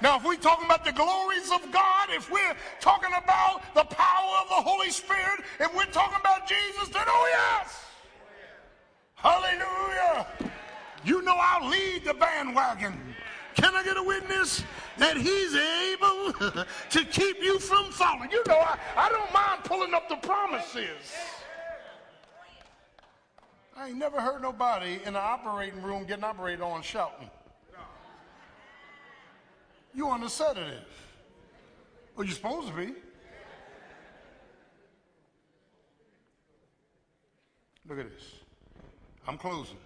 Now, 0.00 0.16
if 0.16 0.24
we're 0.24 0.36
talking 0.36 0.66
about 0.66 0.84
the 0.84 0.92
glories 0.92 1.50
of 1.50 1.72
God, 1.72 2.08
if 2.10 2.30
we're 2.30 2.54
talking 2.80 3.10
about 3.10 3.62
the 3.74 3.84
power 3.84 4.36
of 4.42 4.48
the 4.48 4.62
Holy 4.62 4.90
Spirit, 4.90 5.40
if 5.58 5.74
we're 5.74 5.86
talking 5.86 6.18
about 6.20 6.46
Jesus, 6.46 6.88
then 6.88 7.04
oh 7.06 7.28
yes. 7.32 7.84
Hallelujah. 9.16 10.26
You 11.04 11.22
know 11.22 11.36
I'll 11.36 11.68
lead 11.68 12.04
the 12.04 12.14
bandwagon. 12.14 12.94
Can 13.56 13.74
I 13.74 13.82
get 13.82 13.96
a 13.96 14.02
witness 14.02 14.62
that 14.98 15.16
he's 15.16 15.54
able 15.56 16.32
to 16.90 17.04
keep 17.04 17.42
you 17.42 17.58
from 17.58 17.90
falling? 17.90 18.30
You 18.30 18.42
know, 18.46 18.58
I, 18.58 18.78
I 18.96 19.08
don't 19.08 19.32
mind 19.32 19.64
pulling 19.64 19.94
up 19.94 20.08
the 20.08 20.16
promises. 20.16 21.12
I 23.76 23.88
ain't 23.88 23.98
never 23.98 24.20
heard 24.20 24.42
nobody 24.42 25.00
in 25.04 25.14
the 25.14 25.20
operating 25.20 25.82
room 25.82 26.04
getting 26.04 26.24
operated 26.24 26.62
on 26.62 26.82
shouting. 26.82 27.30
You 29.94 30.08
on 30.08 30.20
the 30.20 30.28
sedative. 30.28 30.84
Well, 32.16 32.26
you're 32.26 32.34
supposed 32.34 32.68
to 32.68 32.74
be. 32.74 32.94
Look 37.88 37.98
at 37.98 38.10
this. 38.10 38.34
I'm 39.26 39.38
closing. 39.38 39.78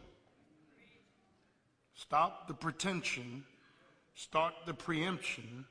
Stop 1.94 2.48
the 2.48 2.55
pretension, 2.55 3.44
start 4.14 4.55
the 4.66 4.74
preemption, 4.74 5.64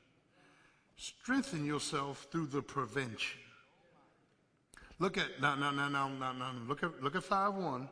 strengthen 0.96 1.64
yourself 1.64 2.26
through 2.32 2.46
the 2.46 2.62
prevention. 2.62 3.40
Look 4.98 5.18
at 5.18 5.40
now, 5.40 5.54
now, 5.56 5.70
now, 5.70 5.88
now, 5.88 6.08
now, 6.08 6.32
now. 6.32 6.52
Look 6.66 6.82
at 6.82 7.02
look 7.02 7.16
at 7.16 7.22
five 7.22 7.54
one. 7.54 7.88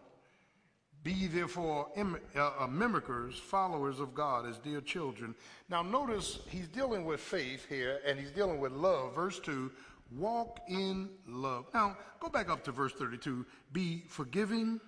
Be 1.02 1.26
therefore 1.26 1.88
uh, 1.96 2.40
uh, 2.40 2.66
mimickers, 2.66 3.34
followers 3.34 4.00
of 4.00 4.14
God 4.14 4.46
as 4.46 4.58
dear 4.58 4.80
children. 4.80 5.34
Now 5.68 5.82
notice 5.82 6.40
he's 6.48 6.68
dealing 6.68 7.04
with 7.04 7.20
faith 7.20 7.66
here, 7.68 8.00
and 8.06 8.18
he's 8.18 8.30
dealing 8.30 8.60
with 8.60 8.72
love. 8.72 9.14
Verse 9.14 9.40
two. 9.40 9.70
Walk 10.16 10.58
in 10.68 11.08
love. 11.28 11.66
Now 11.72 11.96
go 12.18 12.28
back 12.28 12.50
up 12.50 12.64
to 12.64 12.72
verse 12.72 12.92
thirty-two. 12.92 13.46
Be 13.72 14.02
forgiving 14.08 14.80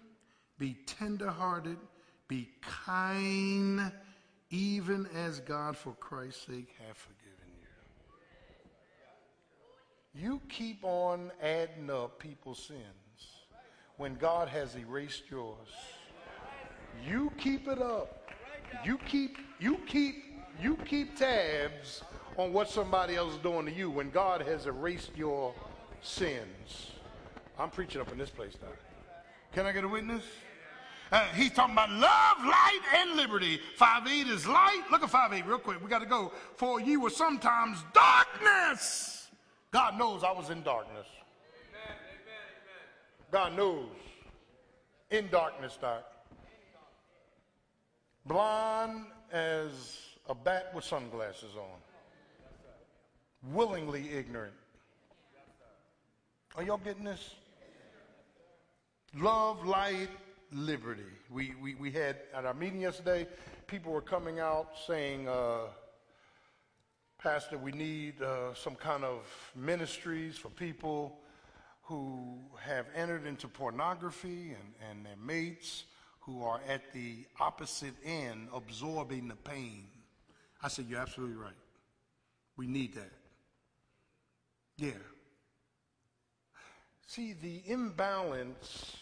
be 0.63 0.77
tenderhearted, 0.87 1.77
be 2.29 2.49
kind, 2.61 3.91
even 4.51 5.09
as 5.13 5.41
God, 5.41 5.77
for 5.77 5.93
Christ's 5.95 6.47
sake, 6.47 6.73
hath 6.87 6.97
forgiven 6.99 7.49
you. 10.15 10.21
You 10.23 10.41
keep 10.49 10.85
on 10.85 11.33
adding 11.43 11.91
up 11.91 12.21
people's 12.21 12.61
sins 12.61 12.83
when 13.97 14.15
God 14.15 14.49
has 14.51 14.77
erased 14.77 15.25
yours. 15.33 15.67
You 17.09 17.33
keep 17.39 17.69
it 17.69 17.81
up. 17.81 18.31
You 18.85 18.99
keep 18.99 19.39
you 19.59 19.79
keep 19.87 20.25
you 20.61 20.77
keep 20.85 21.17
tabs 21.17 22.03
on 22.37 22.53
what 22.53 22.69
somebody 22.69 23.17
else 23.17 23.35
is 23.35 23.39
doing 23.41 23.67
to 23.67 23.73
you 23.73 23.91
when 23.91 24.11
God 24.11 24.43
has 24.43 24.67
erased 24.67 25.11
your 25.17 25.55
sins. 26.01 26.93
I'm 27.59 27.71
preaching 27.71 28.01
up 28.01 28.11
in 28.11 28.19
this 28.19 28.31
place 28.31 28.57
now. 28.61 28.69
Can 29.53 29.67
I 29.67 29.73
get 29.73 29.85
a 29.85 29.89
witness? 29.89 30.23
Uh, 31.11 31.25
he's 31.35 31.53
talking 31.53 31.75
about 31.75 31.91
love, 31.91 32.39
light, 32.39 32.81
and 32.97 33.17
liberty. 33.17 33.61
5 33.77 34.07
8 34.07 34.27
is 34.29 34.47
light. 34.47 34.83
Look 34.91 35.03
at 35.03 35.11
5 35.11 35.33
8 35.35 35.47
real 35.47 35.59
quick. 35.59 35.83
We 35.83 35.91
got 35.91 35.99
to 35.99 36.07
go. 36.07 36.33
For 36.57 36.81
ye 36.81 36.97
were 36.97 37.11
sometimes 37.11 37.85
darkness. 37.93 39.29
God 39.71 39.99
knows 39.99 40.25
I 40.25 40.33
was 40.33 40.49
in 40.49 40.63
darkness. 40.63 41.07
God 43.31 43.57
knows. 43.57 43.89
In 45.11 45.29
darkness, 45.29 45.77
Doc. 45.81 46.05
Blind 48.27 49.07
as 49.33 49.71
a 50.29 50.35
bat 50.35 50.73
with 50.75 50.85
sunglasses 50.85 51.57
on. 51.57 53.53
Willingly 53.53 54.13
ignorant. 54.13 54.55
Are 56.55 56.63
y'all 56.63 56.79
getting 56.79 57.05
this? 57.05 57.35
Love, 59.15 59.67
light, 59.67 60.09
liberty. 60.53 61.03
We, 61.31 61.55
we, 61.61 61.75
we 61.75 61.91
had 61.91 62.17
at 62.33 62.45
our 62.45 62.55
meeting 62.55 62.81
yesterday, 62.81 63.27
people 63.67 63.93
were 63.93 64.01
coming 64.01 64.39
out 64.39 64.69
saying, 64.87 65.29
uh, 65.29 65.67
Pastor, 67.19 67.59
we 67.59 67.73
need 67.73 68.23
uh, 68.23 68.55
some 68.55 68.77
kind 68.77 69.03
of 69.03 69.27
ministries 69.57 70.37
for 70.37 70.49
people 70.49 71.19
who 71.83 72.39
have 72.61 72.87
entered 72.95 73.27
into 73.27 73.49
pornography 73.49 74.55
and, 74.55 74.91
and 74.91 75.05
their 75.05 75.17
mates 75.17 75.85
who 76.23 76.45
are 76.45 76.61
at 76.69 76.93
the 76.93 77.25
opposite 77.41 77.95
end 78.05 78.49
absorbing 78.55 79.29
the 79.29 79.37
pain. 79.37 79.87
I 80.63 80.69
said, 80.69 80.87
You're 80.89 81.01
absolutely 81.01 81.37
right. 81.37 81.53
We 82.57 82.67
need 82.67 82.95
that. 82.95 83.13
Yeah. 84.77 84.93
See, 87.07 87.35
the 87.35 87.63
imbalance, 87.67 88.97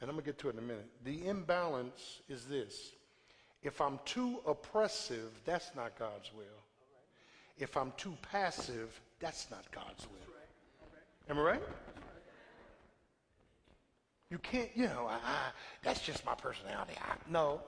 and 0.00 0.10
I'm 0.10 0.16
going 0.16 0.24
to 0.24 0.30
get 0.30 0.38
to 0.40 0.48
it 0.48 0.54
in 0.54 0.58
a 0.58 0.62
minute. 0.62 0.88
The 1.04 1.26
imbalance 1.26 2.20
is 2.28 2.44
this 2.44 2.92
if 3.62 3.80
I'm 3.80 3.98
too 4.04 4.40
oppressive, 4.46 5.30
that's 5.46 5.70
not 5.74 5.98
God's 5.98 6.30
will. 6.36 6.44
If 7.56 7.76
I'm 7.76 7.92
too 7.96 8.14
passive, 8.30 9.00
that's 9.20 9.50
not 9.50 9.64
God's 9.72 10.06
will. 10.06 10.34
Am 11.30 11.38
I 11.38 11.42
right? 11.42 11.62
You 14.30 14.38
can't, 14.38 14.70
you 14.74 14.86
know, 14.86 15.06
I, 15.08 15.14
I, 15.14 15.38
that's 15.82 16.00
just 16.00 16.24
my 16.24 16.34
personality. 16.34 16.94
I, 17.00 17.14
no. 17.30 17.60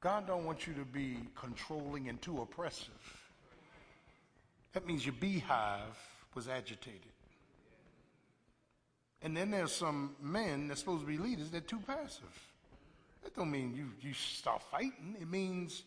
God 0.00 0.26
don't 0.26 0.44
want 0.44 0.66
you 0.66 0.72
to 0.74 0.84
be 0.84 1.18
controlling 1.34 2.08
and 2.08 2.20
too 2.20 2.40
oppressive. 2.40 2.88
That 4.72 4.86
means 4.86 5.04
your 5.04 5.14
beehive 5.20 5.96
was 6.34 6.48
agitated. 6.48 7.00
And 9.22 9.36
then 9.36 9.50
there's 9.50 9.72
some 9.72 10.16
men 10.22 10.68
that's 10.68 10.80
supposed 10.80 11.02
to 11.02 11.06
be 11.06 11.18
leaders 11.18 11.50
that 11.50 11.68
too 11.68 11.80
passive. 11.86 12.48
That 13.22 13.36
don't 13.36 13.50
mean 13.50 13.74
you, 13.74 13.90
you 14.00 14.14
stop 14.14 14.62
fighting. 14.70 15.16
It 15.20 15.28
means 15.28 15.82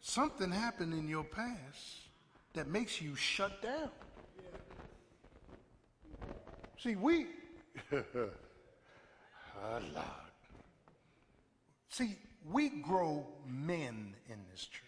something 0.00 0.50
happened 0.50 0.92
in 0.92 1.08
your 1.08 1.24
past 1.24 1.98
that 2.54 2.68
makes 2.68 3.00
you 3.00 3.16
shut 3.16 3.60
down. 3.62 3.90
See, 6.78 6.94
we, 6.94 7.26
oh 7.92 7.98
Lord. 9.94 10.06
See, 11.88 12.16
we 12.50 12.68
grow 12.68 13.26
men 13.46 14.14
in 14.28 14.38
this 14.50 14.64
church. 14.64 14.82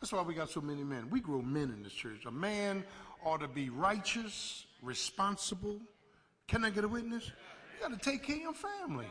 That's 0.00 0.12
why 0.12 0.22
we 0.22 0.34
got 0.34 0.50
so 0.50 0.60
many 0.60 0.84
men. 0.84 1.08
We 1.08 1.20
grow 1.20 1.40
men 1.40 1.70
in 1.70 1.82
this 1.82 1.92
church. 1.92 2.26
A 2.26 2.30
man 2.30 2.84
ought 3.24 3.40
to 3.40 3.48
be 3.48 3.70
righteous, 3.70 4.66
responsible. 4.82 5.80
Can 6.46 6.64
I 6.64 6.70
get 6.70 6.84
a 6.84 6.88
witness? 6.88 7.24
You 7.26 7.88
got 7.88 7.98
to 8.02 8.10
take 8.10 8.22
care 8.22 8.36
of 8.36 8.42
your 8.42 8.52
family. 8.52 9.06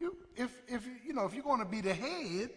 You, 0.00 0.16
if, 0.36 0.50
if, 0.68 0.86
you 1.06 1.14
know, 1.14 1.24
if 1.24 1.34
you're 1.34 1.44
going 1.44 1.60
to 1.60 1.64
be 1.64 1.80
the 1.80 1.94
head, 1.94 2.50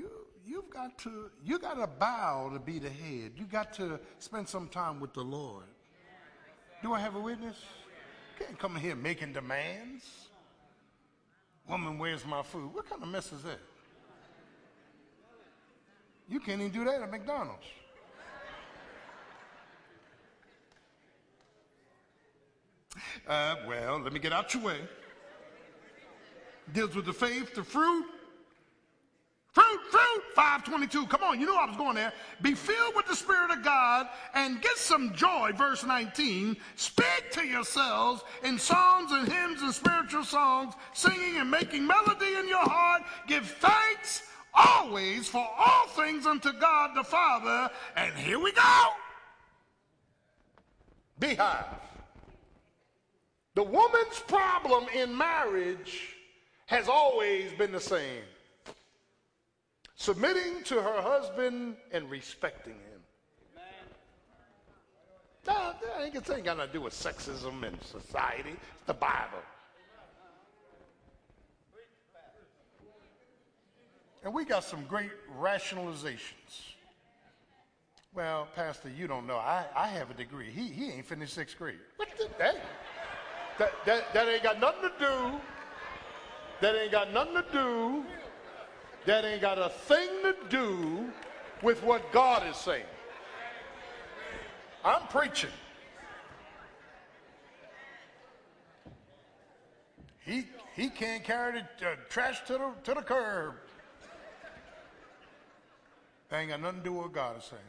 you, 0.00 0.10
you've 0.46 0.70
got 0.70 0.98
to, 0.98 1.30
you 1.44 1.58
got 1.58 1.74
to 1.74 1.86
bow 1.86 2.50
to 2.52 2.58
be 2.58 2.78
the 2.78 2.90
head. 2.90 3.32
You 3.36 3.44
got 3.44 3.72
to 3.74 4.00
spend 4.18 4.48
some 4.48 4.68
time 4.68 5.00
with 5.00 5.12
the 5.12 5.22
Lord. 5.22 5.64
Do 6.82 6.94
I 6.94 7.00
have 7.00 7.14
a 7.14 7.20
witness? 7.20 7.56
can't 8.38 8.58
come 8.58 8.76
in 8.76 8.82
here 8.82 8.96
making 8.96 9.34
demands. 9.34 10.28
Woman, 11.68 11.98
where's 11.98 12.24
my 12.24 12.42
food? 12.42 12.74
What 12.74 12.88
kind 12.88 13.02
of 13.02 13.08
mess 13.08 13.32
is 13.32 13.42
that? 13.42 13.60
You 16.26 16.40
can't 16.40 16.60
even 16.60 16.72
do 16.72 16.84
that 16.84 17.02
at 17.02 17.10
McDonald's. 17.10 17.66
Uh, 23.28 23.56
well, 23.68 24.00
let 24.00 24.12
me 24.12 24.18
get 24.18 24.32
out 24.32 24.52
your 24.54 24.62
way. 24.62 24.78
Deals 26.72 26.94
with 26.94 27.04
the 27.04 27.12
faith, 27.12 27.54
the 27.54 27.62
fruit. 27.62 28.06
Fruit, 29.52 29.80
fruit, 29.90 30.22
522. 30.36 31.06
Come 31.06 31.24
on, 31.24 31.40
you 31.40 31.46
know 31.46 31.56
I 31.56 31.66
was 31.66 31.76
going 31.76 31.96
there. 31.96 32.12
Be 32.40 32.54
filled 32.54 32.94
with 32.94 33.06
the 33.06 33.16
Spirit 33.16 33.50
of 33.50 33.64
God 33.64 34.06
and 34.34 34.62
get 34.62 34.76
some 34.76 35.12
joy, 35.14 35.50
verse 35.56 35.84
19. 35.84 36.56
Speak 36.76 37.30
to 37.32 37.44
yourselves 37.44 38.22
in 38.44 38.58
psalms 38.58 39.10
and 39.10 39.28
hymns 39.28 39.62
and 39.62 39.74
spiritual 39.74 40.22
songs, 40.22 40.74
singing 40.92 41.38
and 41.38 41.50
making 41.50 41.84
melody 41.84 42.36
in 42.38 42.48
your 42.48 42.58
heart. 42.58 43.02
Give 43.26 43.44
thanks 43.44 44.22
always 44.54 45.26
for 45.26 45.44
all 45.58 45.88
things 45.88 46.26
unto 46.26 46.52
God 46.52 46.94
the 46.94 47.02
Father. 47.02 47.70
And 47.96 48.14
here 48.14 48.38
we 48.38 48.52
go. 48.52 48.84
Beehive. 51.18 51.66
The 53.56 53.64
woman's 53.64 54.20
problem 54.28 54.86
in 54.94 55.16
marriage 55.16 56.14
has 56.66 56.88
always 56.88 57.52
been 57.52 57.72
the 57.72 57.80
same 57.80 58.22
submitting 60.00 60.62
to 60.64 60.80
her 60.80 61.02
husband 61.02 61.76
and 61.92 62.10
respecting 62.10 62.72
him. 62.72 63.00
That, 65.44 65.78
that 65.82 66.02
ain't, 66.02 66.30
ain't 66.30 66.44
got 66.44 66.56
nothing 66.56 66.72
to 66.72 66.78
do 66.78 66.80
with 66.80 66.94
sexism 66.94 67.64
and 67.64 67.76
society. 67.82 68.50
It's 68.52 68.86
the 68.86 68.94
Bible. 68.94 69.42
And 74.24 74.32
we 74.32 74.46
got 74.46 74.64
some 74.64 74.84
great 74.84 75.10
rationalizations. 75.38 76.72
Well, 78.14 78.48
Pastor, 78.56 78.88
you 78.88 79.06
don't 79.06 79.26
know. 79.26 79.36
I, 79.36 79.66
I 79.76 79.88
have 79.88 80.10
a 80.10 80.14
degree. 80.14 80.50
He, 80.50 80.68
he 80.68 80.92
ain't 80.92 81.06
finished 81.06 81.34
sixth 81.34 81.58
grade. 81.58 81.76
What 81.96 82.08
the, 82.16 82.28
that, 82.38 82.56
that, 83.58 83.72
that, 83.84 84.14
that 84.14 84.28
ain't 84.28 84.42
got 84.42 84.60
nothing 84.60 84.90
to 84.90 84.92
do. 84.98 85.40
That 86.62 86.74
ain't 86.74 86.92
got 86.92 87.12
nothing 87.12 87.34
to 87.34 87.44
do. 87.52 88.04
That 89.06 89.24
ain't 89.24 89.40
got 89.40 89.58
a 89.58 89.68
thing 89.68 90.08
to 90.22 90.34
do 90.48 91.10
with 91.62 91.82
what 91.82 92.12
God 92.12 92.46
is 92.46 92.56
saying. 92.56 92.84
I'm 94.84 95.06
preaching. 95.08 95.50
He, 100.20 100.46
he 100.74 100.88
can't 100.88 101.24
carry 101.24 101.62
the 101.80 101.86
uh, 101.86 101.94
trash 102.08 102.42
to 102.46 102.52
the, 102.52 102.70
to 102.84 102.94
the 102.94 103.02
curb. 103.02 103.54
That 106.28 106.40
ain't 106.40 106.50
got 106.50 106.60
nothing 106.60 106.78
to 106.78 106.84
do 106.84 106.92
with 106.92 107.06
what 107.06 107.12
God 107.12 107.38
is 107.38 107.44
saying. 107.44 107.62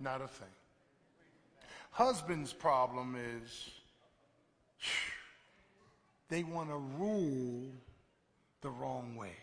Not 0.00 0.22
a 0.22 0.28
thing. 0.28 0.48
Husband's 1.90 2.52
problem 2.52 3.16
is 3.42 3.70
they 6.28 6.42
want 6.42 6.68
to 6.70 6.76
rule 6.76 7.70
the 8.66 8.72
wrong 8.72 9.14
way. 9.14 9.36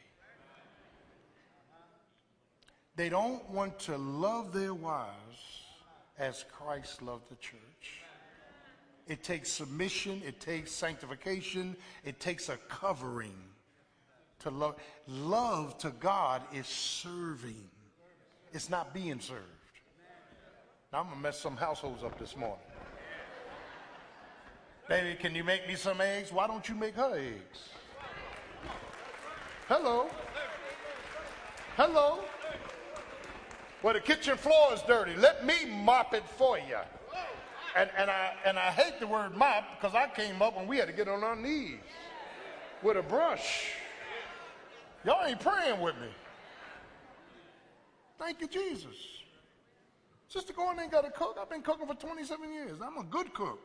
They 2.98 3.08
don't 3.08 3.50
want 3.50 3.80
to 3.80 3.98
love 3.98 4.52
their 4.52 4.74
wives 4.74 5.64
as 6.20 6.44
Christ 6.52 7.02
loved 7.02 7.30
the 7.30 7.38
church. 7.38 8.02
It 9.08 9.24
takes 9.24 9.50
submission, 9.50 10.22
it 10.26 10.42
takes 10.42 10.74
sanctification, 10.74 11.78
it 12.04 12.20
takes 12.20 12.50
a 12.50 12.58
covering 12.68 13.40
to 14.40 14.50
love. 14.50 14.76
Love 15.08 15.78
to 15.78 15.92
God 16.02 16.42
is 16.54 16.68
serving, 16.68 17.70
it's 18.52 18.70
not 18.70 18.94
being 18.94 19.22
served. 19.22 19.40
Now, 20.92 21.00
I'm 21.00 21.06
going 21.06 21.16
to 21.16 21.24
mess 21.24 21.40
some 21.40 21.56
households 21.56 22.04
up 22.04 22.20
this 22.20 22.36
morning. 22.36 22.60
Baby, 24.90 25.16
can 25.18 25.34
you 25.34 25.46
make 25.46 25.66
me 25.66 25.76
some 25.76 26.02
eggs? 26.02 26.34
Why 26.34 26.46
don't 26.46 26.68
you 26.68 26.76
make 26.76 26.96
her 26.96 27.18
eggs? 27.18 27.70
Hello. 29.70 30.10
Hello. 31.78 32.20
Well, 33.82 33.94
the 33.94 34.02
kitchen 34.02 34.38
floor 34.38 34.74
is 34.74 34.82
dirty. 34.82 35.16
Let 35.16 35.46
me 35.46 35.54
mop 35.84 36.14
it 36.14 36.28
for 36.38 36.58
you. 36.58 36.80
And, 37.76 37.90
and, 37.98 38.10
I, 38.10 38.34
and 38.46 38.60
I 38.60 38.72
hate 38.72 39.00
the 39.00 39.08
word 39.08 39.36
mop 39.38 39.64
because 39.80 39.96
I 39.96 40.08
came 40.08 40.42
up 40.42 40.58
and 40.58 40.68
we 40.68 40.78
had 40.78 40.88
to 40.88 40.94
get 40.94 41.08
on 41.08 41.24
our 41.24 41.36
knees 41.36 41.80
with 42.84 42.98
a 42.98 43.02
brush. 43.02 43.72
Y'all 45.06 45.26
ain't 45.26 45.40
praying 45.40 45.80
with 45.80 45.96
me. 45.96 46.10
Thank 48.20 48.42
you, 48.42 48.48
Jesus. 48.48 48.96
Sister 50.28 50.54
Gordon 50.54 50.82
ain't 50.84 50.92
got 50.92 51.06
to 51.06 51.12
cook. 51.12 51.38
I've 51.42 51.50
been 51.50 51.62
cooking 51.62 51.88
for 51.88 51.96
27 51.96 52.54
years. 52.54 52.80
I'm 52.84 52.98
a 52.98 53.04
good 53.04 53.34
cook. 53.34 53.60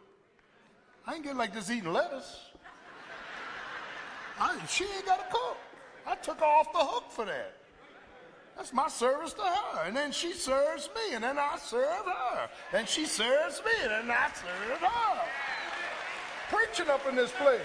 I 1.07 1.15
ain't 1.15 1.25
getting 1.25 1.39
like 1.39 1.53
this 1.53 1.71
eating 1.71 1.93
lettuce. 1.93 2.51
I, 4.41 4.57
she 4.67 4.85
ain't 4.85 5.05
got 5.05 5.19
to 5.19 5.35
cook. 5.37 5.57
I 6.07 6.15
took 6.17 6.39
her 6.39 6.45
off 6.45 6.73
the 6.73 6.79
hook 6.79 7.11
for 7.11 7.25
that. 7.25 7.55
That's 8.57 8.73
my 8.73 8.89
service 8.89 9.33
to 9.35 9.43
her. 9.43 9.85
And 9.87 9.97
then 9.97 10.11
she 10.11 10.33
serves 10.33 10.89
me, 10.95 11.15
and 11.15 11.23
then 11.23 11.39
I 11.39 11.57
serve 11.59 12.05
her. 12.05 12.49
And 12.73 12.89
she 12.89 13.07
serves 13.07 13.63
me, 13.65 13.71
and 13.83 13.91
then 13.91 14.11
I 14.11 14.29
serve 14.35 14.81
her. 14.81 15.21
Preaching 16.51 16.89
up 16.89 17.07
in 17.09 17.15
this 17.15 17.31
place. 17.33 17.61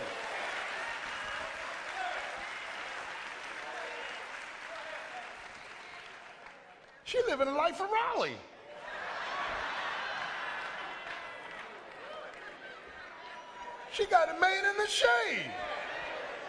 She 7.05 7.19
living 7.27 7.47
a 7.47 7.53
life 7.53 7.79
of 7.79 7.89
Riley. 7.89 8.35
She 13.91 14.05
got 14.07 14.29
it 14.29 14.41
made 14.41 14.67
in 14.69 14.77
the 14.77 14.87
shade. 14.87 15.51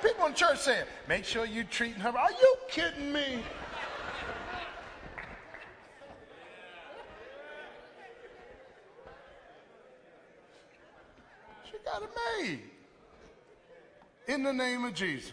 People 0.04 0.26
in 0.26 0.34
church 0.34 0.58
saying, 0.58 0.84
make 1.08 1.24
sure 1.24 1.46
you 1.46 1.64
treating 1.64 2.00
her. 2.00 2.10
Are 2.10 2.30
you 2.30 2.56
kidding 2.68 3.10
me? 3.10 3.42
She 11.64 11.72
got 11.82 12.02
it 12.02 12.10
made. 12.38 12.60
In 14.28 14.42
the 14.42 14.52
name 14.52 14.84
of 14.84 14.92
Jesus. 14.92 15.32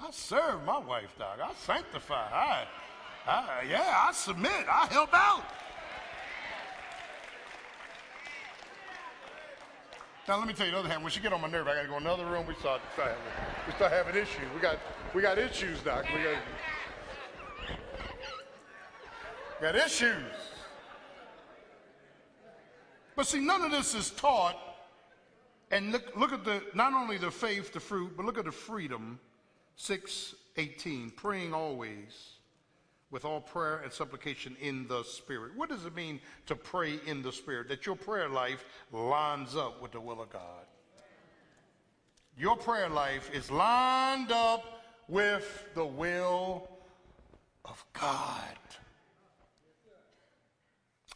I 0.00 0.10
serve 0.10 0.64
my 0.64 0.78
wife, 0.78 1.16
dog. 1.18 1.38
I 1.40 1.52
sanctify. 1.54 2.14
I, 2.14 2.66
I, 3.26 3.64
yeah, 3.68 4.06
I 4.08 4.12
submit. 4.12 4.66
I 4.70 4.86
help 4.90 5.10
out. 5.12 5.44
Now 10.28 10.38
let 10.38 10.46
me 10.46 10.54
tell 10.54 10.66
you 10.66 10.72
the 10.72 10.78
other 10.78 10.88
hand. 10.88 11.02
When 11.02 11.10
she 11.10 11.20
get 11.20 11.32
on 11.32 11.40
my 11.40 11.48
nerve, 11.48 11.66
I 11.66 11.74
got 11.74 11.82
to 11.82 11.88
go 11.88 11.96
in 11.96 12.04
another 12.04 12.26
room. 12.26 12.46
We 12.46 12.54
start, 12.54 12.80
start 12.94 13.08
having, 13.08 13.66
we 13.66 13.72
start 13.72 13.92
having 13.92 14.14
issues. 14.14 14.54
We 14.54 14.60
got, 14.60 14.78
we 15.14 15.22
got 15.22 15.36
issues, 15.36 15.80
Doc. 15.80 16.04
We 16.14 16.22
got, 16.22 16.36
got 19.60 19.74
issues. 19.74 20.22
But 23.16 23.26
see, 23.26 23.40
none 23.40 23.62
of 23.62 23.72
this 23.72 23.96
is 23.96 24.10
taught. 24.10 24.56
And 25.72 25.90
look, 25.90 26.16
look 26.16 26.32
at 26.32 26.44
the 26.44 26.62
not 26.72 26.92
only 26.92 27.18
the 27.18 27.30
faith, 27.30 27.72
the 27.72 27.80
fruit, 27.80 28.12
but 28.16 28.24
look 28.24 28.38
at 28.38 28.44
the 28.44 28.52
freedom. 28.52 29.18
618, 29.76 31.10
praying 31.10 31.52
always 31.52 32.41
with 33.12 33.26
all 33.26 33.40
prayer 33.40 33.82
and 33.84 33.92
supplication 33.92 34.56
in 34.60 34.88
the 34.88 35.04
Spirit. 35.04 35.52
What 35.54 35.68
does 35.68 35.84
it 35.84 35.94
mean 35.94 36.18
to 36.46 36.56
pray 36.56 36.98
in 37.06 37.22
the 37.22 37.30
Spirit? 37.30 37.68
That 37.68 37.86
your 37.86 37.94
prayer 37.94 38.28
life 38.28 38.64
lines 38.90 39.54
up 39.54 39.80
with 39.82 39.92
the 39.92 40.00
will 40.00 40.20
of 40.20 40.30
God. 40.30 40.64
Your 42.36 42.56
prayer 42.56 42.88
life 42.88 43.30
is 43.34 43.50
lined 43.50 44.32
up 44.32 44.64
with 45.08 45.66
the 45.74 45.84
will 45.84 46.66
of 47.66 47.84
God. 47.92 48.56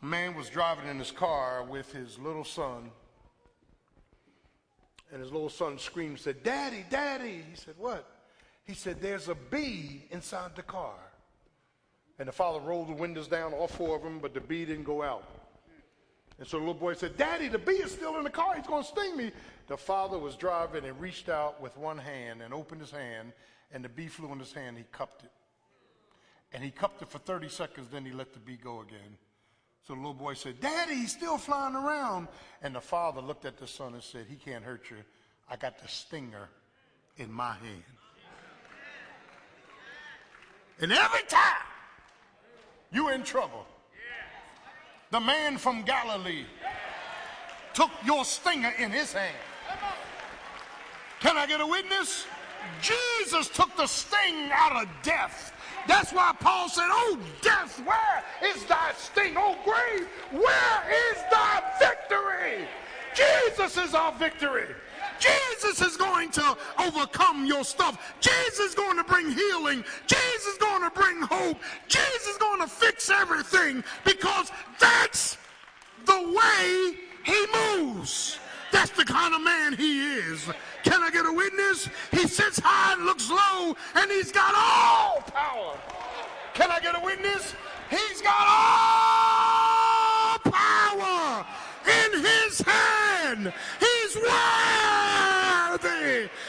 A 0.03 0.05
man 0.05 0.35
was 0.35 0.51
driving 0.51 0.89
in 0.89 0.99
his 0.99 1.11
car 1.11 1.65
with 1.65 1.91
his 1.91 2.19
little 2.19 2.45
son, 2.45 2.91
and 5.11 5.23
his 5.23 5.33
little 5.33 5.49
son 5.49 5.79
screamed, 5.79 6.21
said, 6.21 6.43
Daddy, 6.43 6.85
Daddy. 6.91 7.43
He 7.51 7.57
said, 7.57 7.75
What? 7.79 8.07
He 8.65 8.75
said, 8.75 9.01
There's 9.01 9.31
a 9.31 9.35
bee 9.35 10.05
inside 10.11 10.55
the 10.55 10.63
car. 10.63 11.06
And 12.19 12.29
the 12.29 12.33
father 12.33 12.61
rolled 12.61 12.89
the 12.89 12.95
windows 12.95 13.29
down, 13.29 13.53
all 13.53 13.69
four 13.69 13.97
of 13.97 14.03
them, 14.03 14.19
but 14.21 14.33
the 14.33 14.41
bee 14.41 14.65
didn't 14.65 14.85
go 14.85 15.03
out. 15.03 15.25
And 16.39 16.47
so 16.47 16.59
the 16.59 16.65
little 16.65 16.75
boy 16.75 16.95
said, 16.95 17.17
Daddy, 17.17 17.49
the 17.49 17.59
bee 17.59 17.73
is 17.73 17.93
still 17.93 18.17
in 18.19 18.25
the 18.25 18.31
car. 18.31 18.57
He's 18.57 18.67
going 18.67 18.83
to 18.83 18.89
sting 18.89 19.17
me. 19.17 19.33
The 19.69 19.77
father 19.77 20.19
was 20.19 20.37
driving 20.37 20.85
and 20.85 20.99
reached 21.01 21.29
out 21.29 21.61
with 21.61 21.77
one 21.77 21.99
hand 21.99 22.43
and 22.43 22.53
opened 22.53 22.81
his 22.81 22.91
hand, 22.91 23.33
and 23.73 23.85
the 23.85 23.89
bee 23.89 24.09
flew 24.09 24.33
in 24.33 24.39
his 24.39 24.53
hand. 24.53 24.77
He 24.77 24.85
cupped 24.93 25.25
it. 25.25 25.31
And 26.53 26.63
he 26.63 26.71
cupped 26.71 27.03
it 27.03 27.09
for 27.09 27.19
30 27.19 27.49
seconds, 27.49 27.89
then 27.91 28.05
he 28.05 28.13
let 28.13 28.33
the 28.33 28.39
bee 28.39 28.59
go 28.63 28.81
again. 28.81 29.19
So 29.87 29.95
the 29.95 30.01
little 30.01 30.15
boy 30.15 30.35
said, 30.35 30.61
Daddy, 30.61 30.95
he's 30.95 31.13
still 31.13 31.39
flying 31.39 31.77
around. 31.77 32.29
And 32.63 32.75
the 32.75 32.81
father 32.81 33.21
looked 33.21 33.45
at 33.45 33.57
the 33.57 33.67
son 33.67 33.95
and 33.95 34.03
said, 34.03 34.27
He 34.29 34.37
can't 34.37 34.65
hurt 34.65 34.91
you. 34.91 34.97
I 35.49 35.57
got 35.57 35.79
the 35.79 35.87
stinger 35.87 36.49
in 37.17 37.31
my 37.33 37.53
hand. 37.53 37.83
And 40.81 40.93
every 40.93 41.23
time 41.29 41.63
you're 42.97 43.13
in 43.13 43.23
trouble. 43.23 43.67
The 45.11 45.21
man 45.21 45.59
from 45.59 45.83
Galilee 45.83 46.47
took 47.75 47.91
your 48.05 48.25
stinger 48.25 48.73
in 48.79 48.91
his 48.91 49.13
hand. 49.13 49.37
Can 51.21 51.37
I 51.37 51.47
get 51.47 51.61
a 51.61 51.67
witness? 51.67 52.27
Jesus 52.83 53.49
took 53.49 53.75
the 53.77 53.87
sting 53.87 54.51
out 54.53 54.83
of 54.83 54.89
death. 55.03 55.53
That's 55.87 56.13
why 56.13 56.35
Paul 56.41 56.69
said, 56.69 56.89
Oh, 56.89 57.19
death, 57.43 57.81
where 57.87 58.25
is 58.51 58.65
thy 58.65 58.93
sting? 58.97 59.35
Oh, 59.37 59.57
grave, 59.65 60.09
where 60.33 61.13
is 61.13 61.19
thy 61.31 61.63
victory? 61.79 62.67
Jesus 63.15 63.77
is 63.77 63.95
our 63.95 64.13
victory. 64.13 64.67
Jesus 65.19 65.81
is 65.83 65.97
going 65.97 66.31
to 66.31 66.57
overcome 66.79 67.47
your 67.47 67.65
stuff. 67.65 68.15
Jesus 68.21 68.59
is 68.61 68.75
going 68.75 68.97
to 68.97 69.05
bring 69.05 69.31
healing. 69.31 69.85
Jesus 70.07 70.47
is 70.47 70.59
going 70.59 70.83
to 70.83 70.91
bring 70.91 71.21
hope. 71.23 71.59
Jesus 71.89 72.27
is 72.27 72.37
going 72.39 72.61
to 72.61 72.67
fix 72.67 73.11
everything 73.11 73.83
because 74.05 74.51
that's 74.79 75.39
the 76.05 76.23
way 76.23 76.99
he 77.25 77.47
moves. 77.53 78.39
That's 78.73 78.91
the 78.91 79.05
kind 79.05 79.35
of 79.35 79.43
man 79.43 79.75
he 79.75 80.17
is. 80.17 80.45
Can 80.83 81.03
I 81.03 81.11
get 81.11 81.27
a 81.27 81.33
witness? 81.33 81.89
He 82.13 82.27
sits 82.29 82.59
high 82.63 82.93
and 82.95 83.05
looks 83.05 83.31
low, 83.31 83.75
and 83.95 84.11
he's 84.11 84.33
got 84.33 84.55
all 84.55 85.23
power. 85.23 85.77
Can 86.55 86.71
I 86.71 86.81
get 86.81 86.97
a 86.97 87.05
witness? 87.05 87.55
He's 87.91 88.21
got 88.23 88.47
all 88.49 90.39
power 90.53 91.47
in 91.87 92.21
his 92.21 92.61
hand. 92.61 93.53
He's 93.81 94.17
worthy. 94.17 95.06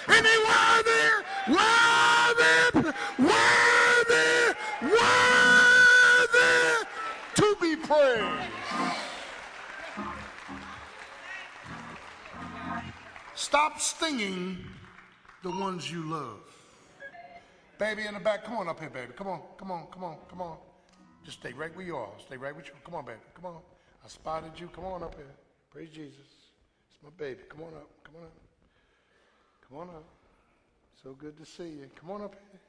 And 0.08 0.26
he 0.26 0.38
worthy, 0.48 1.06
worthy, 1.48 2.92
worthy, 3.20 4.56
worthy 4.82 6.48
to 7.36 7.58
be 7.62 7.76
praised. 7.76 8.54
Stop 13.36 13.80
stinging 13.80 14.58
the 15.44 15.52
ones 15.52 15.92
you 15.92 16.04
love. 16.04 16.40
Baby 17.78 18.08
in 18.08 18.16
the 18.16 18.20
back, 18.20 18.44
come 18.44 18.58
on 18.58 18.68
up 18.68 18.80
here, 18.80 18.90
baby. 18.90 19.14
Come 19.16 19.28
on, 19.28 19.42
come 19.58 19.72
on, 19.72 19.88
come 19.92 20.04
on, 20.04 20.18
come 20.30 20.42
on. 20.42 20.58
Just 21.28 21.40
stay 21.40 21.52
right 21.54 21.76
where 21.76 21.86
you 21.86 21.98
are. 21.98 22.10
Stay 22.26 22.38
right 22.38 22.56
with 22.56 22.68
you. 22.68 22.74
Come 22.86 22.96
on, 22.96 23.06
baby. 23.06 23.20
Come 23.36 23.48
on. 23.48 23.58
I 24.04 24.08
spotted 24.08 24.58
you. 24.58 24.70
Come 24.70 24.86
on 24.86 25.04
up 25.04 25.14
here. 25.16 25.26
Praise 25.70 25.90
Jesus. 25.90 26.16
It's 26.16 27.04
my 27.04 27.10
baby. 27.18 27.42
Come 27.50 27.64
on 27.64 27.74
up. 27.74 27.90
Come 28.06 28.16
on 28.16 28.24
up. 28.24 28.47
Come 29.70 29.80
on 29.80 29.90
up. 29.90 30.06
So 31.04 31.14
good 31.14 31.38
to 31.38 31.46
see 31.46 31.70
you. 31.70 31.90
Come 32.00 32.12
on 32.12 32.22
up 32.22 32.34
here. 32.34 32.60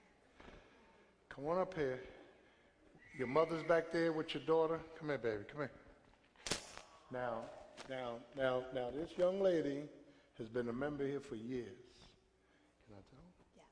Come 1.29 1.47
on 1.47 1.59
up 1.59 1.75
here. 1.75 2.01
Your 3.17 3.29
mother's 3.29 3.63
back 3.63 3.93
there 3.93 4.13
with 4.13 4.35
your 4.35 4.43
daughter. 4.45 4.81
Come 4.99 5.09
here, 5.09 5.19
baby. 5.19 5.45
Come 5.51 5.61
here. 5.61 5.71
Now, 7.13 7.43
now, 7.89 8.15
now, 8.37 8.65
now, 8.75 8.91
this 8.95 9.11
young 9.17 9.41
lady 9.41 9.83
has 10.39 10.49
been 10.49 10.69
a 10.69 10.73
member 10.73 11.07
here 11.07 11.21
for 11.21 11.37
years. 11.37 11.67
Can 12.87 12.97
I 12.97 13.03
tell? 13.11 13.25
Yes. 13.57 13.65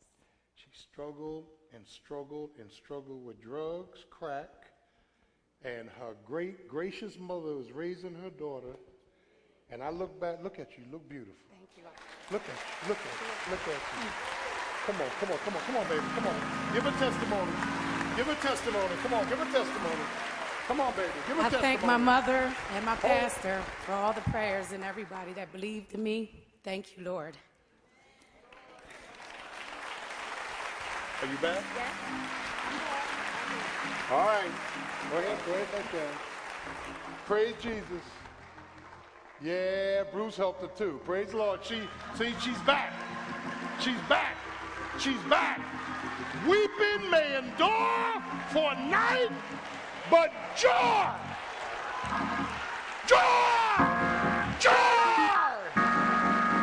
She 0.55 0.69
struggled 0.73 1.45
and 1.75 1.85
struggled 1.87 2.51
and 2.61 2.71
struggled 2.71 3.25
with 3.25 3.41
drugs, 3.43 4.05
crack, 4.09 4.51
and 5.65 5.89
her 5.99 6.15
great 6.25 6.69
gracious 6.69 7.19
mother 7.19 7.57
was 7.57 7.73
raising 7.73 8.15
her 8.15 8.31
daughter. 8.31 8.77
And 9.71 9.83
I 9.83 9.91
look 9.91 10.21
back, 10.21 10.39
look 10.43 10.59
at 10.61 10.79
you, 10.79 10.85
look 10.93 11.09
beautiful. 11.09 11.35
Thank 11.51 11.71
you. 11.77 12.16
Look 12.29 12.43
at 12.43 12.49
you, 12.49 12.89
look 12.89 12.99
at 12.99 13.07
you, 13.07 13.51
look 13.53 13.61
at 13.61 13.79
you. 14.03 14.11
Come 14.87 14.97
on, 15.01 15.09
come 15.21 15.31
on, 15.31 15.39
come 15.45 15.55
on, 15.55 15.63
come 15.63 15.77
on, 15.77 15.87
baby, 15.87 16.03
come 16.17 16.27
on. 16.27 16.35
Give 16.75 16.85
a 16.85 16.91
testimony. 16.99 17.53
Give 18.17 18.29
a 18.29 18.35
testimony. 18.35 18.95
Come 19.03 19.15
on, 19.15 19.29
give 19.29 19.41
a 19.41 19.45
testimony. 19.45 20.05
Come 20.67 20.81
on, 20.81 20.93
baby, 20.95 21.13
give 21.29 21.39
a 21.39 21.41
I 21.41 21.43
testimony. 21.45 21.63
thank 21.63 21.85
my 21.85 21.97
mother 21.97 22.53
and 22.75 22.85
my 22.85 22.95
oh. 22.95 22.97
pastor 22.97 23.63
for 23.85 23.93
all 23.93 24.13
the 24.13 24.23
prayers 24.23 24.73
and 24.73 24.83
everybody 24.83 25.35
that 25.35 25.53
believed 25.53 25.95
in 25.95 26.03
me. 26.03 26.45
Thank 26.65 26.97
you, 26.97 27.05
Lord. 27.05 27.37
Are 31.23 31.29
you 31.29 31.39
back? 31.39 31.63
Yes. 31.77 31.91
All 34.11 34.27
right. 34.27 34.51
Go 35.13 35.19
ahead, 35.19 35.39
go 35.47 35.53
ahead, 35.53 35.71
back 35.71 35.93
there. 35.93 36.11
Praise 37.27 37.55
Jesus. 37.63 38.03
Yeah, 39.43 40.05
Bruce 40.13 40.37
helped 40.37 40.63
her 40.63 40.71
too. 40.77 41.01
Praise 41.05 41.31
the 41.31 41.37
Lord. 41.37 41.61
She 41.63 41.81
see, 42.15 42.35
she's 42.41 42.59
back. 42.61 42.93
She's 43.81 44.01
back. 44.09 44.37
She's 44.99 45.21
back. 45.29 45.61
Weeping 46.49 47.11
may 47.11 47.37
endure 47.37 48.23
for 48.51 48.73
a 48.73 48.89
night, 48.89 49.31
but 50.11 50.33
joy, 50.57 51.07
joy, 53.07 53.19
joy 54.59 54.73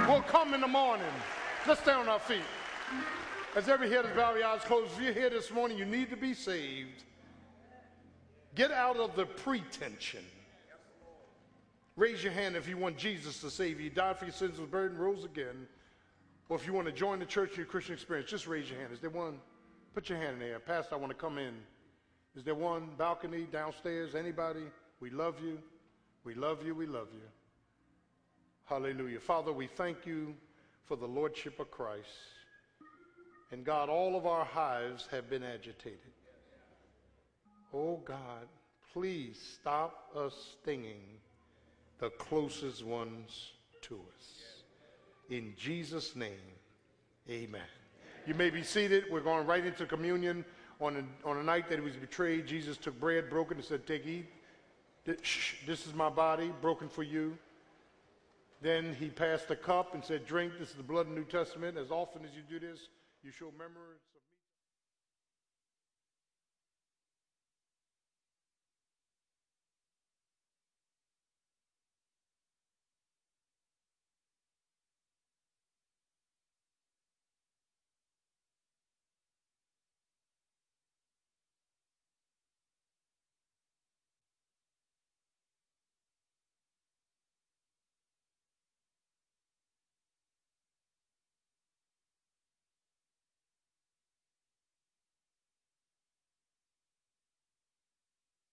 will 0.07 0.21
come 0.23 0.53
in 0.53 0.61
the 0.61 0.67
morning. 0.67 1.05
Let's 1.67 1.81
stay 1.81 1.91
on 1.91 2.07
our 2.07 2.19
feet. 2.19 2.41
As 3.55 3.69
every 3.69 3.89
head 3.89 4.05
is 4.05 4.11
bowed, 4.15 4.41
eyes 4.41 4.61
closed, 4.61 4.93
if 4.97 5.03
you're 5.03 5.13
here 5.13 5.29
this 5.29 5.51
morning, 5.51 5.77
you 5.77 5.85
need 5.85 6.09
to 6.09 6.17
be 6.17 6.33
saved. 6.33 7.03
Get 8.55 8.71
out 8.71 8.97
of 8.97 9.15
the 9.15 9.25
pretension. 9.25 10.23
Raise 11.95 12.23
your 12.23 12.33
hand 12.33 12.55
if 12.55 12.67
you 12.67 12.77
want 12.77 12.97
Jesus 12.97 13.39
to 13.41 13.51
save 13.51 13.79
you. 13.79 13.85
He 13.85 13.89
died 13.89 14.17
for 14.17 14.25
your 14.25 14.33
sins, 14.33 14.59
was 14.59 14.69
buried, 14.69 14.91
and 14.91 14.99
rose 14.99 15.25
again. 15.25 15.67
Or 16.49 16.57
if 16.57 16.65
you 16.65 16.73
want 16.73 16.87
to 16.87 16.93
join 16.93 17.19
the 17.19 17.25
church 17.25 17.51
in 17.51 17.57
your 17.57 17.65
Christian 17.65 17.93
experience, 17.93 18.29
just 18.29 18.47
raise 18.47 18.69
your 18.69 18.79
hand. 18.79 18.91
Is 18.91 18.99
there 18.99 19.09
one? 19.09 19.39
Put 19.93 20.09
your 20.09 20.17
hand 20.17 20.33
in 20.33 20.39
there. 20.39 20.59
Pastor, 20.59 20.95
I 20.95 20.97
want 20.97 21.11
to 21.11 21.17
come 21.17 21.37
in. 21.37 21.53
Is 22.35 22.43
there 22.43 22.55
one 22.55 22.89
balcony 22.97 23.47
downstairs? 23.51 24.15
Anybody? 24.15 24.63
We 24.99 25.11
love 25.11 25.35
you. 25.43 25.59
We 26.23 26.33
love 26.33 26.65
you. 26.65 26.73
We 26.73 26.87
love 26.87 27.09
you. 27.13 27.21
Hallelujah. 28.65 29.19
Father, 29.19 29.53
we 29.53 29.67
thank 29.67 30.05
you 30.05 30.33
for 30.85 30.97
the 30.97 31.05
Lordship 31.05 31.59
of 31.59 31.69
Christ. 31.69 32.07
And 33.51 33.63
God, 33.63 33.87
all 33.87 34.15
of 34.15 34.25
our 34.25 34.45
hives 34.45 35.07
have 35.11 35.29
been 35.29 35.43
agitated. 35.43 35.99
Oh 37.71 37.97
God, 38.03 38.47
please 38.93 39.39
stop 39.59 40.09
us 40.15 40.55
stinging 40.61 41.01
the 41.99 42.09
closest 42.11 42.83
ones 42.85 43.51
to 43.83 43.95
us. 44.15 44.63
In 45.29 45.53
Jesus' 45.57 46.15
name, 46.15 46.31
amen. 47.29 47.61
You 48.25 48.33
may 48.33 48.49
be 48.49 48.63
seated. 48.63 49.05
We're 49.11 49.21
going 49.21 49.45
right 49.45 49.65
into 49.65 49.85
communion. 49.85 50.45
On 50.81 50.97
a, 50.97 51.27
on 51.27 51.37
a 51.37 51.43
night 51.43 51.69
that 51.69 51.79
he 51.79 51.85
was 51.85 51.95
betrayed, 51.95 52.47
Jesus 52.47 52.77
took 52.77 52.99
bread, 52.99 53.29
broke 53.29 53.51
it, 53.51 53.57
and 53.57 53.65
said, 53.65 53.85
Take, 53.85 54.05
eat. 54.05 54.25
This 55.05 55.85
is 55.85 55.93
my 55.93 56.09
body, 56.09 56.51
broken 56.61 56.89
for 56.89 57.03
you. 57.03 57.37
Then 58.61 58.95
he 58.97 59.09
passed 59.09 59.49
the 59.49 59.55
cup 59.55 59.93
and 59.93 60.03
said, 60.03 60.25
Drink. 60.25 60.53
This 60.59 60.69
is 60.69 60.75
the 60.75 60.83
blood 60.83 61.07
of 61.07 61.09
the 61.09 61.19
New 61.19 61.25
Testament. 61.25 61.77
As 61.77 61.91
often 61.91 62.23
as 62.23 62.31
you 62.35 62.41
do 62.49 62.65
this, 62.65 62.87
you 63.23 63.31
show 63.31 63.45
remembrance 63.47 64.12